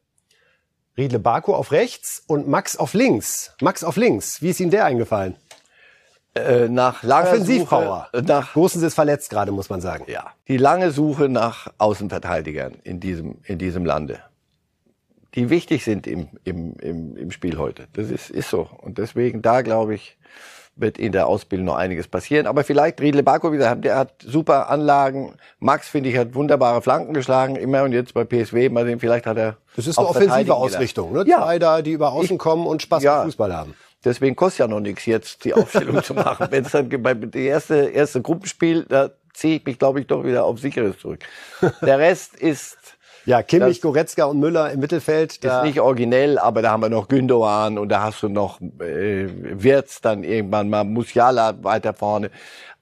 Riedle 0.97 1.19
Baku 1.19 1.55
auf 1.55 1.73
rechts 1.73 2.23
und 2.27 2.47
Max 2.47 2.77
auf 2.77 2.95
links. 2.95 3.55
Max 3.61 3.83
auf 3.83 3.97
links. 3.97 4.43
Wie 4.43 4.51
ist 4.51 4.61
Ihnen 4.61 4.71
der 4.71 4.85
eingefallen? 4.85 5.37
Äh, 6.35 6.69
nach 6.69 7.03
langer 7.03 7.31
Offensivpower. 7.31 8.09
Suche, 8.13 8.25
nach 8.25 8.53
Gosens 8.53 8.85
ist 8.85 8.95
verletzt 8.95 9.31
gerade, 9.31 9.51
muss 9.51 9.69
man 9.69 9.81
sagen. 9.81 10.05
ja, 10.07 10.27
die 10.47 10.59
lange 10.59 10.93
Suche 10.93 11.29
nach 11.29 11.73
Außenverteidigern 11.79 12.75
in 12.85 13.01
diesem, 13.01 13.39
in 13.43 13.59
diesem 13.59 13.85
Lande, 13.85 14.21
die 15.35 15.51
wichtig 15.51 15.83
sind 15.83 16.07
im, 16.07 16.29
im, 16.45 16.75
im, 16.75 17.17
im 17.17 17.31
Spiel 17.33 17.59
heute. 17.59 17.89
Das 17.95 18.11
ist, 18.11 18.31
ist 18.31 18.49
so. 18.49 18.69
Und 18.79 18.99
deswegen, 18.99 19.43
da 19.43 19.63
glaube 19.63 19.95
ich, 19.97 20.19
wird 20.77 20.99
in 20.99 21.13
der 21.13 21.27
Ausbildung 21.27 21.67
noch 21.67 21.77
einiges 21.77 22.09
passieren. 22.09 22.47
Aber 22.47 22.65
vielleicht 22.65 23.01
Riedle 23.01 23.23
Barko, 23.23 23.53
wie 23.53 23.59
gesagt, 23.59 23.85
der 23.85 23.97
hat 23.97 24.15
super 24.25 24.71
Anlagen. 24.71 25.35
Max, 25.59 25.89
finde 25.89 26.09
ich, 26.09 26.17
hat 26.17 26.35
wunderbare 26.35 26.81
Flanken 26.83 27.13
geschlagen, 27.13 27.57
immer 27.57 27.83
und 27.83 27.93
jetzt 27.93 28.15
bei 28.15 28.25
PSW, 28.25 28.69
mal 28.71 28.87
sehen, 28.87 29.01
vielleicht 29.01 29.27
hat 29.27 29.37
er. 29.37 29.57
Das 29.77 29.87
ist 29.87 29.99
eine 29.99 30.09
offensive 30.09 30.55
Ausrichtung, 30.55 31.13
ne? 31.13 31.25
Ja. 31.27 31.43
Zwei 31.43 31.59
da, 31.59 31.83
die 31.83 31.93
über 31.93 32.13
außen 32.13 32.39
kommen 32.39 32.67
und 32.67 32.83
Spaß 32.83 33.03
Ja. 33.03 33.21
am 33.21 33.27
Fußball 33.27 33.55
haben. 33.55 33.75
Deswegen 34.05 34.35
kostet 34.35 34.61
ja 34.61 34.67
noch 34.69 34.81
nichts, 34.81 35.05
jetzt 35.05 35.45
die 35.45 35.53
Aufstellung 35.53 36.03
zu 36.03 36.15
machen. 36.15 36.47
Wenn 36.51 36.65
es 36.65 36.73
dann 36.73 36.89
bei 37.03 37.13
die 37.15 37.45
erste, 37.45 37.75
erste 37.91 38.23
Gruppenspiel, 38.23 38.87
da 38.89 39.11
ziehe 39.35 39.57
ich 39.57 39.65
mich, 39.67 39.79
glaube 39.79 40.01
ich, 40.01 40.07
doch 40.07 40.25
wieder 40.25 40.45
auf 40.45 40.59
Sicheres 40.59 40.99
zurück. 40.99 41.21
Der 41.83 41.99
Rest 41.99 42.35
ist, 42.37 42.79
Ja, 43.27 43.43
Kimmich, 43.43 43.77
Das- 43.77 43.83
Goretzka 43.83 44.25
und 44.25 44.41
Müller 44.41 44.71
im 44.71 44.81
Mittelfeld. 44.81 45.33
ist 45.33 45.45
Da, 45.45 45.63
nicht 45.65 45.81
originell, 45.81 46.39
aber 46.39 46.63
da 46.63 46.71
haben 46.73 46.83
wir 46.83 46.89
noch 46.89 47.09
Gündogan 47.09 47.79
und 47.79 47.89
da 47.91 48.03
hast 48.03 48.23
du 48.23 48.29
noch 48.29 48.61
äh, 48.81 49.27
Wirtz 49.63 50.01
dann 50.01 50.25
irgendwann 50.25 50.69
mal, 50.71 50.85
Musiala 50.85 51.63
weiter 51.63 51.93
vorne. 51.95 52.31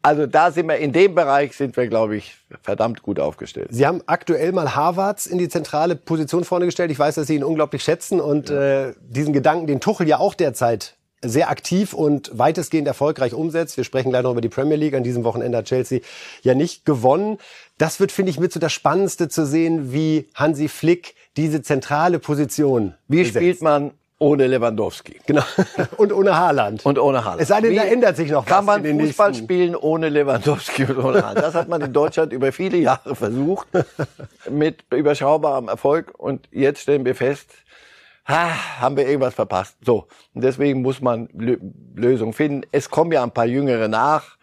Also 0.01 0.27
da 0.27 0.53
sind 0.53 0.69
wir, 0.69 0.77
in 0.77 0.93
dem 0.93 1.15
Bereich 1.17 1.57
sind 1.57 1.77
wir, 1.77 1.89
glaube 1.89 2.17
ich, 2.17 2.37
verdammt 2.63 3.03
gut 3.03 3.19
aufgestellt. 3.19 3.67
Sie 3.73 3.85
haben 3.85 4.01
aktuell 4.07 4.53
mal 4.53 4.77
Harvards 4.77 5.27
in 5.27 5.39
die 5.39 5.49
zentrale 5.49 5.97
Position 5.97 6.45
vorne 6.45 6.67
gestellt. 6.67 6.93
Ich 6.93 6.99
weiß, 6.99 7.17
dass 7.17 7.27
Sie 7.27 7.35
ihn 7.35 7.43
unglaublich 7.45 7.83
schätzen 7.83 8.21
und 8.21 8.49
äh, 8.49 8.93
diesen 9.01 9.33
Gedanken, 9.33 9.67
den 9.67 9.81
Tuchel 9.81 10.07
ja 10.07 10.19
auch 10.19 10.35
derzeit 10.35 10.95
sehr 11.23 11.51
aktiv 11.51 11.93
und 11.95 12.31
weitestgehend 12.37 12.87
erfolgreich 12.87 13.35
umsetzt. 13.35 13.77
Wir 13.77 13.85
sprechen 13.85 14.11
gleich 14.11 14.23
noch 14.23 14.33
über 14.33 14.41
die 14.41 14.49
Premier 14.49 14.77
League. 14.77 14.95
An 14.95 15.03
diesem 15.03 15.25
Wochenende 15.25 15.59
hat 15.59 15.65
Chelsea 15.67 16.01
ja 16.43 16.55
nicht 16.55 16.85
gewonnen. 16.85 17.39
Das 17.77 17.99
wird, 18.01 18.13
finde 18.13 18.31
ich, 18.31 18.39
mit 18.39 18.53
so 18.53 18.61
das 18.61 18.73
Spannendste 18.73 19.29
zu 19.29 19.45
sehen, 19.47 19.93
wie 19.93 20.29
Hansi 20.35 20.69
Flick 20.69 21.15
diese 21.37 21.63
zentrale 21.63 22.19
Position 22.19 22.95
Wie 23.09 23.19
besetzt. 23.19 23.37
spielt 23.37 23.63
man 23.63 23.93
ohne 24.21 24.49
Lewandowski? 24.49 25.21
Genau. 25.27 25.43
Und 25.97 26.13
ohne 26.13 26.37
Haaland. 26.37 26.85
Und 26.85 26.99
ohne 26.99 27.25
Haaland. 27.25 27.41
Es 27.43 27.49
sei 27.49 27.61
denn, 27.61 27.71
Wie 27.71 27.77
da 27.77 27.85
ändert 27.85 28.17
sich 28.17 28.31
noch 28.33 28.45
Kann 28.47 28.67
was 28.67 28.77
man 28.79 28.85
in 28.85 28.99
den 28.99 29.07
Fußball 29.07 29.29
nächsten- 29.31 29.45
spielen 29.45 29.77
ohne 29.77 30.09
Lewandowski 30.09 30.85
und 30.87 30.99
ohne 30.99 31.23
Haaland? 31.23 31.39
Das 31.39 31.55
hat 31.55 31.69
man 31.69 31.81
in 31.83 31.93
Deutschland 31.93 32.33
über 32.33 32.51
viele 32.51 32.79
Jahre 32.79 33.15
versucht, 33.15 33.69
mit 34.51 34.85
überschaubarem 34.93 35.69
Erfolg. 35.69 36.13
Und 36.19 36.49
jetzt 36.51 36.81
stellen 36.81 37.05
wir 37.05 37.15
fest, 37.15 37.51
ah, 38.29 38.81
haben 38.81 38.97
wir 38.97 39.07
irgendwas 39.07 39.35
verpasst. 39.35 39.77
So. 39.85 40.07
Und 40.35 40.45
deswegen 40.45 40.83
muss 40.83 41.01
man 41.01 41.29
Lö 41.33 41.57
Lösungen 41.95 42.33
finden. 42.33 42.63
Es 42.71 42.91
kommen 42.91 43.11
ja 43.11 43.23
ein 43.25 43.33
paar 43.33 43.47
Jüngere 43.47 43.89
nach. 43.89 44.39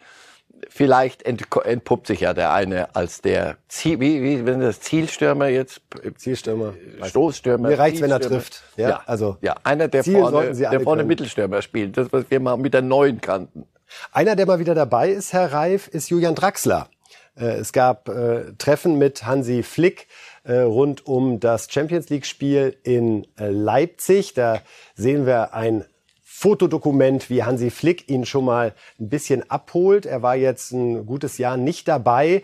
Vielleicht 0.69 1.24
ent 1.24 1.43
entpuppt 1.63 2.08
sich 2.08 2.21
ja 2.21 2.34
der 2.34 2.52
eine 2.52 2.95
als 2.95 3.21
der 3.21 3.58
Ziel, 3.67 4.00
wie, 4.00 4.21
wie, 4.21 4.45
wenn 4.45 4.60
das 4.60 4.82
Zielstürmer 4.82 5.48
jetzt, 5.48 5.82
Zielstürmer. 6.17 6.74
Stoßstürmer. 7.04 7.69
Mir 7.69 7.80
reicht's, 7.80 8.02
wenn 8.02 8.12
er 8.12 8.19
trifft. 8.19 8.63
Ja, 8.76 9.02
also 9.06 9.38
ja, 9.41 9.56
einer, 9.63 9.88
der 9.88 10.04
Ziel 10.04 10.19
vorne, 10.19 10.54
der 10.54 10.80
vorne 10.82 11.00
können. 11.02 11.08
Mittelstürmer 11.08 11.62
spielt. 11.62 11.95
Das, 11.98 12.12
was 12.12 12.26
wir 12.30 12.39
mal 12.39 12.58
mit 12.58 12.74
der 12.74 12.82
neuen 12.82 13.21
kannten. 13.21 13.67
Einer, 14.12 14.36
der 14.36 14.45
mal 14.45 14.60
wieder 14.60 14.76
dabei 14.76 15.10
ist, 15.10 15.34
Herr 15.34 15.54
Reif, 15.54 15.88
ist 15.88 16.10
Julian 16.10 16.36
Draxler. 16.36 16.89
Äh, 17.36 17.58
Es 17.58 17.71
gab 17.71 18.10
äh, 18.10 18.54
Treffen 18.58 18.98
mit 18.98 19.26
Hansi 19.26 19.62
Flick 19.63 20.08
äh, 20.45 20.60
rund 20.60 21.05
um 21.05 21.39
das 21.39 21.67
Champions 21.69 22.10
League-Spiel 22.10 22.77
in 22.84 23.25
äh, 23.38 23.49
Leipzig. 23.49 24.34
Da 24.34 24.62
sehen 24.95 25.25
wir 25.25 25.53
ein 25.53 25.86
Fotodokument, 26.23 27.29
wie 27.29 27.43
Hansi 27.43 27.69
Flick 27.69 28.10
ihn 28.10 28.25
schon 28.25 28.45
mal 28.45 28.73
ein 28.99 29.10
bisschen 29.10 29.49
abholt. 29.49 30.05
Er 30.05 30.21
war 30.21 30.36
jetzt 30.36 30.71
ein 30.71 31.05
gutes 31.05 31.38
Jahr 31.38 31.58
nicht 31.58 31.88
dabei. 31.88 32.43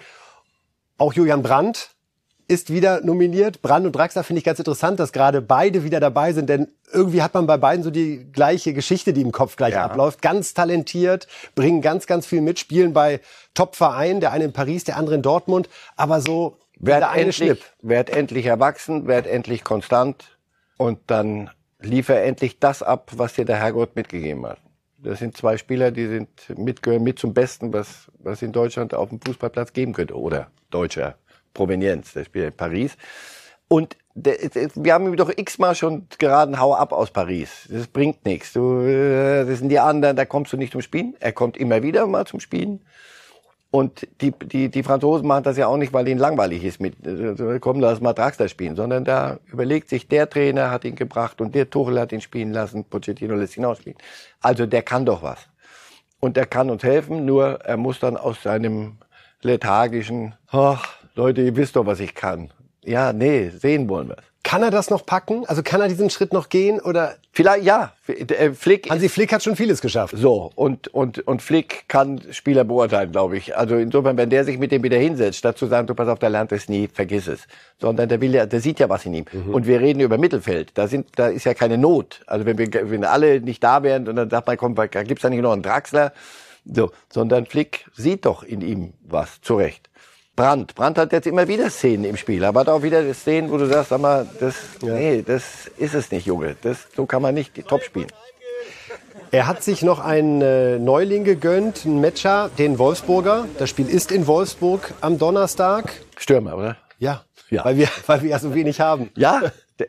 Auch 0.97 1.13
Julian 1.13 1.43
Brandt 1.43 1.89
ist 2.47 2.71
wieder 2.71 3.01
nominiert. 3.01 3.61
Brandt 3.61 3.85
und 3.85 3.95
Draxler 3.95 4.23
finde 4.23 4.39
ich 4.39 4.43
ganz 4.43 4.59
interessant, 4.59 4.99
dass 4.99 5.13
gerade 5.13 5.41
beide 5.41 5.83
wieder 5.83 5.99
dabei 5.99 6.33
sind, 6.33 6.49
denn 6.49 6.67
irgendwie 6.91 7.21
hat 7.21 7.33
man 7.33 7.47
bei 7.47 7.55
beiden 7.57 7.83
so 7.83 7.91
die 7.91 8.29
gleiche 8.31 8.73
Geschichte, 8.73 9.13
die 9.13 9.21
im 9.21 9.31
Kopf 9.31 9.55
gleich 9.55 9.73
Ja. 9.73 9.85
abläuft. 9.85 10.21
Ganz 10.21 10.53
talentiert, 10.53 11.27
bringen 11.55 11.81
ganz, 11.81 12.07
ganz 12.07 12.25
viel 12.25 12.41
mit, 12.41 12.59
spielen 12.59 12.91
bei 12.93 13.21
Top-Vereinen, 13.53 14.19
der 14.19 14.31
eine 14.31 14.45
in 14.45 14.53
Paris, 14.53 14.83
der 14.83 14.97
andere 14.97 15.15
in 15.15 15.21
Dortmund, 15.21 15.69
aber 15.95 16.19
so 16.21 16.57
Werd 16.83 17.03
eine 17.03 17.25
endlich, 17.25 17.63
werd 17.81 18.09
endlich 18.09 18.45
erwachsen, 18.47 19.07
werd 19.07 19.27
endlich 19.27 19.63
konstant 19.63 20.39
und 20.77 20.99
dann 21.07 21.51
liefer 21.79 22.21
endlich 22.21 22.59
das 22.59 22.81
ab, 22.81 23.11
was 23.15 23.33
dir 23.33 23.45
der 23.45 23.57
Herrgott 23.57 23.95
mitgegeben 23.95 24.45
hat. 24.47 24.57
Das 24.97 25.19
sind 25.19 25.37
zwei 25.37 25.57
Spieler, 25.57 25.91
die 25.91 26.07
sind 26.07 26.29
mit, 26.57 26.81
gehören 26.81 27.03
mit 27.03 27.19
zum 27.19 27.33
Besten, 27.33 27.73
was, 27.73 28.11
was 28.19 28.41
in 28.41 28.51
Deutschland 28.51 28.93
auf 28.93 29.09
dem 29.09 29.19
Fußballplatz 29.21 29.73
geben 29.73 29.93
könnte. 29.93 30.17
Oder 30.17 30.51
deutscher 30.69 31.15
Provenienz, 31.53 32.13
der 32.13 32.25
spielt 32.25 32.45
in 32.45 32.53
Paris. 32.53 32.97
Und 33.67 33.95
der, 34.13 34.49
der, 34.49 34.69
wir 34.75 34.93
haben 34.93 35.07
ihm 35.07 35.15
doch 35.15 35.31
x-mal 35.35 35.75
schon 35.75 36.07
geraten, 36.17 36.59
hau 36.59 36.75
ab 36.75 36.93
aus 36.93 37.11
Paris. 37.11 37.67
Das 37.71 37.87
bringt 37.87 38.25
nichts. 38.25 38.53
Du, 38.53 38.81
äh, 38.81 39.45
das 39.45 39.59
sind 39.59 39.69
die 39.69 39.79
anderen, 39.79 40.15
da 40.15 40.25
kommst 40.25 40.51
du 40.53 40.57
nicht 40.57 40.73
zum 40.73 40.81
Spielen. 40.81 41.15
Er 41.19 41.31
kommt 41.31 41.57
immer 41.57 41.81
wieder 41.81 42.05
mal 42.07 42.25
zum 42.25 42.39
Spielen. 42.39 42.81
Und 43.71 44.05
die, 44.19 44.31
die, 44.31 44.69
die 44.69 44.83
Franzosen 44.83 45.25
machen 45.25 45.45
das 45.45 45.55
ja 45.55 45.67
auch 45.67 45.77
nicht, 45.77 45.93
weil 45.93 46.05
ihnen 46.07 46.19
langweilig 46.19 46.65
ist 46.65 46.81
mit, 46.81 46.95
äh, 47.07 47.57
komm, 47.59 47.79
lass 47.79 48.01
mal 48.01 48.11
Draxler 48.11 48.49
spielen, 48.49 48.75
sondern 48.75 49.05
da 49.05 49.39
überlegt 49.49 49.87
sich, 49.89 50.09
der 50.09 50.29
Trainer 50.29 50.69
hat 50.69 50.83
ihn 50.83 50.95
gebracht 50.95 51.39
und 51.39 51.55
der 51.55 51.69
Tuchel 51.69 51.97
hat 51.97 52.11
ihn 52.11 52.19
spielen 52.19 52.51
lassen, 52.51 52.83
Pochettino 52.83 53.33
lässt 53.33 53.55
ihn 53.55 53.63
auch 53.63 53.77
spielen. 53.77 53.95
Also 54.41 54.65
der 54.65 54.81
kann 54.83 55.05
doch 55.05 55.23
was. 55.23 55.47
Und 56.19 56.35
der 56.35 56.47
kann 56.47 56.69
uns 56.69 56.83
helfen, 56.83 57.25
nur 57.25 57.61
er 57.61 57.77
muss 57.77 57.99
dann 57.99 58.17
aus 58.17 58.43
seinem 58.43 58.97
lethargischen, 59.41 60.35
ach, 60.49 60.85
Leute, 61.15 61.41
ihr 61.41 61.55
wisst 61.55 61.77
doch, 61.77 61.85
was 61.85 62.01
ich 62.01 62.13
kann. 62.13 62.51
Ja, 62.83 63.13
nee, 63.13 63.49
sehen 63.49 63.87
wollen 63.87 64.09
wir 64.09 64.17
Kann 64.51 64.63
er 64.63 64.69
das 64.69 64.89
noch 64.89 65.05
packen? 65.05 65.45
Also 65.45 65.63
kann 65.63 65.79
er 65.79 65.87
diesen 65.87 66.09
Schritt 66.09 66.33
noch 66.33 66.49
gehen? 66.49 66.81
Oder 66.81 67.15
Vielleicht, 67.31 67.63
ja, 67.63 67.93
äh, 68.07 68.51
Flick 68.51 68.89
Hansi 68.89 69.07
Flick 69.07 69.31
hat 69.31 69.41
schon 69.41 69.55
vieles 69.55 69.79
geschafft. 69.79 70.13
So, 70.17 70.51
und, 70.55 70.89
und, 70.89 71.25
und 71.25 71.41
Flick 71.41 71.85
kann 71.87 72.19
Spieler 72.31 72.65
beurteilen, 72.65 73.13
glaube 73.13 73.37
ich. 73.37 73.55
Also 73.55 73.77
insofern, 73.77 74.17
wenn 74.17 74.29
der 74.29 74.43
sich 74.43 74.59
mit 74.59 74.73
dem 74.73 74.83
wieder 74.83 74.97
hinsetzt, 74.97 75.37
statt 75.37 75.57
zu 75.57 75.67
sagen, 75.67 75.87
du 75.87 75.95
pass 75.95 76.09
auf, 76.09 76.19
der 76.19 76.29
lernt 76.29 76.51
es 76.51 76.67
nie, 76.67 76.89
vergiss 76.93 77.27
es. 77.27 77.47
Sondern 77.79 78.09
der 78.09 78.19
will 78.19 78.35
ja, 78.35 78.45
der 78.45 78.59
sieht 78.59 78.79
ja 78.79 78.89
was 78.89 79.05
in 79.05 79.13
ihm. 79.13 79.25
Und 79.53 79.67
wir 79.67 79.79
reden 79.79 80.01
über 80.01 80.17
Mittelfeld. 80.17 80.71
Da 80.73 80.89
sind, 80.89 81.07
da 81.15 81.27
ist 81.27 81.45
ja 81.45 81.53
keine 81.53 81.77
Not. 81.77 82.19
Also 82.27 82.45
wenn 82.45 82.57
wir, 82.57 82.67
wenn 82.91 83.05
alle 83.05 83.39
nicht 83.39 83.63
da 83.63 83.83
wären 83.83 84.09
und 84.09 84.17
dann 84.17 84.29
sagt 84.29 84.47
man, 84.47 84.57
komm, 84.57 84.75
gibt's 84.75 85.21
da 85.21 85.29
nicht 85.29 85.39
noch 85.39 85.53
einen 85.53 85.63
Draxler. 85.63 86.11
So, 86.65 86.91
sondern 87.07 87.45
Flick 87.45 87.85
sieht 87.95 88.25
doch 88.25 88.43
in 88.43 88.59
ihm 88.59 88.91
was, 89.07 89.39
zu 89.39 89.55
Recht. 89.55 89.89
Brandt. 90.35 90.75
Brandt 90.75 90.97
hat 90.97 91.11
jetzt 91.11 91.27
immer 91.27 91.47
wieder 91.47 91.69
Szenen 91.69 92.05
im 92.05 92.17
Spiel, 92.17 92.45
aber 92.45 92.61
hat 92.61 92.69
auch 92.69 92.83
wieder 92.83 93.13
Szenen, 93.13 93.51
wo 93.51 93.57
du 93.57 93.67
sagst, 93.67 93.89
sag 93.89 93.99
mal, 93.99 94.27
das, 94.39 94.55
nee, 94.81 95.21
das 95.21 95.67
ist 95.77 95.93
es 95.93 96.11
nicht, 96.11 96.25
Junge. 96.25 96.55
Das, 96.61 96.87
so 96.95 97.05
kann 97.05 97.21
man 97.21 97.35
nicht 97.35 97.67
top 97.67 97.83
spielen. 97.83 98.07
Er 99.31 99.47
hat 99.47 99.63
sich 99.63 99.81
noch 99.81 99.99
einen 99.99 100.41
äh, 100.41 100.77
Neuling 100.77 101.23
gegönnt, 101.23 101.85
einen 101.85 102.01
Matcher, 102.01 102.49
den 102.57 102.79
Wolfsburger. 102.79 103.45
Das 103.57 103.69
Spiel 103.69 103.87
ist 103.87 104.11
in 104.11 104.27
Wolfsburg 104.27 104.93
am 105.01 105.17
Donnerstag. 105.17 105.91
Stürmer, 106.17 106.57
oder? 106.57 106.77
Ja, 106.99 107.23
Ja. 107.49 107.65
Weil, 107.65 107.77
wir, 107.77 107.89
weil 108.07 108.23
wir 108.23 108.29
ja 108.31 108.39
so 108.39 108.53
wenig 108.55 108.79
haben. 108.79 109.09
Ja, 109.15 109.41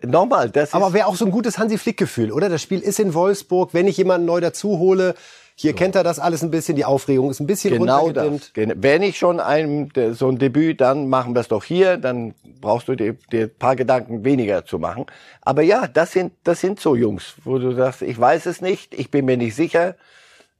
nochmal, 0.04 0.50
das 0.50 0.74
Aber 0.74 0.92
wäre 0.92 1.06
auch 1.06 1.16
so 1.16 1.24
ein 1.24 1.30
gutes 1.30 1.58
Hansi-Flick-Gefühl, 1.58 2.32
oder? 2.32 2.48
Das 2.48 2.62
Spiel 2.62 2.80
ist 2.80 3.00
in 3.00 3.14
Wolfsburg. 3.14 3.70
Wenn 3.72 3.86
ich 3.86 3.96
jemanden 3.96 4.26
neu 4.26 4.40
dazu 4.40 4.78
hole, 4.78 5.14
hier 5.62 5.74
kennt 5.74 5.94
er 5.94 6.02
das 6.02 6.18
alles 6.18 6.42
ein 6.42 6.50
bisschen, 6.50 6.74
die 6.76 6.84
Aufregung 6.84 7.30
ist 7.30 7.40
ein 7.40 7.46
bisschen 7.46 7.78
genau 7.78 8.06
runtergedimmt. 8.06 8.52
das. 8.56 8.76
Wenn 8.82 9.02
ich 9.02 9.16
schon 9.16 9.38
ein, 9.38 9.90
so 10.12 10.28
ein 10.28 10.38
Debüt, 10.38 10.80
dann 10.80 11.08
machen 11.08 11.34
wir 11.34 11.40
es 11.40 11.48
doch 11.48 11.62
hier, 11.62 11.96
dann 11.98 12.34
brauchst 12.60 12.88
du 12.88 12.96
dir, 12.96 13.14
dir 13.30 13.44
ein 13.44 13.54
paar 13.58 13.76
Gedanken 13.76 14.24
weniger 14.24 14.64
zu 14.64 14.78
machen. 14.78 15.06
Aber 15.40 15.62
ja, 15.62 15.86
das 15.86 16.12
sind, 16.12 16.32
das 16.42 16.60
sind 16.60 16.80
so 16.80 16.96
Jungs, 16.96 17.34
wo 17.44 17.58
du 17.58 17.72
sagst, 17.72 18.02
ich 18.02 18.18
weiß 18.18 18.46
es 18.46 18.60
nicht, 18.60 18.92
ich 18.92 19.10
bin 19.10 19.24
mir 19.24 19.36
nicht 19.36 19.54
sicher, 19.54 19.94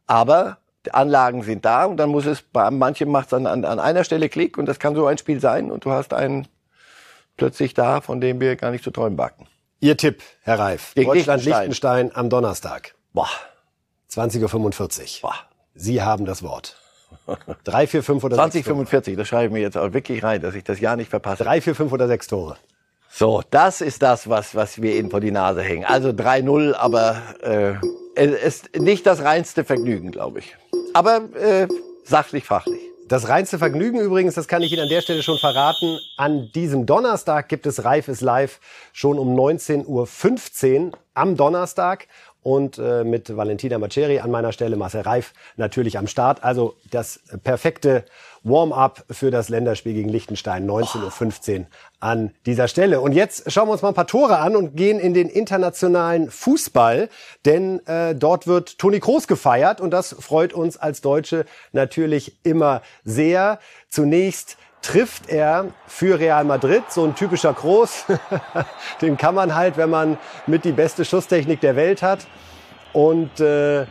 aber 0.06 0.58
Anlagen 0.92 1.42
sind 1.42 1.64
da 1.64 1.84
und 1.84 1.96
dann 1.96 2.10
muss 2.10 2.26
es, 2.26 2.42
bei 2.42 2.70
manchen 2.70 3.10
macht 3.10 3.26
es 3.26 3.34
an, 3.34 3.46
an, 3.46 3.64
an 3.64 3.80
einer 3.80 4.04
Stelle 4.04 4.28
Klick 4.28 4.56
und 4.56 4.66
das 4.66 4.78
kann 4.78 4.94
so 4.94 5.06
ein 5.06 5.18
Spiel 5.18 5.40
sein 5.40 5.70
und 5.70 5.84
du 5.84 5.90
hast 5.90 6.14
einen 6.14 6.46
plötzlich 7.36 7.74
da, 7.74 8.00
von 8.00 8.20
dem 8.20 8.40
wir 8.40 8.54
gar 8.56 8.70
nicht 8.70 8.84
zu 8.84 8.92
träumen 8.92 9.18
wagten. 9.18 9.46
Ihr 9.80 9.96
Tipp, 9.96 10.22
Herr 10.42 10.60
Reif. 10.60 10.94
Gegen 10.94 11.08
Deutschland, 11.08 11.44
Liechtenstein. 11.44 12.06
Liechtenstein 12.06 12.16
am 12.16 12.30
Donnerstag. 12.30 12.94
Boah, 13.12 13.28
20.45 14.12 15.22
Uhr. 15.22 15.30
boah. 15.30 15.34
Sie 15.74 16.02
haben 16.02 16.26
das 16.26 16.42
Wort. 16.42 16.76
Drei, 17.64 17.86
vier, 17.86 18.02
fünf 18.02 18.24
oder 18.24 18.36
sechs 18.36 18.52
Tore. 18.52 18.62
2045, 18.62 19.16
das 19.16 19.28
schreibe 19.28 19.46
ich 19.46 19.52
mir 19.52 19.60
jetzt 19.60 19.76
auch 19.76 19.92
wirklich 19.92 20.22
rein, 20.22 20.42
dass 20.42 20.54
ich 20.54 20.64
das 20.64 20.80
Jahr 20.80 20.96
nicht 20.96 21.10
verpasse. 21.10 21.44
Drei, 21.44 21.60
vier, 21.60 21.74
fünf 21.74 21.92
oder 21.92 22.08
sechs 22.08 22.26
Tore. 22.26 22.56
So, 23.10 23.42
das 23.50 23.80
ist 23.80 24.02
das, 24.02 24.28
was, 24.28 24.54
was 24.54 24.80
wir 24.80 24.96
Ihnen 24.96 25.10
vor 25.10 25.20
die 25.20 25.30
Nase 25.30 25.62
hängen. 25.62 25.84
Also 25.84 26.10
3-0, 26.10 26.74
aber 26.74 27.22
äh, 27.42 27.74
es 28.14 28.64
ist 28.64 28.76
nicht 28.78 29.06
das 29.06 29.22
reinste 29.22 29.64
Vergnügen, 29.64 30.10
glaube 30.10 30.40
ich. 30.40 30.56
Aber 30.94 31.22
äh, 31.34 31.68
sachlich, 32.04 32.44
fachlich. 32.44 32.80
Das 33.08 33.28
reinste 33.28 33.58
Vergnügen 33.58 34.00
übrigens, 34.00 34.34
das 34.34 34.48
kann 34.48 34.62
ich 34.62 34.72
Ihnen 34.72 34.82
an 34.82 34.88
der 34.88 35.02
Stelle 35.02 35.22
schon 35.22 35.36
verraten. 35.36 35.98
An 36.16 36.50
diesem 36.54 36.86
Donnerstag 36.86 37.50
gibt 37.50 37.66
es 37.66 37.84
Reif 37.84 38.08
ist 38.08 38.22
live 38.22 38.58
schon 38.94 39.18
um 39.18 39.38
19.15 39.38 40.86
Uhr 40.86 40.98
am 41.12 41.36
Donnerstag. 41.36 42.08
Und 42.42 42.78
äh, 42.78 43.04
mit 43.04 43.36
Valentina 43.36 43.78
Maceri 43.78 44.18
an 44.18 44.30
meiner 44.30 44.52
Stelle, 44.52 44.76
Marcel 44.76 45.02
Reif 45.02 45.32
natürlich 45.56 45.98
am 45.98 46.06
Start. 46.06 46.42
Also 46.42 46.74
das 46.90 47.20
perfekte 47.44 48.04
Warm-up 48.44 49.04
für 49.10 49.30
das 49.30 49.48
Länderspiel 49.48 49.94
gegen 49.94 50.08
Liechtenstein, 50.08 50.68
19.15 50.68 51.60
Uhr 51.60 51.66
an 52.00 52.34
dieser 52.44 52.66
Stelle. 52.66 53.00
Und 53.00 53.12
jetzt 53.12 53.50
schauen 53.52 53.68
wir 53.68 53.72
uns 53.72 53.82
mal 53.82 53.88
ein 53.88 53.94
paar 53.94 54.08
Tore 54.08 54.38
an 54.38 54.56
und 54.56 54.76
gehen 54.76 54.98
in 54.98 55.14
den 55.14 55.28
internationalen 55.28 56.28
Fußball, 56.30 57.08
denn 57.44 57.86
äh, 57.86 58.16
dort 58.16 58.48
wird 58.48 58.78
Toni 58.78 58.98
Kroos 58.98 59.28
gefeiert 59.28 59.80
und 59.80 59.92
das 59.92 60.16
freut 60.18 60.52
uns 60.52 60.76
als 60.76 61.00
Deutsche 61.00 61.44
natürlich 61.70 62.36
immer 62.42 62.82
sehr. 63.04 63.60
Zunächst 63.88 64.56
trifft 64.82 65.28
er 65.28 65.68
für 65.86 66.18
Real 66.18 66.44
Madrid, 66.44 66.82
so 66.88 67.04
ein 67.04 67.14
typischer 67.14 67.54
Kroos. 67.54 68.04
Den 69.00 69.16
kann 69.16 69.34
man 69.34 69.54
halt, 69.54 69.76
wenn 69.76 69.90
man 69.90 70.18
mit 70.46 70.64
die 70.64 70.72
beste 70.72 71.04
Schusstechnik 71.04 71.60
der 71.60 71.76
Welt 71.76 72.02
hat. 72.02 72.26
Und 72.92 73.40
äh, 73.40 73.86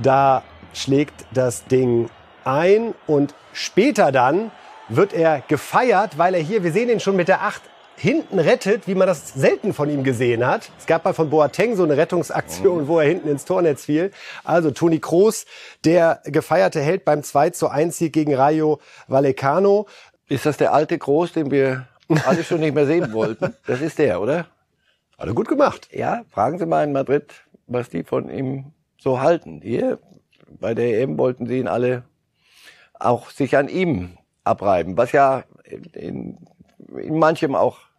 da 0.00 0.42
schlägt 0.74 1.24
das 1.32 1.64
Ding 1.64 2.08
ein 2.44 2.94
und 3.06 3.34
später 3.52 4.12
dann 4.12 4.50
wird 4.88 5.12
er 5.12 5.42
gefeiert, 5.48 6.18
weil 6.18 6.34
er 6.34 6.40
hier, 6.40 6.62
wir 6.62 6.72
sehen 6.72 6.88
ihn 6.88 7.00
schon 7.00 7.16
mit 7.16 7.28
der 7.28 7.42
Acht 7.42 7.62
hinten 8.02 8.40
rettet, 8.40 8.88
wie 8.88 8.96
man 8.96 9.06
das 9.06 9.32
selten 9.32 9.72
von 9.72 9.88
ihm 9.88 10.02
gesehen 10.02 10.44
hat. 10.44 10.72
Es 10.76 10.86
gab 10.86 11.04
mal 11.04 11.12
von 11.12 11.30
Boateng 11.30 11.76
so 11.76 11.84
eine 11.84 11.96
Rettungsaktion, 11.96 12.88
wo 12.88 12.98
er 12.98 13.06
hinten 13.06 13.28
ins 13.28 13.44
Tornetz 13.44 13.84
fiel. 13.84 14.10
Also 14.42 14.72
Toni 14.72 14.98
Kroos, 14.98 15.46
der 15.84 16.20
gefeierte 16.24 16.80
Held 16.80 17.04
beim 17.04 17.22
2 17.22 17.50
zu 17.50 17.68
1 17.68 17.96
Sieg 17.96 18.12
gegen 18.12 18.34
Rayo 18.34 18.80
Vallecano. 19.06 19.86
Ist 20.28 20.46
das 20.46 20.56
der 20.56 20.72
alte 20.72 20.98
Groß, 20.98 21.32
den 21.32 21.52
wir 21.52 21.86
alle 22.26 22.42
schon 22.42 22.58
nicht 22.58 22.74
mehr 22.74 22.86
sehen 22.86 23.12
wollten? 23.12 23.54
Das 23.68 23.80
ist 23.80 24.00
der, 24.00 24.20
oder? 24.20 24.46
Hat 25.16 25.28
er 25.28 25.34
gut 25.34 25.46
gemacht. 25.46 25.88
Ja, 25.92 26.24
fragen 26.28 26.58
Sie 26.58 26.66
mal 26.66 26.82
in 26.82 26.90
Madrid, 26.90 27.32
was 27.68 27.88
die 27.88 28.02
von 28.02 28.28
ihm 28.28 28.72
so 28.98 29.20
halten. 29.20 29.60
Hier, 29.62 30.00
bei 30.58 30.74
der 30.74 31.00
EM 31.00 31.18
wollten 31.18 31.46
sie 31.46 31.58
ihn 31.58 31.68
alle 31.68 32.02
auch 32.98 33.30
sich 33.30 33.56
an 33.56 33.68
ihm 33.68 34.18
abreiben, 34.42 34.96
was 34.96 35.12
ja 35.12 35.44
in, 35.94 36.38
in 36.96 37.18
manchem 37.20 37.54
auch 37.54 37.91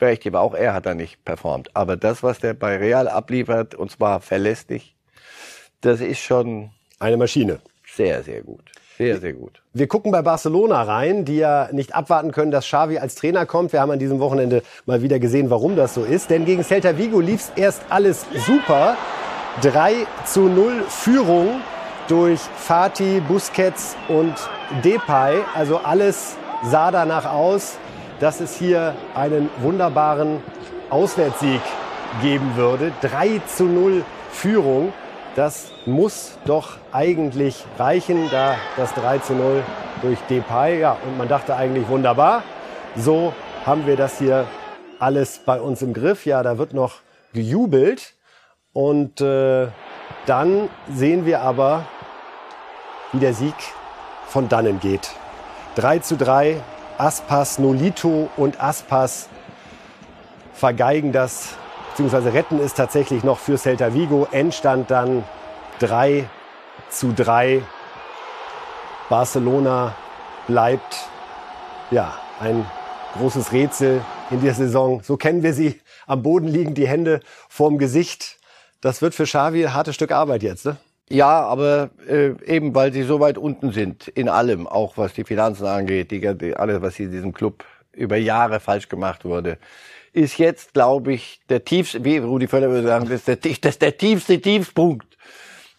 berechtigt 0.00 0.32
war. 0.32 0.40
Auch 0.42 0.54
er 0.54 0.74
hat 0.74 0.86
da 0.86 0.94
nicht 0.94 1.24
performt. 1.24 1.70
Aber 1.74 1.96
das, 1.96 2.22
was 2.24 2.40
der 2.40 2.54
bei 2.54 2.76
Real 2.76 3.06
abliefert, 3.06 3.76
und 3.76 3.92
zwar 3.92 4.20
verlässlich, 4.20 4.96
das 5.80 6.00
ist 6.00 6.18
schon 6.18 6.70
Eine 6.98 7.16
Maschine. 7.16 7.60
sehr, 7.86 8.22
sehr 8.24 8.42
gut. 8.42 8.72
Sehr, 8.98 9.18
sehr 9.18 9.32
gut. 9.32 9.62
Wir 9.72 9.86
gucken 9.88 10.12
bei 10.12 10.20
Barcelona 10.20 10.82
rein, 10.82 11.24
die 11.24 11.38
ja 11.38 11.70
nicht 11.72 11.94
abwarten 11.94 12.32
können, 12.32 12.50
dass 12.50 12.66
Xavi 12.66 12.98
als 12.98 13.14
Trainer 13.14 13.46
kommt. 13.46 13.72
Wir 13.72 13.80
haben 13.80 13.90
an 13.90 13.98
diesem 13.98 14.20
Wochenende 14.20 14.62
mal 14.84 15.00
wieder 15.00 15.18
gesehen, 15.18 15.48
warum 15.48 15.74
das 15.74 15.94
so 15.94 16.04
ist. 16.04 16.28
Denn 16.28 16.44
gegen 16.44 16.62
Celta 16.62 16.98
Vigo 16.98 17.18
lief's 17.20 17.50
erst 17.56 17.82
alles 17.88 18.26
super. 18.46 18.98
3 19.62 20.06
zu 20.26 20.42
0 20.48 20.82
Führung 20.88 21.62
durch 22.08 22.40
Fatih, 22.40 23.20
Busquets 23.20 23.96
und 24.08 24.34
Depay. 24.84 25.38
Also 25.54 25.78
alles 25.78 26.36
sah 26.62 26.90
danach 26.90 27.24
aus, 27.24 27.78
dass 28.20 28.40
es 28.40 28.56
hier 28.56 28.94
einen 29.14 29.50
wunderbaren 29.58 30.42
Auswärtssieg 30.90 31.60
geben 32.22 32.56
würde. 32.56 32.92
3 33.00 33.40
zu 33.46 33.64
0 33.64 34.04
Führung. 34.30 34.92
Das 35.36 35.70
muss 35.86 36.38
doch 36.44 36.76
eigentlich 36.92 37.64
reichen, 37.78 38.28
da 38.30 38.56
das 38.76 38.92
3 38.94 39.18
zu 39.18 39.32
0 39.34 39.62
durch 40.02 40.18
Depay. 40.28 40.80
Ja, 40.80 40.96
und 41.06 41.18
man 41.18 41.28
dachte 41.28 41.56
eigentlich 41.56 41.88
wunderbar. 41.88 42.42
So 42.96 43.32
haben 43.64 43.86
wir 43.86 43.96
das 43.96 44.18
hier 44.18 44.46
alles 44.98 45.40
bei 45.44 45.60
uns 45.60 45.82
im 45.82 45.94
Griff. 45.94 46.26
Ja, 46.26 46.42
da 46.42 46.58
wird 46.58 46.74
noch 46.74 46.96
gejubelt. 47.32 48.14
Und 48.72 49.20
äh, 49.20 49.68
dann 50.26 50.68
sehen 50.92 51.24
wir 51.26 51.40
aber, 51.40 51.86
wie 53.12 53.18
der 53.18 53.34
Sieg 53.34 53.54
von 54.28 54.48
dannen 54.48 54.78
geht. 54.80 55.10
3 55.76 56.00
zu 56.00 56.16
3. 56.16 56.60
Aspas, 57.00 57.58
Nolito 57.58 58.28
und 58.36 58.62
Aspas 58.62 59.30
vergeigen 60.52 61.12
das, 61.12 61.54
beziehungsweise 61.88 62.34
retten 62.34 62.60
es 62.60 62.74
tatsächlich 62.74 63.24
noch 63.24 63.38
für 63.38 63.56
Celta 63.56 63.94
Vigo. 63.94 64.28
Endstand 64.30 64.90
dann 64.90 65.24
3 65.78 66.28
zu 66.90 67.14
3. 67.14 67.62
Barcelona 69.08 69.94
bleibt 70.46 71.08
ja 71.90 72.12
ein 72.38 72.66
großes 73.16 73.52
Rätsel 73.52 74.02
in 74.30 74.42
der 74.42 74.52
Saison. 74.52 75.02
So 75.02 75.16
kennen 75.16 75.42
wir 75.42 75.54
sie. 75.54 75.80
Am 76.06 76.22
Boden 76.22 76.48
liegen 76.48 76.74
die 76.74 76.86
Hände 76.86 77.20
vorm 77.48 77.78
Gesicht. 77.78 78.36
Das 78.82 79.00
wird 79.00 79.14
für 79.14 79.24
Xavi 79.24 79.64
ein 79.64 79.72
hartes 79.72 79.94
Stück 79.94 80.12
Arbeit 80.12 80.42
jetzt, 80.42 80.66
ne? 80.66 80.76
Ja, 81.12 81.42
aber 81.42 81.90
äh, 82.08 82.34
eben 82.46 82.74
weil 82.74 82.92
sie 82.92 83.02
so 83.02 83.18
weit 83.18 83.36
unten 83.36 83.72
sind 83.72 84.06
in 84.08 84.28
allem, 84.28 84.68
auch 84.68 84.96
was 84.96 85.12
die 85.12 85.24
Finanzen 85.24 85.66
angeht, 85.66 86.12
die, 86.12 86.20
die, 86.36 86.56
alles, 86.56 86.80
was 86.82 87.00
in 87.00 87.10
diesem 87.10 87.32
Club 87.32 87.64
über 87.92 88.16
Jahre 88.16 88.60
falsch 88.60 88.88
gemacht 88.88 89.24
wurde, 89.24 89.58
ist 90.12 90.38
jetzt, 90.38 90.72
glaube 90.72 91.12
ich, 91.12 91.40
der 91.48 91.64
tiefste, 91.64 92.04
wie 92.04 92.18
Rudi 92.18 92.46
Völler 92.46 92.70
würde 92.70 92.86
sagen, 92.86 93.08
das 93.08 93.26
ist 93.26 93.28
der, 93.28 93.36
das 93.36 93.72
ist 93.72 93.82
der 93.82 93.96
tiefste 93.96 94.40
Tiefpunkt. 94.40 95.16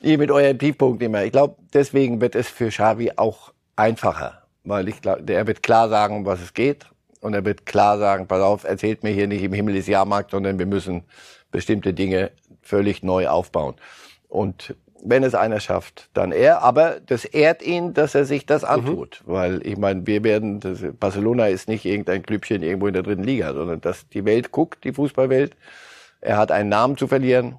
Ihr 0.01 0.17
mit 0.17 0.31
eurem 0.31 0.59
Tiefpunkt 0.59 1.01
immer. 1.01 1.23
Ich 1.23 1.31
glaube, 1.31 1.55
deswegen 1.73 2.19
wird 2.19 2.35
es 2.35 2.49
für 2.49 2.67
Xavi 2.67 3.13
auch 3.15 3.53
einfacher, 3.77 4.43
weil 4.65 4.89
ich 4.89 5.01
glaube, 5.01 5.23
er 5.31 5.47
wird 5.47 5.63
klar 5.63 5.87
sagen, 5.87 6.17
um 6.17 6.25
was 6.25 6.41
es 6.41 6.53
geht 6.53 6.87
und 7.21 7.33
er 7.33 7.45
wird 7.45 7.65
klar 7.65 7.97
sagen, 7.99 8.27
pass 8.27 8.41
auf, 8.41 8.63
erzählt 8.65 9.03
mir 9.03 9.11
hier 9.11 9.27
nicht 9.27 9.43
im 9.43 9.53
Himmel 9.53 9.77
ist 9.77 9.87
Jahrmarkt, 9.87 10.31
sondern 10.31 10.59
wir 10.59 10.65
müssen 10.65 11.03
bestimmte 11.51 11.93
Dinge 11.93 12.31
völlig 12.61 13.01
neu 13.03 13.27
aufbauen. 13.29 13.75
Und 14.27 14.75
wenn 15.03 15.23
es 15.23 15.35
einer 15.35 15.59
schafft, 15.59 16.09
dann 16.13 16.31
er. 16.31 16.61
Aber 16.61 16.99
das 17.05 17.25
ehrt 17.25 17.61
ihn, 17.61 17.93
dass 17.93 18.15
er 18.15 18.25
sich 18.25 18.45
das 18.45 18.63
antut. 18.63 19.21
Weil 19.25 19.65
ich 19.65 19.77
meine, 19.77 20.05
wir 20.07 20.23
werden, 20.23 20.59
das, 20.59 20.79
Barcelona 20.99 21.47
ist 21.47 21.67
nicht 21.67 21.85
irgendein 21.85 22.23
Klübchen 22.23 22.63
irgendwo 22.63 22.87
in 22.87 22.93
der 22.93 23.03
dritten 23.03 23.23
Liga, 23.23 23.53
sondern 23.53 23.81
dass 23.81 24.07
die 24.09 24.25
Welt 24.25 24.51
guckt, 24.51 24.83
die 24.83 24.93
Fußballwelt. 24.93 25.55
Er 26.21 26.37
hat 26.37 26.51
einen 26.51 26.69
Namen 26.69 26.97
zu 26.97 27.07
verlieren. 27.07 27.57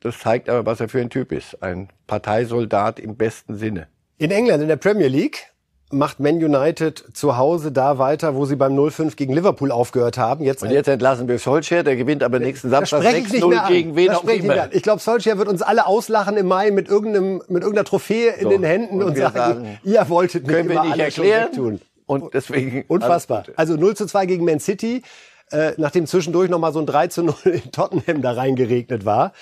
Das 0.00 0.18
zeigt 0.18 0.48
aber, 0.48 0.66
was 0.66 0.80
er 0.80 0.88
für 0.88 1.00
ein 1.00 1.10
Typ 1.10 1.32
ist. 1.32 1.62
Ein 1.62 1.88
Parteisoldat 2.06 2.98
im 2.98 3.16
besten 3.16 3.56
Sinne. 3.56 3.86
In 4.18 4.30
England, 4.30 4.62
in 4.62 4.68
der 4.68 4.76
Premier 4.76 5.08
League, 5.08 5.51
macht 5.92 6.20
Man 6.20 6.36
United 6.42 7.04
zu 7.12 7.36
Hause 7.36 7.70
da 7.72 7.98
weiter, 7.98 8.34
wo 8.34 8.44
sie 8.46 8.56
beim 8.56 8.74
0-5 8.78 9.14
gegen 9.16 9.32
Liverpool 9.34 9.70
aufgehört 9.70 10.18
haben. 10.18 10.44
Jetzt, 10.44 10.62
Und 10.62 10.70
jetzt 10.70 10.88
entlassen 10.88 11.28
wir 11.28 11.38
Solskjaer, 11.38 11.82
der 11.84 11.96
gewinnt 11.96 12.22
aber 12.22 12.38
nächsten 12.38 12.70
Samstag 12.70 13.02
spreche 13.02 13.18
ich 13.18 13.32
nicht 13.32 13.46
mehr 13.46 13.58
6-0 13.60 13.62
an. 13.62 13.72
gegen 13.72 13.96
wen 13.96 14.10
auch 14.10 14.24
ich 14.24 14.42
nicht 14.42 14.44
immer. 14.44 14.72
Ich 14.72 14.82
glaube, 14.82 15.00
Solskjaer 15.00 15.38
wird 15.38 15.48
uns 15.48 15.62
alle 15.62 15.86
auslachen 15.86 16.36
im 16.36 16.46
Mai 16.46 16.70
mit 16.70 16.88
irgendeinem, 16.88 17.36
mit 17.48 17.62
irgendeiner 17.62 17.84
Trophäe 17.84 18.30
in 18.34 18.42
So. 18.44 18.48
den 18.50 18.64
Händen 18.64 18.96
Und 19.02 19.10
und, 19.10 19.16
sagen, 19.16 19.36
sagen, 19.36 19.78
ihr 19.84 20.08
wolltet 20.08 20.46
mich 20.46 20.56
Können 20.56 20.68
wir 20.70 20.82
nicht 20.82 20.98
erklären. 20.98 21.48
wegtun. 21.48 21.80
Und 22.06 22.34
deswegen. 22.34 22.84
Unfassbar. 22.88 23.44
Also 23.56 23.76
0 23.76 23.94
zu 23.96 24.06
2 24.06 24.26
gegen 24.26 24.44
Man 24.44 24.60
City. 24.60 25.02
Äh, 25.50 25.72
nachdem 25.76 26.06
zwischendurch 26.06 26.48
noch 26.48 26.58
mal 26.58 26.72
so 26.72 26.78
ein 26.78 26.86
3 26.86 27.08
zu 27.08 27.22
0 27.22 27.34
in 27.44 27.72
Tottenham 27.72 28.22
da 28.22 28.32
reingeregnet 28.32 29.04
war. 29.04 29.32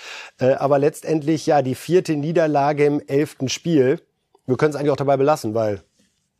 Äh, 0.41 0.55
aber 0.55 0.77
letztendlich 0.77 1.45
ja 1.45 1.61
die 1.61 1.73
vierte 1.75 2.15
Niederlage 2.17 2.85
im 2.85 3.01
elften 3.07 3.47
Spiel. 3.47 4.01
Wir 4.45 4.57
können 4.57 4.71
es 4.71 4.75
eigentlich 4.75 4.91
auch 4.91 4.97
dabei 4.97 5.15
belassen, 5.15 5.53
weil 5.53 5.81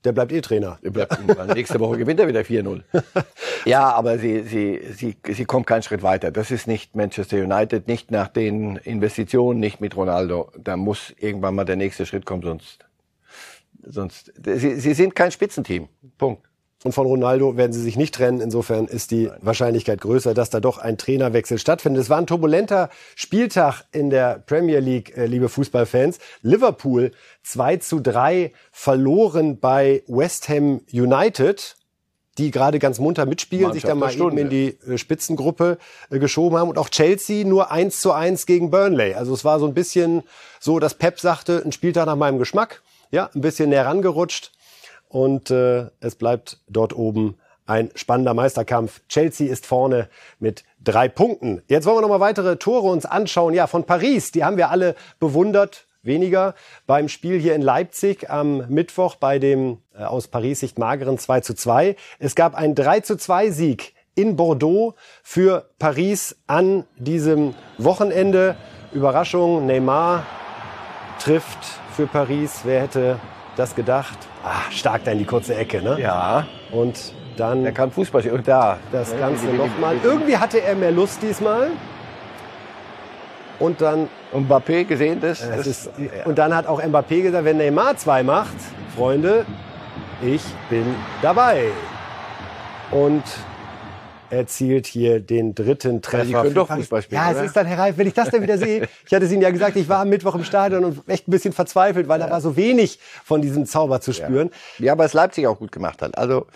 der 0.03 0.11
bleibt 0.11 0.31
eh 0.31 0.41
Trainer. 0.41 0.79
Er 0.81 0.91
bleibt. 0.91 1.17
Nächste 1.55 1.79
Woche 1.79 1.97
gewinnt 1.97 2.19
er 2.19 2.27
wieder 2.27 2.41
4-0. 2.41 2.81
ja, 3.65 3.91
aber 3.91 4.17
sie, 4.17 4.43
sie, 4.43 4.81
sie, 4.93 5.15
sie 5.27 5.45
kommt 5.45 5.67
keinen 5.67 5.83
Schritt 5.83 6.03
weiter. 6.03 6.31
Das 6.31 6.51
ist 6.51 6.67
nicht 6.67 6.95
Manchester 6.95 7.37
United, 7.37 7.87
nicht 7.87 8.11
nach 8.11 8.27
den 8.27 8.77
Investitionen, 8.77 9.59
nicht 9.59 9.81
mit 9.81 9.95
Ronaldo. 9.95 10.51
Da 10.57 10.77
muss 10.77 11.13
irgendwann 11.17 11.55
mal 11.55 11.65
der 11.65 11.75
nächste 11.75 12.05
Schritt 12.05 12.25
kommen, 12.25 12.41
sonst, 12.41 12.85
sonst, 13.83 14.33
sie, 14.43 14.75
sie 14.75 14.93
sind 14.93 15.15
kein 15.15 15.31
Spitzenteam. 15.31 15.87
Punkt. 16.17 16.50
Und 16.83 16.93
von 16.93 17.05
Ronaldo 17.05 17.57
werden 17.57 17.73
sie 17.73 17.81
sich 17.81 17.95
nicht 17.95 18.15
trennen. 18.15 18.41
Insofern 18.41 18.85
ist 18.87 19.11
die 19.11 19.29
Wahrscheinlichkeit 19.41 20.01
größer, 20.01 20.33
dass 20.33 20.49
da 20.49 20.59
doch 20.59 20.79
ein 20.79 20.97
Trainerwechsel 20.97 21.59
stattfindet. 21.59 22.01
Es 22.01 22.09
war 22.09 22.17
ein 22.17 22.25
turbulenter 22.25 22.89
Spieltag 23.15 23.83
in 23.91 24.09
der 24.09 24.41
Premier 24.45 24.79
League, 24.79 25.15
äh, 25.15 25.27
liebe 25.27 25.47
Fußballfans. 25.47 26.17
Liverpool 26.41 27.11
2 27.43 27.77
zu 27.77 27.99
3 27.99 28.51
verloren 28.71 29.59
bei 29.59 30.03
West 30.07 30.49
Ham 30.49 30.81
United 30.91 31.75
die 32.37 32.49
gerade 32.49 32.79
ganz 32.79 32.97
munter 32.97 33.25
mitspielen, 33.25 33.73
sich 33.73 33.83
da 33.83 33.89
mal 33.89 34.05
Mannschaft 34.05 34.19
der 34.19 34.27
eben 34.27 34.37
in 34.37 34.47
Stunde. 34.47 34.79
die 34.87 34.93
äh, 34.93 34.97
Spitzengruppe 34.97 35.77
äh, 36.09 36.17
geschoben 36.17 36.57
haben. 36.57 36.69
Und 36.69 36.77
auch 36.77 36.89
Chelsea 36.89 37.45
nur 37.45 37.71
1 37.71 37.99
zu 37.99 38.13
1 38.13 38.45
gegen 38.45 38.71
Burnley. 38.71 39.13
Also 39.13 39.33
es 39.33 39.43
war 39.43 39.59
so 39.59 39.67
ein 39.67 39.73
bisschen 39.73 40.23
so, 40.59 40.79
dass 40.79 40.93
Pep 40.93 41.19
sagte, 41.19 41.61
ein 41.63 41.73
Spieltag 41.73 42.05
nach 42.05 42.15
meinem 42.15 42.39
Geschmack. 42.39 42.81
ja, 43.11 43.29
ein 43.35 43.41
bisschen 43.41 43.69
näher 43.69 43.85
rangerutscht. 43.85 44.51
Und 45.11 45.51
äh, 45.51 45.87
es 45.99 46.15
bleibt 46.15 46.59
dort 46.69 46.95
oben 46.95 47.35
ein 47.65 47.91
spannender 47.95 48.33
Meisterkampf. 48.33 49.01
Chelsea 49.09 49.51
ist 49.51 49.65
vorne 49.65 50.07
mit 50.39 50.63
drei 50.81 51.09
Punkten. 51.09 51.61
Jetzt 51.67 51.85
wollen 51.85 51.97
wir 51.97 52.01
noch 52.01 52.09
mal 52.09 52.21
weitere 52.21 52.55
Tore 52.55 52.87
uns 52.87 53.05
anschauen. 53.05 53.53
Ja, 53.53 53.67
von 53.67 53.83
Paris, 53.83 54.31
die 54.31 54.45
haben 54.45 54.55
wir 54.55 54.69
alle 54.69 54.95
bewundert. 55.19 55.85
Weniger 56.01 56.55
beim 56.87 57.09
Spiel 57.09 57.39
hier 57.39 57.53
in 57.53 57.61
Leipzig 57.61 58.29
am 58.29 58.67
Mittwoch 58.69 59.15
bei 59.15 59.37
dem 59.37 59.79
äh, 59.93 60.03
aus 60.03 60.29
Paris 60.29 60.61
Sicht 60.61 60.79
mageren 60.79 61.17
2 61.17 61.41
zu 61.41 61.53
2. 61.53 61.95
Es 62.17 62.33
gab 62.33 62.55
einen 62.55 62.73
3 62.73 63.01
zu 63.01 63.17
2 63.17 63.51
Sieg 63.51 63.93
in 64.15 64.37
Bordeaux 64.37 64.95
für 65.21 65.69
Paris 65.77 66.37
an 66.47 66.85
diesem 66.97 67.53
Wochenende. 67.77 68.55
Überraschung, 68.93 69.65
Neymar 69.65 70.25
trifft 71.19 71.59
für 71.95 72.07
Paris. 72.07 72.61
Wer 72.63 72.81
hätte 72.81 73.19
das 73.55 73.75
gedacht? 73.75 74.17
Ah, 74.43 74.69
stark 74.71 75.03
da 75.03 75.11
in 75.11 75.19
die 75.19 75.25
kurze 75.25 75.55
Ecke, 75.55 75.81
ne? 75.81 75.99
Ja, 75.99 76.45
Und 76.71 77.13
dann 77.37 77.63
der 77.63 77.71
kann 77.71 77.91
Fußball 77.91 78.21
spielen. 78.21 78.43
Da. 78.43 78.77
das 78.91 79.17
Ganze 79.17 79.47
nochmal. 79.47 79.95
Irgendwie 80.03 80.37
hatte 80.37 80.61
er 80.61 80.75
mehr 80.75 80.91
Lust 80.91 81.21
diesmal. 81.21 81.69
Und 83.59 83.79
dann, 83.81 84.09
Und 84.31 84.49
Mbappé 84.49 84.85
gesehen 84.85 85.19
das? 85.21 85.47
das 85.47 85.67
ist, 85.67 85.91
und 86.25 86.37
dann 86.37 86.55
hat 86.55 86.65
auch 86.67 86.81
Mbappé 86.81 87.21
gesagt, 87.21 87.45
wenn 87.45 87.57
Neymar 87.57 87.95
zwei 87.97 88.23
macht, 88.23 88.55
Freunde, 88.95 89.45
ich 90.21 90.43
bin 90.69 90.95
dabei. 91.21 91.65
Und 92.89 93.23
erzielt 94.31 94.87
hier 94.87 95.19
den 95.19 95.53
dritten 95.53 96.01
Treffer. 96.01 96.25
Sie 96.25 96.33
können 96.33 96.53
doch. 96.53 96.67
Fußball 96.69 97.01
spielen, 97.01 97.21
Ja, 97.21 97.31
es 97.31 97.41
ist 97.47 97.55
dann, 97.55 97.65
Herr 97.65 97.77
Reif, 97.79 97.97
wenn 97.97 98.07
ich 98.07 98.13
das 98.13 98.29
dann 98.29 98.41
wieder 98.41 98.57
sehe. 98.57 98.87
Ich 99.05 99.13
hatte 99.13 99.25
es 99.25 99.31
Ihnen 99.31 99.41
ja 99.41 99.51
gesagt, 99.51 99.75
ich 99.75 99.87
war 99.89 99.99
am 99.99 100.09
Mittwoch 100.09 100.35
im 100.35 100.43
Stadion 100.43 100.85
und 100.85 101.07
echt 101.09 101.27
ein 101.27 101.31
bisschen 101.31 101.53
verzweifelt, 101.53 102.07
weil 102.07 102.19
da 102.19 102.29
war 102.29 102.39
so 102.41 102.55
wenig 102.55 102.99
von 103.23 103.41
diesem 103.41 103.65
Zauber 103.65 103.99
zu 104.01 104.13
spüren. 104.13 104.49
Ja, 104.79 104.93
aber 104.93 105.05
es 105.05 105.13
Leipzig 105.13 105.47
auch 105.47 105.59
gut 105.59 105.71
gemacht 105.71 106.01
hat. 106.01 106.17
Also 106.17 106.47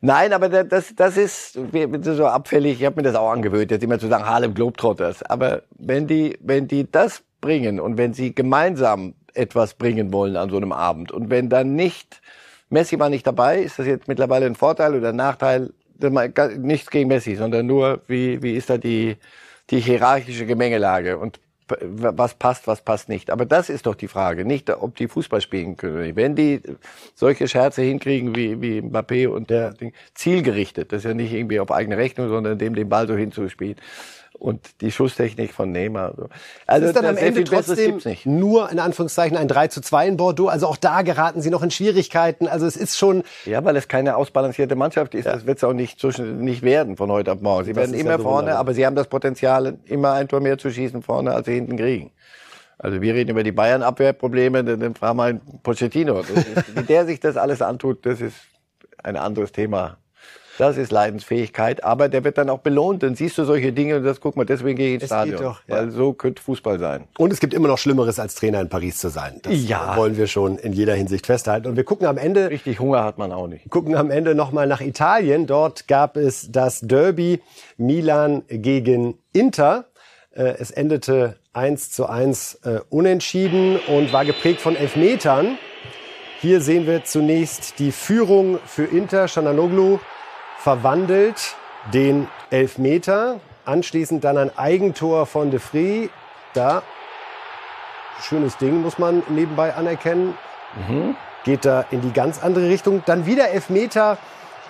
nein, 0.00 0.32
aber 0.32 0.48
da- 0.48 0.64
das, 0.64 0.94
das 0.94 1.16
ist 1.16 1.58
so 2.02 2.26
abfällig. 2.26 2.80
Ich 2.80 2.84
habe 2.86 2.96
mir 2.96 3.02
das 3.02 3.14
auch 3.16 3.30
angewöhnt, 3.30 3.70
jetzt 3.70 3.82
immer 3.82 3.98
zu 3.98 4.08
sagen 4.08 4.26
Harlem 4.26 4.52
Globetrotters. 4.54 5.22
Aber 5.22 5.62
wenn 5.78 6.06
die, 6.06 6.36
wenn 6.42 6.68
die 6.68 6.90
das 6.90 7.22
bringen 7.40 7.80
und 7.80 7.96
wenn 7.96 8.12
sie 8.14 8.34
gemeinsam 8.34 9.14
etwas 9.34 9.74
bringen 9.74 10.12
wollen 10.12 10.36
an 10.36 10.50
so 10.50 10.56
einem 10.56 10.72
Abend 10.72 11.10
und 11.12 11.30
wenn 11.30 11.48
dann 11.48 11.74
nicht 11.74 12.20
Messi 12.70 12.98
war 12.98 13.08
nicht 13.08 13.26
dabei, 13.26 13.58
ist 13.60 13.78
das 13.78 13.86
jetzt 13.86 14.08
mittlerweile 14.08 14.46
ein 14.46 14.54
Vorteil 14.56 14.94
oder 14.94 15.10
ein 15.10 15.16
Nachteil? 15.16 15.70
Nichts 16.10 16.90
gegen 16.90 17.08
Messi, 17.08 17.36
sondern 17.36 17.66
nur 17.66 18.02
wie 18.06 18.42
wie 18.42 18.54
ist 18.54 18.70
da 18.70 18.78
die 18.78 19.16
die 19.70 19.80
hierarchische 19.80 20.46
Gemengelage 20.46 21.16
und 21.16 21.40
was 21.68 22.34
passt, 22.34 22.66
was 22.66 22.82
passt 22.82 23.08
nicht. 23.08 23.30
Aber 23.30 23.46
das 23.46 23.70
ist 23.70 23.86
doch 23.86 23.94
die 23.94 24.08
Frage, 24.08 24.44
nicht 24.44 24.68
ob 24.70 24.96
die 24.96 25.08
Fußball 25.08 25.40
spielen 25.40 25.76
können. 25.76 25.94
oder 25.94 26.04
nicht. 26.04 26.16
Wenn 26.16 26.34
die 26.34 26.60
solche 27.14 27.48
Scherze 27.48 27.82
hinkriegen 27.82 28.36
wie, 28.36 28.60
wie 28.60 28.80
Mbappé 28.80 29.28
und 29.28 29.50
der 29.50 29.72
Ding, 29.72 29.92
zielgerichtet, 30.14 30.92
das 30.92 30.98
ist 30.98 31.04
ja 31.04 31.14
nicht 31.14 31.32
irgendwie 31.32 31.60
auf 31.60 31.70
eigene 31.70 31.96
Rechnung, 31.96 32.28
sondern 32.28 32.58
dem 32.58 32.74
den 32.74 32.88
Ball 32.88 33.08
so 33.08 33.16
hinzuspielen. 33.16 33.76
Und 34.44 34.82
die 34.82 34.92
Schusstechnik 34.92 35.54
von 35.54 35.72
Neymar. 35.72 36.12
So. 36.18 36.28
Also 36.66 36.84
Es 36.84 36.90
ist 36.90 36.96
dann 36.96 37.06
am 37.06 37.16
Ende 37.16 37.44
trotzdem 37.44 37.98
nur 38.26 38.70
in 38.70 38.78
Anführungszeichen 38.78 39.38
ein 39.38 39.48
3 39.48 39.68
zu 39.68 39.80
2 39.80 40.06
in 40.08 40.16
Bordeaux. 40.18 40.48
Also 40.48 40.66
auch 40.66 40.76
da 40.76 41.00
geraten 41.00 41.40
sie 41.40 41.48
noch 41.48 41.62
in 41.62 41.70
Schwierigkeiten. 41.70 42.46
Also 42.46 42.66
es 42.66 42.76
ist 42.76 42.98
schon, 42.98 43.22
Ja, 43.46 43.64
weil 43.64 43.74
es 43.76 43.88
keine 43.88 44.16
ausbalancierte 44.16 44.76
Mannschaft 44.76 45.14
ist. 45.14 45.24
Das 45.24 45.46
wird 45.46 45.56
es 45.56 45.64
auch 45.64 45.72
nicht, 45.72 45.98
so 45.98 46.10
nicht 46.22 46.60
werden 46.60 46.98
von 46.98 47.10
heute 47.10 47.32
auf 47.32 47.40
morgen. 47.40 47.64
Sie 47.64 47.72
Das 47.72 47.84
werden 47.88 47.98
immer 47.98 48.10
ja 48.10 48.16
so 48.18 48.22
vorne, 48.24 48.38
wunderbar. 48.48 48.60
aber 48.60 48.74
sie 48.74 48.84
haben 48.84 48.96
das 48.96 49.06
Potenzial, 49.08 49.78
immer 49.86 50.12
ein 50.12 50.28
Tor 50.28 50.40
mehr 50.40 50.58
zu 50.58 50.70
schießen 50.70 51.02
vorne, 51.02 51.32
als 51.32 51.46
sie 51.46 51.54
hinten 51.54 51.78
kriegen. 51.78 52.10
Also 52.76 53.00
wir 53.00 53.14
reden 53.14 53.30
über 53.30 53.44
die 53.44 53.52
Bayern-Abwehrprobleme, 53.52 54.62
dann, 54.62 54.94
fragen 54.94 55.16
wir 55.16 55.24
einen 55.24 55.40
Pochettino. 55.62 56.20
Ist, 56.20 56.28
wie 56.76 56.82
der 56.82 57.06
sich 57.06 57.18
das 57.18 57.38
alles 57.38 57.62
antut, 57.62 58.04
das 58.04 58.20
ist 58.20 58.36
ein 59.02 59.16
anderes 59.16 59.52
Thema. 59.52 59.96
Das 60.58 60.76
ist 60.76 60.92
Leidensfähigkeit, 60.92 61.82
aber 61.82 62.08
der 62.08 62.22
wird 62.24 62.38
dann 62.38 62.48
auch 62.50 62.58
belohnt. 62.60 63.02
Dann 63.02 63.14
siehst 63.16 63.36
du 63.38 63.44
solche 63.44 63.72
Dinge 63.72 63.96
und 63.96 64.04
das 64.04 64.20
guck 64.20 64.36
mal, 64.36 64.44
deswegen 64.44 64.76
gehe 64.76 64.88
ich 64.88 64.94
ins 64.94 65.02
Es 65.04 65.08
Stadion. 65.08 65.36
geht 65.38 65.46
doch, 65.46 65.60
ja. 65.66 65.76
Weil 65.76 65.90
so 65.90 66.12
könnte 66.12 66.42
Fußball 66.42 66.78
sein. 66.78 67.04
und 67.18 67.32
es 67.32 67.40
gibt 67.40 67.54
immer 67.54 67.68
noch 67.68 67.78
Schlimmeres 67.78 68.18
als 68.18 68.34
Trainer 68.36 68.60
in 68.60 68.68
Paris 68.68 68.98
zu 68.98 69.08
sein. 69.08 69.40
Das 69.42 69.52
Ja. 69.66 69.96
wollen 69.96 70.16
wir 70.16 70.26
schon 70.26 70.58
in 70.58 70.72
jeder 70.72 70.94
Hinsicht 70.94 71.26
festhalten. 71.26 71.66
Und 71.68 71.76
wir 71.76 71.84
gucken 71.84 72.06
am 72.06 72.18
Ende, 72.18 72.50
Richtig 72.50 72.78
Hunger 72.80 73.02
hat 73.04 73.18
man 73.18 73.32
auch 73.32 73.46
nicht. 73.48 73.68
gucken 73.70 73.94
am 73.96 74.10
Ende 74.10 74.34
nochmal 74.34 74.66
nach 74.66 74.80
Italien. 74.80 75.46
Dort 75.46 75.88
gab 75.88 76.16
es 76.16 76.50
das 76.52 76.80
Derby 76.80 77.40
Milan 77.76 78.42
gegen 78.48 79.18
Inter. 79.32 79.86
Äh, 80.32 80.54
Es 80.58 80.70
endete 80.70 81.36
1 81.52 81.90
zu 81.92 82.06
1 82.06 82.60
äh, 82.64 82.80
unentschieden 82.90 83.78
und 83.86 84.12
war 84.12 84.24
geprägt 84.24 84.60
von 84.60 84.74
Elfmetern. 84.76 85.58
Hier 86.40 86.60
sehen 86.60 86.86
wir 86.86 87.04
zunächst 87.04 87.78
die 87.78 87.92
Führung 87.92 88.58
für 88.66 88.84
Inter. 88.84 89.28
Shananoglu 89.28 89.98
verwandelt 90.64 91.56
den 91.92 92.26
Elfmeter. 92.48 93.38
Anschließend 93.66 94.24
dann 94.24 94.38
ein 94.38 94.56
Eigentor 94.56 95.26
von 95.26 95.50
De 95.50 95.60
Vrij. 95.60 96.08
Da, 96.54 96.82
schönes 98.22 98.56
Ding, 98.56 98.80
muss 98.80 98.98
man 98.98 99.22
nebenbei 99.28 99.74
anerkennen. 99.74 100.32
Geht 101.44 101.66
da 101.66 101.84
in 101.90 102.00
die 102.00 102.12
ganz 102.12 102.42
andere 102.42 102.70
Richtung. 102.70 103.02
Dann 103.04 103.26
wieder 103.26 103.50
Elfmeter 103.50 104.16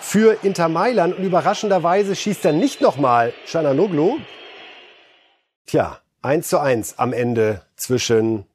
für 0.01 0.36
Inter 0.42 0.68
Mailand. 0.68 1.16
Und 1.16 1.22
überraschenderweise 1.22 2.16
schießt 2.16 2.45
er 2.45 2.53
nicht 2.53 2.80
nochmal 2.80 3.32
Shananoglu. 3.47 4.18
Tja, 5.66 5.99
1 6.22 6.49
zu 6.49 6.59
1 6.59 6.99
am 6.99 7.12
Ende 7.12 7.62
zwischen 7.76 8.47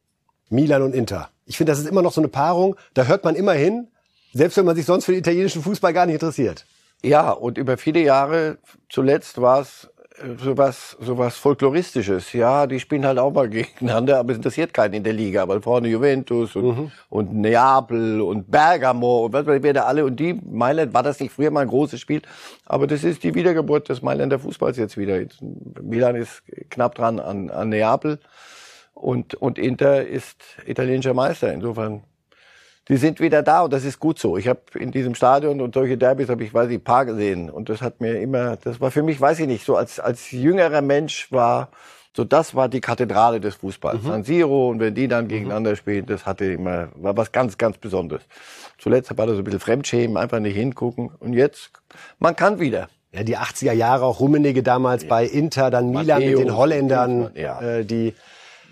Milan 0.50 0.82
und 0.82 0.94
Inter. 0.94 1.30
Ich 1.46 1.56
finde, 1.56 1.72
das 1.72 1.80
ist 1.80 1.88
immer 1.88 2.02
noch 2.02 2.12
so 2.12 2.20
eine 2.20 2.28
Paarung, 2.28 2.76
da 2.94 3.06
hört 3.06 3.24
man 3.24 3.36
immer 3.36 3.54
hin, 3.54 3.88
selbst 4.34 4.58
wenn 4.58 4.66
man 4.66 4.76
sich 4.76 4.86
sonst 4.86 5.06
für 5.06 5.14
den 5.14 5.20
italienischen 5.20 5.64
Fußball 5.64 5.94
gar 5.94 6.06
nicht 6.06 6.16
interessiert. 6.16 6.66
Ja, 7.04 7.32
und 7.32 7.58
über 7.58 7.78
viele 7.78 8.02
Jahre, 8.02 8.58
zuletzt 8.90 9.40
war 9.40 9.62
es 9.62 9.90
äh, 10.18 10.36
sowas, 10.38 10.98
sowas 11.00 11.38
Folkloristisches. 11.38 12.34
Ja, 12.34 12.68
die 12.68 12.80
spielen 12.80 13.06
halt 13.06 13.18
auch 13.20 13.32
mal 13.32 13.48
gegeneinander, 13.50 14.20
aber 14.20 14.32
es 14.32 14.38
interessiert 14.38 14.74
keinen 14.74 14.96
in 14.96 15.04
der 15.04 15.14
Liga, 15.14 15.48
weil 15.48 15.62
vorne 15.62 15.88
Juventus 15.88 16.56
und, 16.58 16.92
und 17.10 17.34
Neapel 17.34 18.20
und 18.22 18.52
Bergamo 18.52 19.26
und 19.26 19.34
was 19.34 19.46
weiß 19.46 19.64
ich, 19.64 19.74
da 19.74 19.84
alle. 19.84 20.04
Und 20.04 20.20
die, 20.20 20.34
Mailand, 20.34 20.94
war 20.94 21.04
das 21.04 21.20
nicht 21.22 21.32
früher 21.32 21.52
mal 21.52 21.62
ein 21.62 21.70
großes 21.70 22.02
Spiel? 22.02 22.22
Aber 22.66 22.86
das 22.86 23.04
ist 23.06 23.24
die 23.24 23.34
Wiedergeburt 23.34 23.88
des 23.88 24.02
Mailänder 24.02 24.40
Fußballs 24.40 24.78
jetzt 24.78 24.98
wieder. 24.98 25.20
Jetzt, 25.22 25.42
Milan 25.82 26.16
ist 26.16 26.44
knapp 26.70 26.96
dran 26.96 27.20
an, 27.20 27.50
an 27.50 27.70
Neapel 27.70 28.20
und, 28.94 29.36
und 29.36 29.58
Inter 29.58 30.06
ist 30.06 30.44
italienischer 30.66 31.14
Meister. 31.14 31.54
Insofern 31.54 32.04
die 32.90 32.98
sind 32.98 33.20
wieder 33.20 33.44
da 33.44 33.62
und 33.62 33.72
das 33.72 33.86
ist 33.86 34.00
gut 34.00 34.18
so. 34.18 34.36
Ich 34.36 34.48
habe 34.48 34.62
in 34.78 34.92
diesem 34.92 35.14
Stadion 35.14 35.62
und 35.62 35.76
solche 35.76 35.98
Derbys 35.98 36.30
habe 36.30 36.44
ich, 36.44 36.54
weiß 36.54 36.70
ich, 36.72 36.84
paar 36.84 37.06
gesehen 37.06 37.50
und 37.50 37.70
das 37.70 37.82
hat 37.82 38.02
mir 38.02 38.20
immer, 38.20 38.58
das 38.58 38.82
war 38.82 38.90
für 38.90 39.04
mich, 39.04 39.22
weiß 39.22 39.40
ich 39.40 39.48
nicht, 39.48 39.64
so 39.66 39.76
als 39.76 40.00
als 40.00 40.32
jüngerer 40.32 40.82
Mensch 40.82 41.32
war 41.32 41.70
so 42.16 42.24
das 42.24 42.56
war 42.56 42.68
die 42.68 42.82
Kathedrale 42.82 43.40
des 43.40 43.56
Fußballs. 43.56 44.04
San 44.04 44.24
Siro 44.24 44.70
und 44.70 44.80
wenn 44.80 44.96
die 44.96 45.08
dann 45.08 45.28
gegeneinander 45.28 45.76
spielen, 45.76 46.08
das 46.08 46.26
hatte 46.26 46.46
immer 46.46 46.90
war 46.96 47.16
was 47.16 47.32
ganz 47.32 47.58
ganz 47.58 47.78
Besonderes. 47.78 48.24
Zuletzt 48.80 49.16
war 49.16 49.28
da 49.28 49.34
so 49.34 49.40
ein 49.40 49.44
bisschen 49.44 49.60
Fremdschämen, 49.60 50.18
einfach 50.18 50.40
nicht 50.40 50.56
hingucken 50.56 51.12
und 51.20 51.34
jetzt 51.34 51.72
man 52.18 52.36
kann 52.36 52.60
wieder. 52.60 52.90
Ja, 53.12 53.24
die 53.24 53.38
80er 53.38 53.74
Jahre, 53.74 54.06
auch 54.06 54.20
Rummenigge 54.20 54.62
damals 54.62 55.08
bei 55.08 55.26
Inter, 55.26 55.72
dann 55.72 55.90
Milan 55.90 56.20
mit 56.20 56.30
Matthäus, 56.30 56.40
den 56.40 56.56
Holländern, 56.56 57.32
ja. 57.36 57.60
äh, 57.60 57.86
die 57.86 58.14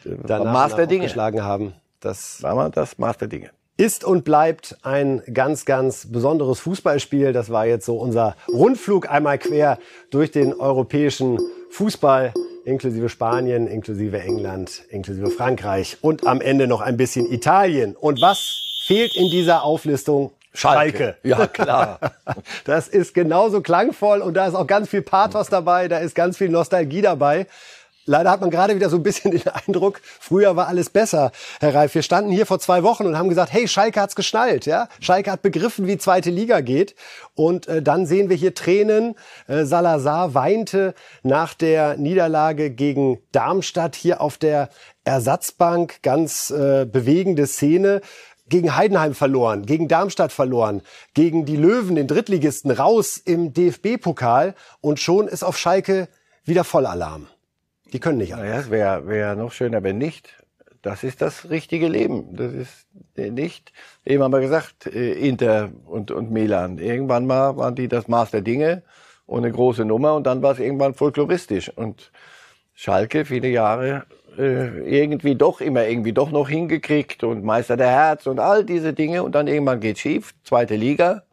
danach 0.03 0.75
Dinge. 0.75 1.05
geschlagen 1.05 1.43
haben. 1.43 1.73
Das 1.99 2.43
War 2.43 2.53
mal 2.53 2.69
das 2.69 2.99
Maß 2.99 3.17
der 3.17 3.27
Dinge. 3.27 3.49
Ist 3.77 4.03
und 4.03 4.25
bleibt 4.25 4.77
ein 4.81 5.21
ganz, 5.33 5.65
ganz 5.65 6.11
besonderes 6.11 6.59
Fußballspiel. 6.59 7.31
Das 7.31 7.51
war 7.51 7.65
jetzt 7.65 7.85
so 7.85 7.97
unser 7.97 8.35
Rundflug 8.47 9.09
einmal 9.09 9.37
quer 9.37 9.77
durch 10.09 10.31
den 10.31 10.53
europäischen 10.53 11.39
Fußball, 11.69 12.33
inklusive 12.65 13.07
Spanien, 13.07 13.67
inklusive 13.67 14.19
England, 14.19 14.83
inklusive 14.89 15.29
Frankreich 15.29 15.97
und 16.01 16.25
am 16.25 16.41
Ende 16.41 16.67
noch 16.67 16.81
ein 16.81 16.97
bisschen 16.97 17.31
Italien. 17.31 17.95
Und 17.95 18.21
was 18.21 18.83
fehlt 18.85 19.15
in 19.15 19.29
dieser 19.29 19.63
Auflistung? 19.63 20.31
Schalke. 20.53 21.17
Ja, 21.23 21.45
klar. 21.45 21.99
Das 22.65 22.87
ist 22.87 23.13
genauso 23.13 23.61
klangvoll 23.61 24.21
und 24.21 24.33
da 24.33 24.47
ist 24.47 24.55
auch 24.55 24.67
ganz 24.67 24.89
viel 24.89 25.01
Pathos 25.01 25.47
dabei, 25.49 25.87
da 25.87 25.99
ist 25.99 26.15
ganz 26.15 26.37
viel 26.37 26.49
Nostalgie 26.49 27.01
dabei. 27.01 27.47
Leider 28.07 28.31
hat 28.31 28.39
man 28.39 28.49
gerade 28.49 28.73
wieder 28.73 28.89
so 28.89 28.95
ein 28.95 29.03
bisschen 29.03 29.31
den 29.31 29.47
Eindruck, 29.47 30.01
früher 30.03 30.55
war 30.55 30.67
alles 30.67 30.89
besser, 30.89 31.31
Herr 31.59 31.75
Reif. 31.75 31.93
Wir 31.93 32.01
standen 32.01 32.31
hier 32.31 32.45
vor 32.45 32.57
zwei 32.59 32.81
Wochen 32.81 33.05
und 33.05 33.17
haben 33.17 33.29
gesagt, 33.29 33.51
hey, 33.51 33.67
Schalke 33.67 34.01
hat's 34.01 34.15
geschnallt, 34.15 34.65
ja. 34.65 34.87
Schalke 35.01 35.29
hat 35.29 35.41
begriffen, 35.41 35.87
wie 35.87 35.97
zweite 35.97 36.31
Liga 36.31 36.61
geht. 36.61 36.95
Und 37.35 37.67
äh, 37.67 37.81
dann 37.81 38.05
sehen 38.05 38.29
wir 38.29 38.37
hier 38.37 38.55
Tränen. 38.55 39.15
Äh, 39.47 39.65
Salazar 39.65 40.33
weinte 40.33 40.95
nach 41.21 41.53
der 41.53 41.97
Niederlage 41.97 42.71
gegen 42.71 43.19
Darmstadt 43.33 43.95
hier 43.95 44.21
auf 44.21 44.37
der 44.37 44.69
Ersatzbank. 45.03 46.01
Ganz 46.01 46.49
äh, 46.49 46.85
bewegende 46.85 47.45
Szene 47.45 48.01
gegen 48.47 48.77
Heidenheim 48.77 49.13
verloren, 49.13 49.65
gegen 49.65 49.89
Darmstadt 49.89 50.31
verloren, 50.31 50.81
gegen 51.13 51.45
die 51.45 51.57
Löwen, 51.57 51.95
den 51.95 52.07
Drittligisten, 52.07 52.71
raus 52.71 53.17
im 53.17 53.51
DFB-Pokal 53.51 54.55
und 54.79 55.01
schon 55.01 55.27
ist 55.27 55.43
auf 55.43 55.57
Schalke 55.57 56.07
wieder 56.45 56.63
Vollalarm. 56.63 57.27
Die 57.93 57.99
können 57.99 58.17
nicht 58.17 58.35
alle. 58.35 58.45
Naja, 58.47 58.59
es 58.59 58.69
wäre 58.69 59.07
wär 59.07 59.35
noch 59.35 59.51
schöner, 59.51 59.83
wenn 59.83 59.97
nicht. 59.97 60.33
das 60.81 61.03
ist 61.03 61.21
das 61.21 61.49
richtige 61.49 61.87
Leben. 61.87 62.35
Das 62.35 62.53
ist 62.53 62.87
nicht, 63.15 63.73
eben 64.05 64.23
haben 64.23 64.31
wir 64.31 64.41
gesagt, 64.41 64.85
äh, 64.87 65.13
Inter 65.13 65.69
und, 65.85 66.11
und 66.11 66.31
Milan. 66.31 66.77
Irgendwann 66.77 67.25
mal 67.25 67.57
waren 67.57 67.75
die 67.75 67.87
das 67.87 68.07
Maß 68.07 68.31
der 68.31 68.41
Dinge 68.41 68.83
und 69.25 69.43
eine 69.43 69.51
große 69.51 69.85
Nummer 69.85 70.13
und 70.13 70.25
dann 70.25 70.41
war 70.41 70.53
es 70.53 70.59
irgendwann 70.59 70.93
folkloristisch. 70.93 71.69
Und 71.75 72.11
Schalke 72.73 73.25
viele 73.25 73.49
Jahre 73.49 74.05
äh, 74.37 74.99
irgendwie 74.99 75.35
doch 75.35 75.61
immer 75.61 75.87
irgendwie 75.87 76.13
doch 76.13 76.31
noch 76.31 76.47
hingekriegt 76.47 77.23
und 77.23 77.43
Meister 77.43 77.75
der 77.75 77.89
Herz 77.89 78.27
und 78.27 78.39
all 78.39 78.63
diese 78.63 78.93
Dinge 78.93 79.23
und 79.23 79.33
dann 79.33 79.47
irgendwann 79.47 79.79
geht 79.79 79.97
schief, 79.97 80.35
zweite 80.43 80.75
Liga 80.75 81.23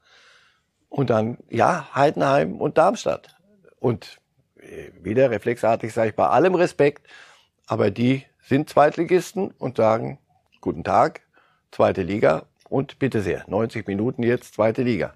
und 0.89 1.11
dann 1.11 1.39
ja 1.51 1.89
Heidenheim 1.95 2.61
und 2.61 2.79
Darmstadt 2.79 3.37
und 3.79 4.21
wieder 5.03 5.31
reflexartig 5.31 5.93
sage 5.93 6.11
ich 6.11 6.17
bei 6.17 6.27
allem 6.27 6.55
Respekt, 6.55 7.07
aber 7.67 7.91
die 7.91 8.25
sind 8.43 8.69
Zweitligisten 8.69 9.51
und 9.59 9.77
sagen 9.77 10.19
guten 10.61 10.85
Tag, 10.85 11.23
zweite 11.71 12.03
Liga 12.03 12.47
und 12.69 12.99
bitte 12.99 13.21
sehr 13.21 13.45
90 13.49 13.87
Minuten 13.87 14.23
jetzt 14.23 14.55
zweite 14.55 14.83
Liga 14.83 15.15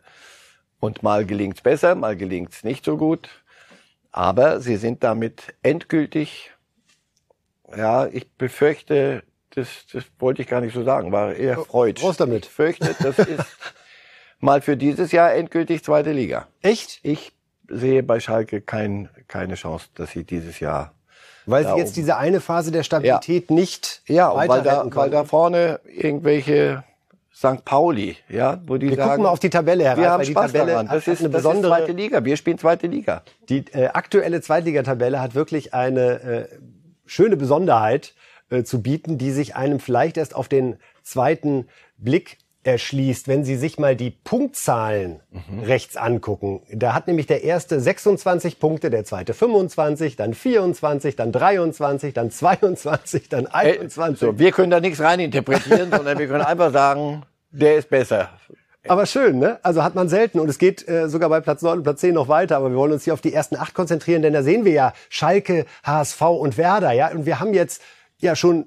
und 0.81 1.03
mal 1.03 1.25
gelingt's 1.25 1.61
besser, 1.61 1.95
mal 1.95 2.17
gelingt's 2.17 2.65
nicht 2.65 2.85
so 2.85 2.97
gut. 2.97 3.29
Aber 4.11 4.61
sie 4.61 4.77
sind 4.77 5.05
damit 5.05 5.55
endgültig, 5.63 6.51
ja, 7.77 8.07
ich 8.07 8.31
befürchte, 8.33 9.23
das, 9.51 9.87
das 9.93 10.05
wollte 10.19 10.43
ich 10.43 10.49
gar 10.49 10.61
nicht 10.61 10.75
so 10.75 10.83
sagen, 10.83 11.13
war 11.13 11.35
eher 11.35 11.59
Freud. 11.59 12.01
raus 12.03 12.17
damit. 12.17 12.47
Ich 12.47 12.51
fürchte, 12.51 12.95
das 13.01 13.19
ist 13.19 13.45
mal 14.41 14.61
für 14.63 14.77
dieses 14.77 15.13
Jahr 15.13 15.35
endgültig 15.35 15.85
zweite 15.85 16.13
Liga. 16.13 16.49
Echt? 16.63 17.01
Ich 17.03 17.33
sehe 17.69 18.03
bei 18.03 18.21
Schalke 18.21 18.61
kein, 18.61 19.09
keine 19.29 19.55
Chance, 19.55 19.87
dass 19.95 20.11
sie 20.11 20.25
dieses 20.25 20.61
Jahr 20.61 20.93
Weil 21.47 21.65
sie 21.65 21.77
jetzt 21.77 21.89
oben. 21.89 21.95
diese 21.95 22.17
eine 22.17 22.41
Phase 22.41 22.71
der 22.73 22.83
Stabilität 22.83 23.51
nicht 23.51 24.03
ja, 24.07 24.29
und 24.29 24.49
weil 24.49 24.63
da, 24.63 24.85
weil 24.91 25.11
da 25.11 25.25
vorne 25.25 25.81
irgendwelche 25.85 26.85
St. 27.39 27.65
Pauli, 27.65 28.17
ja, 28.29 28.61
wo 28.67 28.79
die 28.79 28.89
Wir 28.89 28.97
sagen, 28.97 29.11
gucken 29.11 29.23
mal 29.23 29.31
auf 29.31 29.39
die 29.39 29.51
Tabelle 29.51 29.85
heran. 29.85 30.01
wir 30.01 30.11
haben 30.11 30.25
die 30.25 30.33
Spaß 30.33 30.51
Tabelle 30.51 30.73
daran. 30.73 30.89
Das 30.89 31.07
ist, 31.07 31.21
eine 31.21 31.31
das 31.31 31.43
besondere. 31.43 31.73
ist 31.73 31.79
zweite 31.79 31.93
Liga. 31.93 32.25
Wir 32.25 32.37
spielen 32.37 32.59
zweite 32.59 32.87
Liga. 32.89 33.23
Die 33.49 33.65
äh, 33.73 33.87
aktuelle 33.87 34.41
Zweitligatabelle 34.41 35.21
hat 35.21 35.37
wirklich 35.37 35.73
eine 35.73 36.21
äh, 36.21 36.49
schöne 37.07 37.37
Besonderheit 37.37 38.15
äh, 38.51 38.65
zu 38.65 38.83
bieten, 38.83 39.19
die 39.19 39.31
sich 39.31 39.55
einem 39.55 39.79
vielleicht 39.79 40.17
erst 40.17 40.35
auf 40.35 40.49
den 40.49 40.79
zweiten 41.05 41.69
Blick 41.97 42.39
erschließt, 42.69 43.29
wenn 43.29 43.45
Sie 43.45 43.57
sich 43.57 43.79
mal 43.79 43.97
die 43.97 44.11
Punktzahlen 44.11 45.21
rechts 45.65 45.97
angucken. 45.97 46.61
Da 46.73 46.95
hat 46.95 47.07
nämlich 47.07 47.27
der 47.27 47.45
erste 47.45 47.81
26 47.81 48.59
Punkte, 48.59 48.91
der 48.91 49.05
zweite 49.05 49.35
25, 49.35 50.17
dann 50.17 50.35
24, 50.35 51.17
dann 51.17 51.33
23, 51.33 52.15
dann 52.15 52.31
22, 52.31 53.29
dann 53.29 53.47
Äh, 53.47 53.79
21. 53.79 54.21
So, 54.21 54.39
wir 54.39 54.53
können 54.53 54.71
da 54.71 54.81
nichts 54.81 55.01
reininterpretieren, 55.01 55.91
sondern 55.95 56.19
wir 56.19 56.27
können 56.29 56.45
einfach 56.45 56.73
sagen, 56.73 57.23
der 57.51 57.77
ist 57.77 57.89
besser. 57.89 58.31
Aber 58.87 59.07
schön, 59.07 59.39
ne? 59.39 59.59
Also 59.63 59.83
hat 59.83 59.95
man 59.95 60.09
selten. 60.09 60.41
Und 60.41 60.49
es 60.49 60.59
geht 60.59 60.89
äh, 60.89 61.09
sogar 61.09 61.29
bei 61.29 61.41
Platz 61.41 61.63
9 61.63 61.79
und 61.79 61.83
Platz 61.83 62.01
10 62.01 62.15
noch 62.15 62.29
weiter. 62.29 62.57
Aber 62.57 62.71
wir 62.71 62.77
wollen 62.77 62.93
uns 62.93 63.05
hier 63.05 63.13
auf 63.13 63.21
die 63.21 63.33
ersten 63.33 63.57
acht 63.57 63.75
konzentrieren, 63.75 64.23
denn 64.23 64.33
da 64.33 64.43
sehen 64.43 64.65
wir 64.65 64.73
ja 64.73 64.93
Schalke, 65.09 65.67
HSV 65.85 66.23
und 66.23 66.57
Werder, 66.57 66.93
ja. 66.93 67.11
Und 67.11 67.27
wir 67.27 67.41
haben 67.41 67.55
jetzt 67.55 67.83
ja 68.19 68.35
schon 68.37 68.63
äh, 68.63 68.67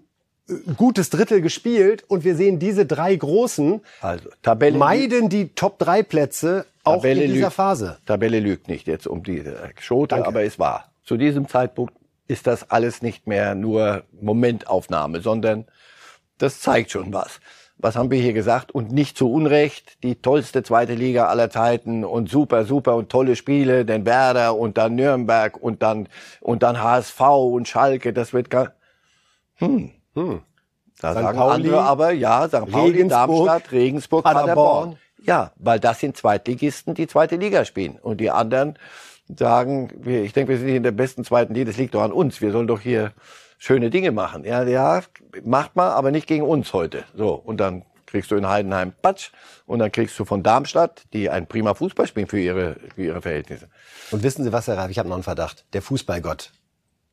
gutes 0.77 1.09
Drittel 1.09 1.41
gespielt 1.41 2.03
und 2.07 2.23
wir 2.23 2.35
sehen 2.35 2.59
diese 2.59 2.85
drei 2.85 3.15
Großen 3.15 3.81
Also, 4.01 4.29
Tabelle, 4.41 4.77
meiden 4.77 5.29
die 5.29 5.49
Top 5.55 5.79
3 5.79 6.03
Plätze 6.03 6.65
auch 6.83 6.97
Tabelle 6.97 7.23
in 7.23 7.33
dieser 7.33 7.47
lügt. 7.47 7.55
Phase. 7.55 7.97
Tabelle 8.05 8.39
lügt 8.39 8.67
nicht 8.67 8.87
jetzt 8.87 9.07
um 9.07 9.23
diese 9.23 9.57
Schote, 9.79 10.15
Danke. 10.15 10.27
aber 10.27 10.43
es 10.43 10.59
war. 10.59 10.91
Zu 11.03 11.17
diesem 11.17 11.47
Zeitpunkt 11.47 11.93
ist 12.27 12.47
das 12.47 12.69
alles 12.71 13.01
nicht 13.01 13.27
mehr 13.27 13.55
nur 13.55 14.03
Momentaufnahme, 14.19 15.21
sondern 15.21 15.65
das 16.37 16.59
zeigt 16.61 16.91
schon 16.91 17.13
was. 17.13 17.39
Was 17.77 17.95
haben 17.95 18.11
wir 18.11 18.21
hier 18.21 18.33
gesagt? 18.33 18.71
Und 18.71 18.91
nicht 18.91 19.17
zu 19.17 19.31
Unrecht, 19.31 20.03
die 20.03 20.15
tollste 20.15 20.61
zweite 20.61 20.93
Liga 20.93 21.25
aller 21.27 21.49
Zeiten 21.49 22.05
und 22.05 22.29
super, 22.29 22.65
super 22.65 22.95
und 22.95 23.09
tolle 23.09 23.35
Spiele, 23.35 23.85
denn 23.85 24.05
Werder 24.05 24.55
und 24.55 24.77
dann 24.77 24.95
Nürnberg 24.95 25.57
und 25.57 25.81
dann, 25.81 26.07
und 26.41 26.61
dann 26.61 26.81
HSV 26.81 27.19
und 27.19 27.67
Schalke, 27.67 28.13
das 28.13 28.33
wird 28.33 28.51
gar, 28.51 28.73
hm, 29.55 29.91
hm. 30.15 30.41
Da 30.99 31.13
St. 31.13 31.21
sagen 31.21 31.37
Pauli, 31.37 31.53
andere 31.53 31.81
aber, 31.81 32.11
ja, 32.11 32.47
St. 32.47 32.71
Pauli, 32.71 32.91
Regensburg, 32.91 33.09
Darmstadt, 33.09 33.71
Regensburg, 33.71 34.23
Paderborn. 34.23 34.47
Paderborn. 34.47 34.97
Ja, 35.23 35.51
weil 35.57 35.79
das 35.79 35.99
sind 35.99 36.17
Zweitligisten, 36.17 36.93
die 36.93 37.07
zweite 37.07 37.35
Liga 37.35 37.65
spielen. 37.65 37.97
Und 38.01 38.19
die 38.19 38.31
anderen 38.31 38.77
sagen, 39.37 39.89
ich 40.05 40.33
denke, 40.33 40.51
wir 40.51 40.57
sind 40.57 40.67
hier 40.67 40.77
in 40.77 40.83
der 40.83 40.91
besten 40.91 41.23
zweiten 41.23 41.53
Liga, 41.53 41.65
das 41.65 41.77
liegt 41.77 41.93
doch 41.93 42.01
an 42.01 42.11
uns. 42.11 42.41
Wir 42.41 42.51
sollen 42.51 42.67
doch 42.67 42.81
hier 42.81 43.13
schöne 43.57 43.89
Dinge 43.89 44.11
machen. 44.11 44.43
Ja, 44.43 44.63
ja, 44.63 45.01
macht 45.43 45.75
mal, 45.75 45.91
aber 45.91 46.11
nicht 46.11 46.27
gegen 46.27 46.43
uns 46.43 46.73
heute. 46.73 47.03
So, 47.15 47.33
und 47.33 47.57
dann 47.57 47.83
kriegst 48.07 48.29
du 48.31 48.35
in 48.35 48.47
Heidenheim 48.47 48.93
Patsch 49.01 49.31
und 49.65 49.79
dann 49.79 49.91
kriegst 49.91 50.19
du 50.19 50.25
von 50.25 50.43
Darmstadt, 50.43 51.03
die 51.13 51.29
ein 51.29 51.47
prima 51.47 51.73
Fußball 51.73 52.07
spielen 52.07 52.27
für 52.27 52.39
ihre, 52.39 52.75
für 52.95 53.03
ihre 53.03 53.21
Verhältnisse. 53.21 53.69
Und 54.11 54.23
wissen 54.23 54.43
Sie 54.43 54.51
was, 54.51 54.67
Herr 54.67 54.77
Raab? 54.77 54.89
Ich 54.89 54.99
habe 54.99 55.07
noch 55.07 55.15
einen 55.15 55.23
Verdacht. 55.23 55.65
Der 55.73 55.81
Fußballgott 55.81 56.51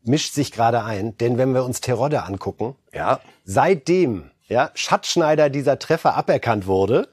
mischt 0.09 0.35
sich 0.35 0.53
gerade 0.53 0.83
ein. 0.85 1.17
Denn 1.19 1.39
wenn 1.39 1.55
wir 1.55 1.65
uns 1.65 1.81
Terodde 1.81 2.25
angucken, 2.25 2.75
Ja, 2.93 3.21
seitdem 3.45 4.31
ja, 4.49 4.71
Schatzschneider 4.75 5.51
dieser 5.51 5.79
Treffer 5.79 6.15
aberkannt 6.15 6.67
wurde, 6.67 7.09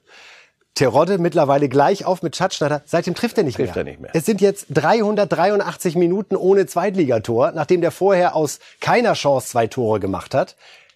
Terodde 0.74 1.18
mittlerweile 1.20 1.70
gleich 1.70 2.06
auf 2.06 2.22
mit 2.22 2.36
Schatzschneider, 2.36 2.82
seitdem 2.86 3.16
trifft 3.16 3.38
er 3.38 3.44
nicht 3.46 3.56
Trifft 3.56 3.76
mehr. 3.76 3.84
er 3.84 3.90
nicht 3.90 4.00
mehr. 4.02 4.12
Es 4.14 4.26
sind 4.26 4.42
jetzt 4.42 4.68
383 4.72 5.96
Minuten 5.96 6.36
ohne 6.36 6.66
Zweitligator, 6.66 7.52
nachdem 7.54 7.80
der 7.82 7.92
vorher 7.92 8.36
aus 8.36 8.60
keiner 8.82 9.14
Chance 9.14 9.50
zwei 9.50 9.68
Tore 9.68 10.00
gemacht 10.02 10.34
hat. 10.34 10.56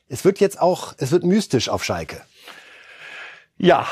Es 0.10 0.26
wird 0.26 0.40
jetzt 0.40 0.60
auch, 0.60 0.94
es 0.98 1.12
wird 1.12 1.24
mystisch 1.24 1.70
auf 1.70 1.84
Schalke. 1.86 2.22
Ja, 3.60 3.86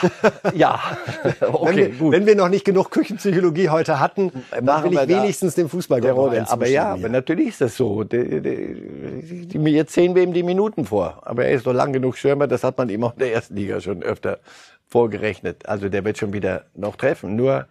ja. 0.55 0.79
wenn, 1.39 1.53
Okay, 1.53 1.75
wir, 1.75 1.89
gut. 1.89 2.13
wenn 2.13 2.25
wir 2.25 2.35
noch 2.35 2.47
nicht 2.47 2.63
genug 2.63 2.89
Küchenpsychologie 2.89 3.69
heute 3.69 3.99
hatten, 3.99 4.31
dann 4.49 4.65
Machen 4.65 4.91
will 4.91 4.99
ich 4.99 5.07
wenigstens 5.09 5.55
den 5.55 5.67
Rolle. 6.13 6.37
einen 6.37 6.47
Aber 6.47 6.67
ja, 6.67 6.93
aber 6.93 7.09
natürlich 7.09 7.49
ist 7.49 7.61
das 7.61 7.75
so. 7.75 8.03
Die, 8.05 8.41
die, 8.41 9.47
die, 9.47 9.69
jetzt 9.71 9.93
sehen 9.93 10.15
wir 10.15 10.23
ihm 10.23 10.33
die 10.33 10.43
Minuten 10.43 10.85
vor. 10.85 11.21
Aber 11.23 11.45
er 11.45 11.51
ist 11.51 11.67
doch 11.67 11.73
lang 11.73 11.91
genug 11.91 12.17
Stürmer, 12.17 12.47
das 12.47 12.63
hat 12.63 12.77
man 12.77 12.89
ihm 12.89 13.03
auch 13.03 13.13
in 13.13 13.19
der 13.19 13.33
ersten 13.33 13.55
Liga 13.55 13.81
schon 13.81 14.03
öfter 14.03 14.39
vorgerechnet. 14.87 15.67
Also 15.67 15.89
der 15.89 16.05
wird 16.05 16.17
schon 16.17 16.31
wieder 16.31 16.63
noch 16.73 16.95
treffen. 16.95 17.35
Nur 17.35 17.67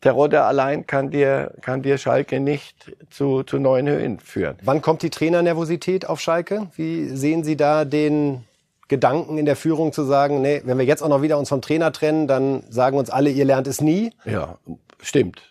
Terodde 0.00 0.42
allein 0.42 0.86
kann 0.86 1.10
dir, 1.10 1.52
kann 1.62 1.82
dir 1.82 1.96
Schalke 1.96 2.40
nicht 2.40 2.92
zu, 3.10 3.44
zu 3.44 3.58
neuen 3.58 3.88
Höhen 3.88 4.18
führen. 4.18 4.56
Wann 4.62 4.82
kommt 4.82 5.02
die 5.02 5.10
Trainernervosität 5.10 6.08
auf 6.08 6.20
Schalke? 6.20 6.68
Wie 6.76 7.08
sehen 7.08 7.44
Sie 7.44 7.56
da 7.56 7.84
den 7.84 8.44
Gedanken 8.88 9.38
in 9.38 9.46
der 9.46 9.56
Führung 9.56 9.92
zu 9.92 10.04
sagen, 10.04 10.42
nee, 10.42 10.62
wenn 10.64 10.78
wir 10.78 10.84
jetzt 10.84 11.02
auch 11.02 11.08
noch 11.08 11.22
wieder 11.22 11.38
uns 11.38 11.48
vom 11.48 11.60
Trainer 11.60 11.92
trennen, 11.92 12.28
dann 12.28 12.62
sagen 12.70 12.96
uns 12.98 13.10
alle, 13.10 13.30
ihr 13.30 13.44
lernt 13.44 13.66
es 13.66 13.80
nie? 13.80 14.12
Ja, 14.24 14.58
stimmt. 15.02 15.42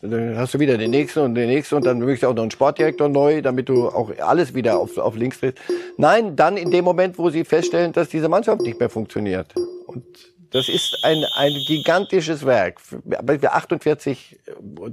Dann 0.00 0.38
hast 0.38 0.54
du 0.54 0.60
wieder 0.60 0.78
den 0.78 0.92
nächsten 0.92 1.20
und 1.20 1.34
den 1.34 1.48
nächsten 1.48 1.74
und 1.74 1.84
dann 1.84 1.98
möchtest 1.98 2.22
du 2.22 2.28
auch 2.28 2.34
noch 2.34 2.42
einen 2.42 2.52
Sportdirektor 2.52 3.08
neu, 3.08 3.42
damit 3.42 3.68
du 3.68 3.88
auch 3.88 4.12
alles 4.20 4.54
wieder 4.54 4.78
auf, 4.78 4.96
auf 4.96 5.16
links 5.16 5.40
drehst. 5.40 5.58
Nein, 5.96 6.36
dann 6.36 6.56
in 6.56 6.70
dem 6.70 6.84
Moment, 6.84 7.18
wo 7.18 7.30
sie 7.30 7.44
feststellen, 7.44 7.92
dass 7.92 8.08
diese 8.08 8.28
Mannschaft 8.28 8.62
nicht 8.62 8.78
mehr 8.78 8.90
funktioniert. 8.90 9.54
Und 9.86 10.04
das 10.50 10.68
ist 10.68 11.00
ein, 11.02 11.24
ein 11.34 11.52
gigantisches 11.66 12.46
Werk. 12.46 12.80
Aber 13.16 13.42
wir 13.42 13.54
48 13.54 14.38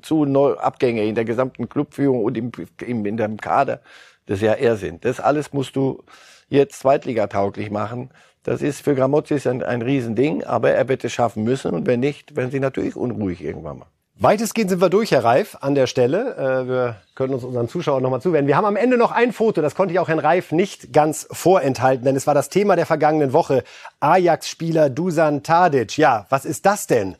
zu 0.01 0.25
Neu 0.25 0.55
Abgänge 0.55 1.05
in 1.05 1.13
der 1.13 1.25
gesamten 1.25 1.69
Clubführung 1.69 2.23
und 2.23 2.35
im, 2.35 2.51
im, 2.85 3.05
in 3.05 3.17
dem 3.17 3.37
Kader, 3.37 3.81
das 4.25 4.41
ja 4.41 4.53
er 4.53 4.75
sind. 4.75 5.05
Das 5.05 5.19
alles 5.19 5.53
musst 5.53 5.75
du 5.75 6.03
jetzt 6.47 6.79
zweitligatauglich 6.79 7.71
machen. 7.71 8.09
Das 8.43 8.61
ist 8.61 8.81
für 8.81 8.95
Gramozis 8.95 9.47
ein, 9.47 9.63
ein 9.63 9.81
Riesending, 9.81 10.43
aber 10.43 10.71
er 10.71 10.87
wird 10.87 11.03
es 11.03 11.13
schaffen 11.13 11.43
müssen 11.43 11.73
und 11.73 11.87
wenn 11.87 11.99
nicht, 11.99 12.35
werden 12.35 12.51
sie 12.51 12.59
natürlich 12.59 12.95
unruhig 12.95 13.43
irgendwann 13.43 13.79
mal. 13.79 13.87
Weitestgehend 14.17 14.69
sind 14.69 14.79
wir 14.79 14.89
durch, 14.89 15.11
Herr 15.11 15.25
Reif, 15.25 15.57
an 15.59 15.75
der 15.75 15.87
Stelle. 15.87 16.37
Äh, 16.37 16.69
wir 16.69 16.95
können 17.15 17.33
uns 17.33 17.43
unseren 17.43 17.67
Zuschauern 17.67 18.01
nochmal 18.01 18.21
zuwenden. 18.21 18.47
Wir 18.47 18.55
haben 18.55 18.63
am 18.63 18.77
Ende 18.77 18.97
noch 18.97 19.11
ein 19.11 19.33
Foto, 19.33 19.61
das 19.61 19.75
konnte 19.75 19.93
ich 19.93 19.99
auch 19.99 20.07
Herrn 20.07 20.19
Reif 20.19 20.53
nicht 20.53 20.93
ganz 20.93 21.27
vorenthalten, 21.31 22.05
denn 22.05 22.15
es 22.15 22.25
war 22.25 22.33
das 22.33 22.47
Thema 22.47 22.77
der 22.77 22.85
vergangenen 22.85 23.33
Woche. 23.33 23.65
Ajax-Spieler 23.99 24.89
Dusan 24.89 25.43
Tadic. 25.43 25.97
Ja, 25.97 26.27
was 26.29 26.45
ist 26.45 26.65
das 26.65 26.87
denn? 26.87 27.17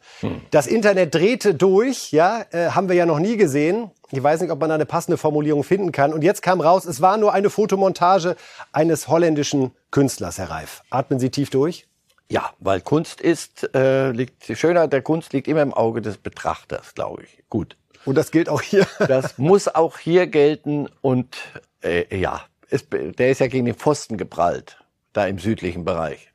Das 0.51 0.67
Internet 0.67 1.13
drehte 1.13 1.53
durch, 1.53 2.13
ja, 2.13 2.45
äh, 2.51 2.69
haben 2.69 2.87
wir 2.87 2.95
ja 2.95 3.05
noch 3.05 3.19
nie 3.19 3.35
gesehen. 3.35 3.91
Ich 4.11 4.23
weiß 4.23 4.39
nicht, 4.39 4.51
ob 4.51 4.61
man 4.61 4.69
da 4.69 4.75
eine 4.75 4.85
passende 4.85 5.17
Formulierung 5.17 5.65
finden 5.65 5.91
kann. 5.91 6.13
Und 6.13 6.23
jetzt 6.23 6.41
kam 6.41 6.61
raus, 6.61 6.85
es 6.85 7.01
war 7.01 7.17
nur 7.17 7.33
eine 7.33 7.49
Fotomontage 7.49 8.37
eines 8.71 9.09
holländischen 9.09 9.71
Künstlers, 9.91 10.37
Herr 10.37 10.49
Reif. 10.49 10.81
Atmen 10.91 11.19
Sie 11.19 11.29
tief 11.29 11.49
durch. 11.49 11.87
Ja, 12.29 12.51
weil 12.59 12.81
Kunst 12.81 13.21
ist, 13.21 13.75
äh, 13.75 14.11
liegt, 14.11 14.47
die 14.47 14.55
Schönheit 14.55 14.93
der 14.93 15.01
Kunst 15.01 15.33
liegt 15.33 15.47
immer 15.47 15.61
im 15.61 15.73
Auge 15.73 16.01
des 16.01 16.17
Betrachters, 16.17 16.95
glaube 16.95 17.23
ich. 17.23 17.43
Gut. 17.49 17.77
Und 18.03 18.15
das 18.15 18.31
gilt 18.31 18.49
auch 18.49 18.61
hier. 18.61 18.87
Das 19.07 19.37
muss 19.37 19.67
auch 19.67 19.97
hier 19.97 20.27
gelten 20.27 20.87
und 21.01 21.37
äh, 21.83 22.15
ja, 22.15 22.41
es, 22.69 22.87
der 22.89 23.29
ist 23.29 23.39
ja 23.39 23.47
gegen 23.47 23.65
den 23.65 23.75
Pfosten 23.75 24.17
geprallt, 24.17 24.77
da 25.13 25.27
im 25.27 25.37
südlichen 25.37 25.85
Bereich. 25.85 26.31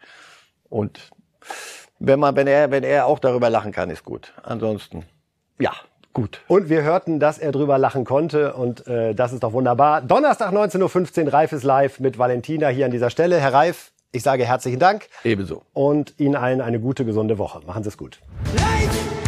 Und 0.68 1.10
wenn 1.98 2.20
man, 2.20 2.36
wenn 2.36 2.46
er, 2.46 2.70
wenn 2.70 2.84
er 2.84 3.06
auch 3.06 3.18
darüber 3.18 3.50
lachen 3.50 3.72
kann, 3.72 3.90
ist 3.90 4.04
gut. 4.04 4.32
Ansonsten, 4.42 5.04
ja, 5.58 5.72
Gut. 6.12 6.40
Und 6.48 6.68
wir 6.68 6.82
hörten, 6.82 7.20
dass 7.20 7.38
er 7.38 7.52
drüber 7.52 7.78
lachen 7.78 8.04
konnte 8.04 8.54
und 8.54 8.84
äh, 8.88 9.14
das 9.14 9.32
ist 9.32 9.44
doch 9.44 9.52
wunderbar. 9.52 10.00
Donnerstag 10.00 10.52
19.15 10.52 11.26
Uhr, 11.26 11.32
Reif 11.32 11.52
ist 11.52 11.62
live 11.62 12.00
mit 12.00 12.18
Valentina 12.18 12.66
hier 12.66 12.86
an 12.86 12.90
dieser 12.90 13.10
Stelle. 13.10 13.38
Herr 13.38 13.52
Reif, 13.52 13.92
ich 14.12 14.22
sage 14.22 14.44
herzlichen 14.44 14.78
Dank 14.78 15.08
Ebenso. 15.24 15.62
und 15.72 16.14
Ihnen 16.18 16.36
allen 16.36 16.60
eine 16.60 16.80
gute, 16.80 17.04
gesunde 17.04 17.38
Woche. 17.38 17.60
Machen 17.66 17.82
Sie 17.82 17.88
es 17.88 17.96
gut. 17.96 18.20
Life 18.56 19.19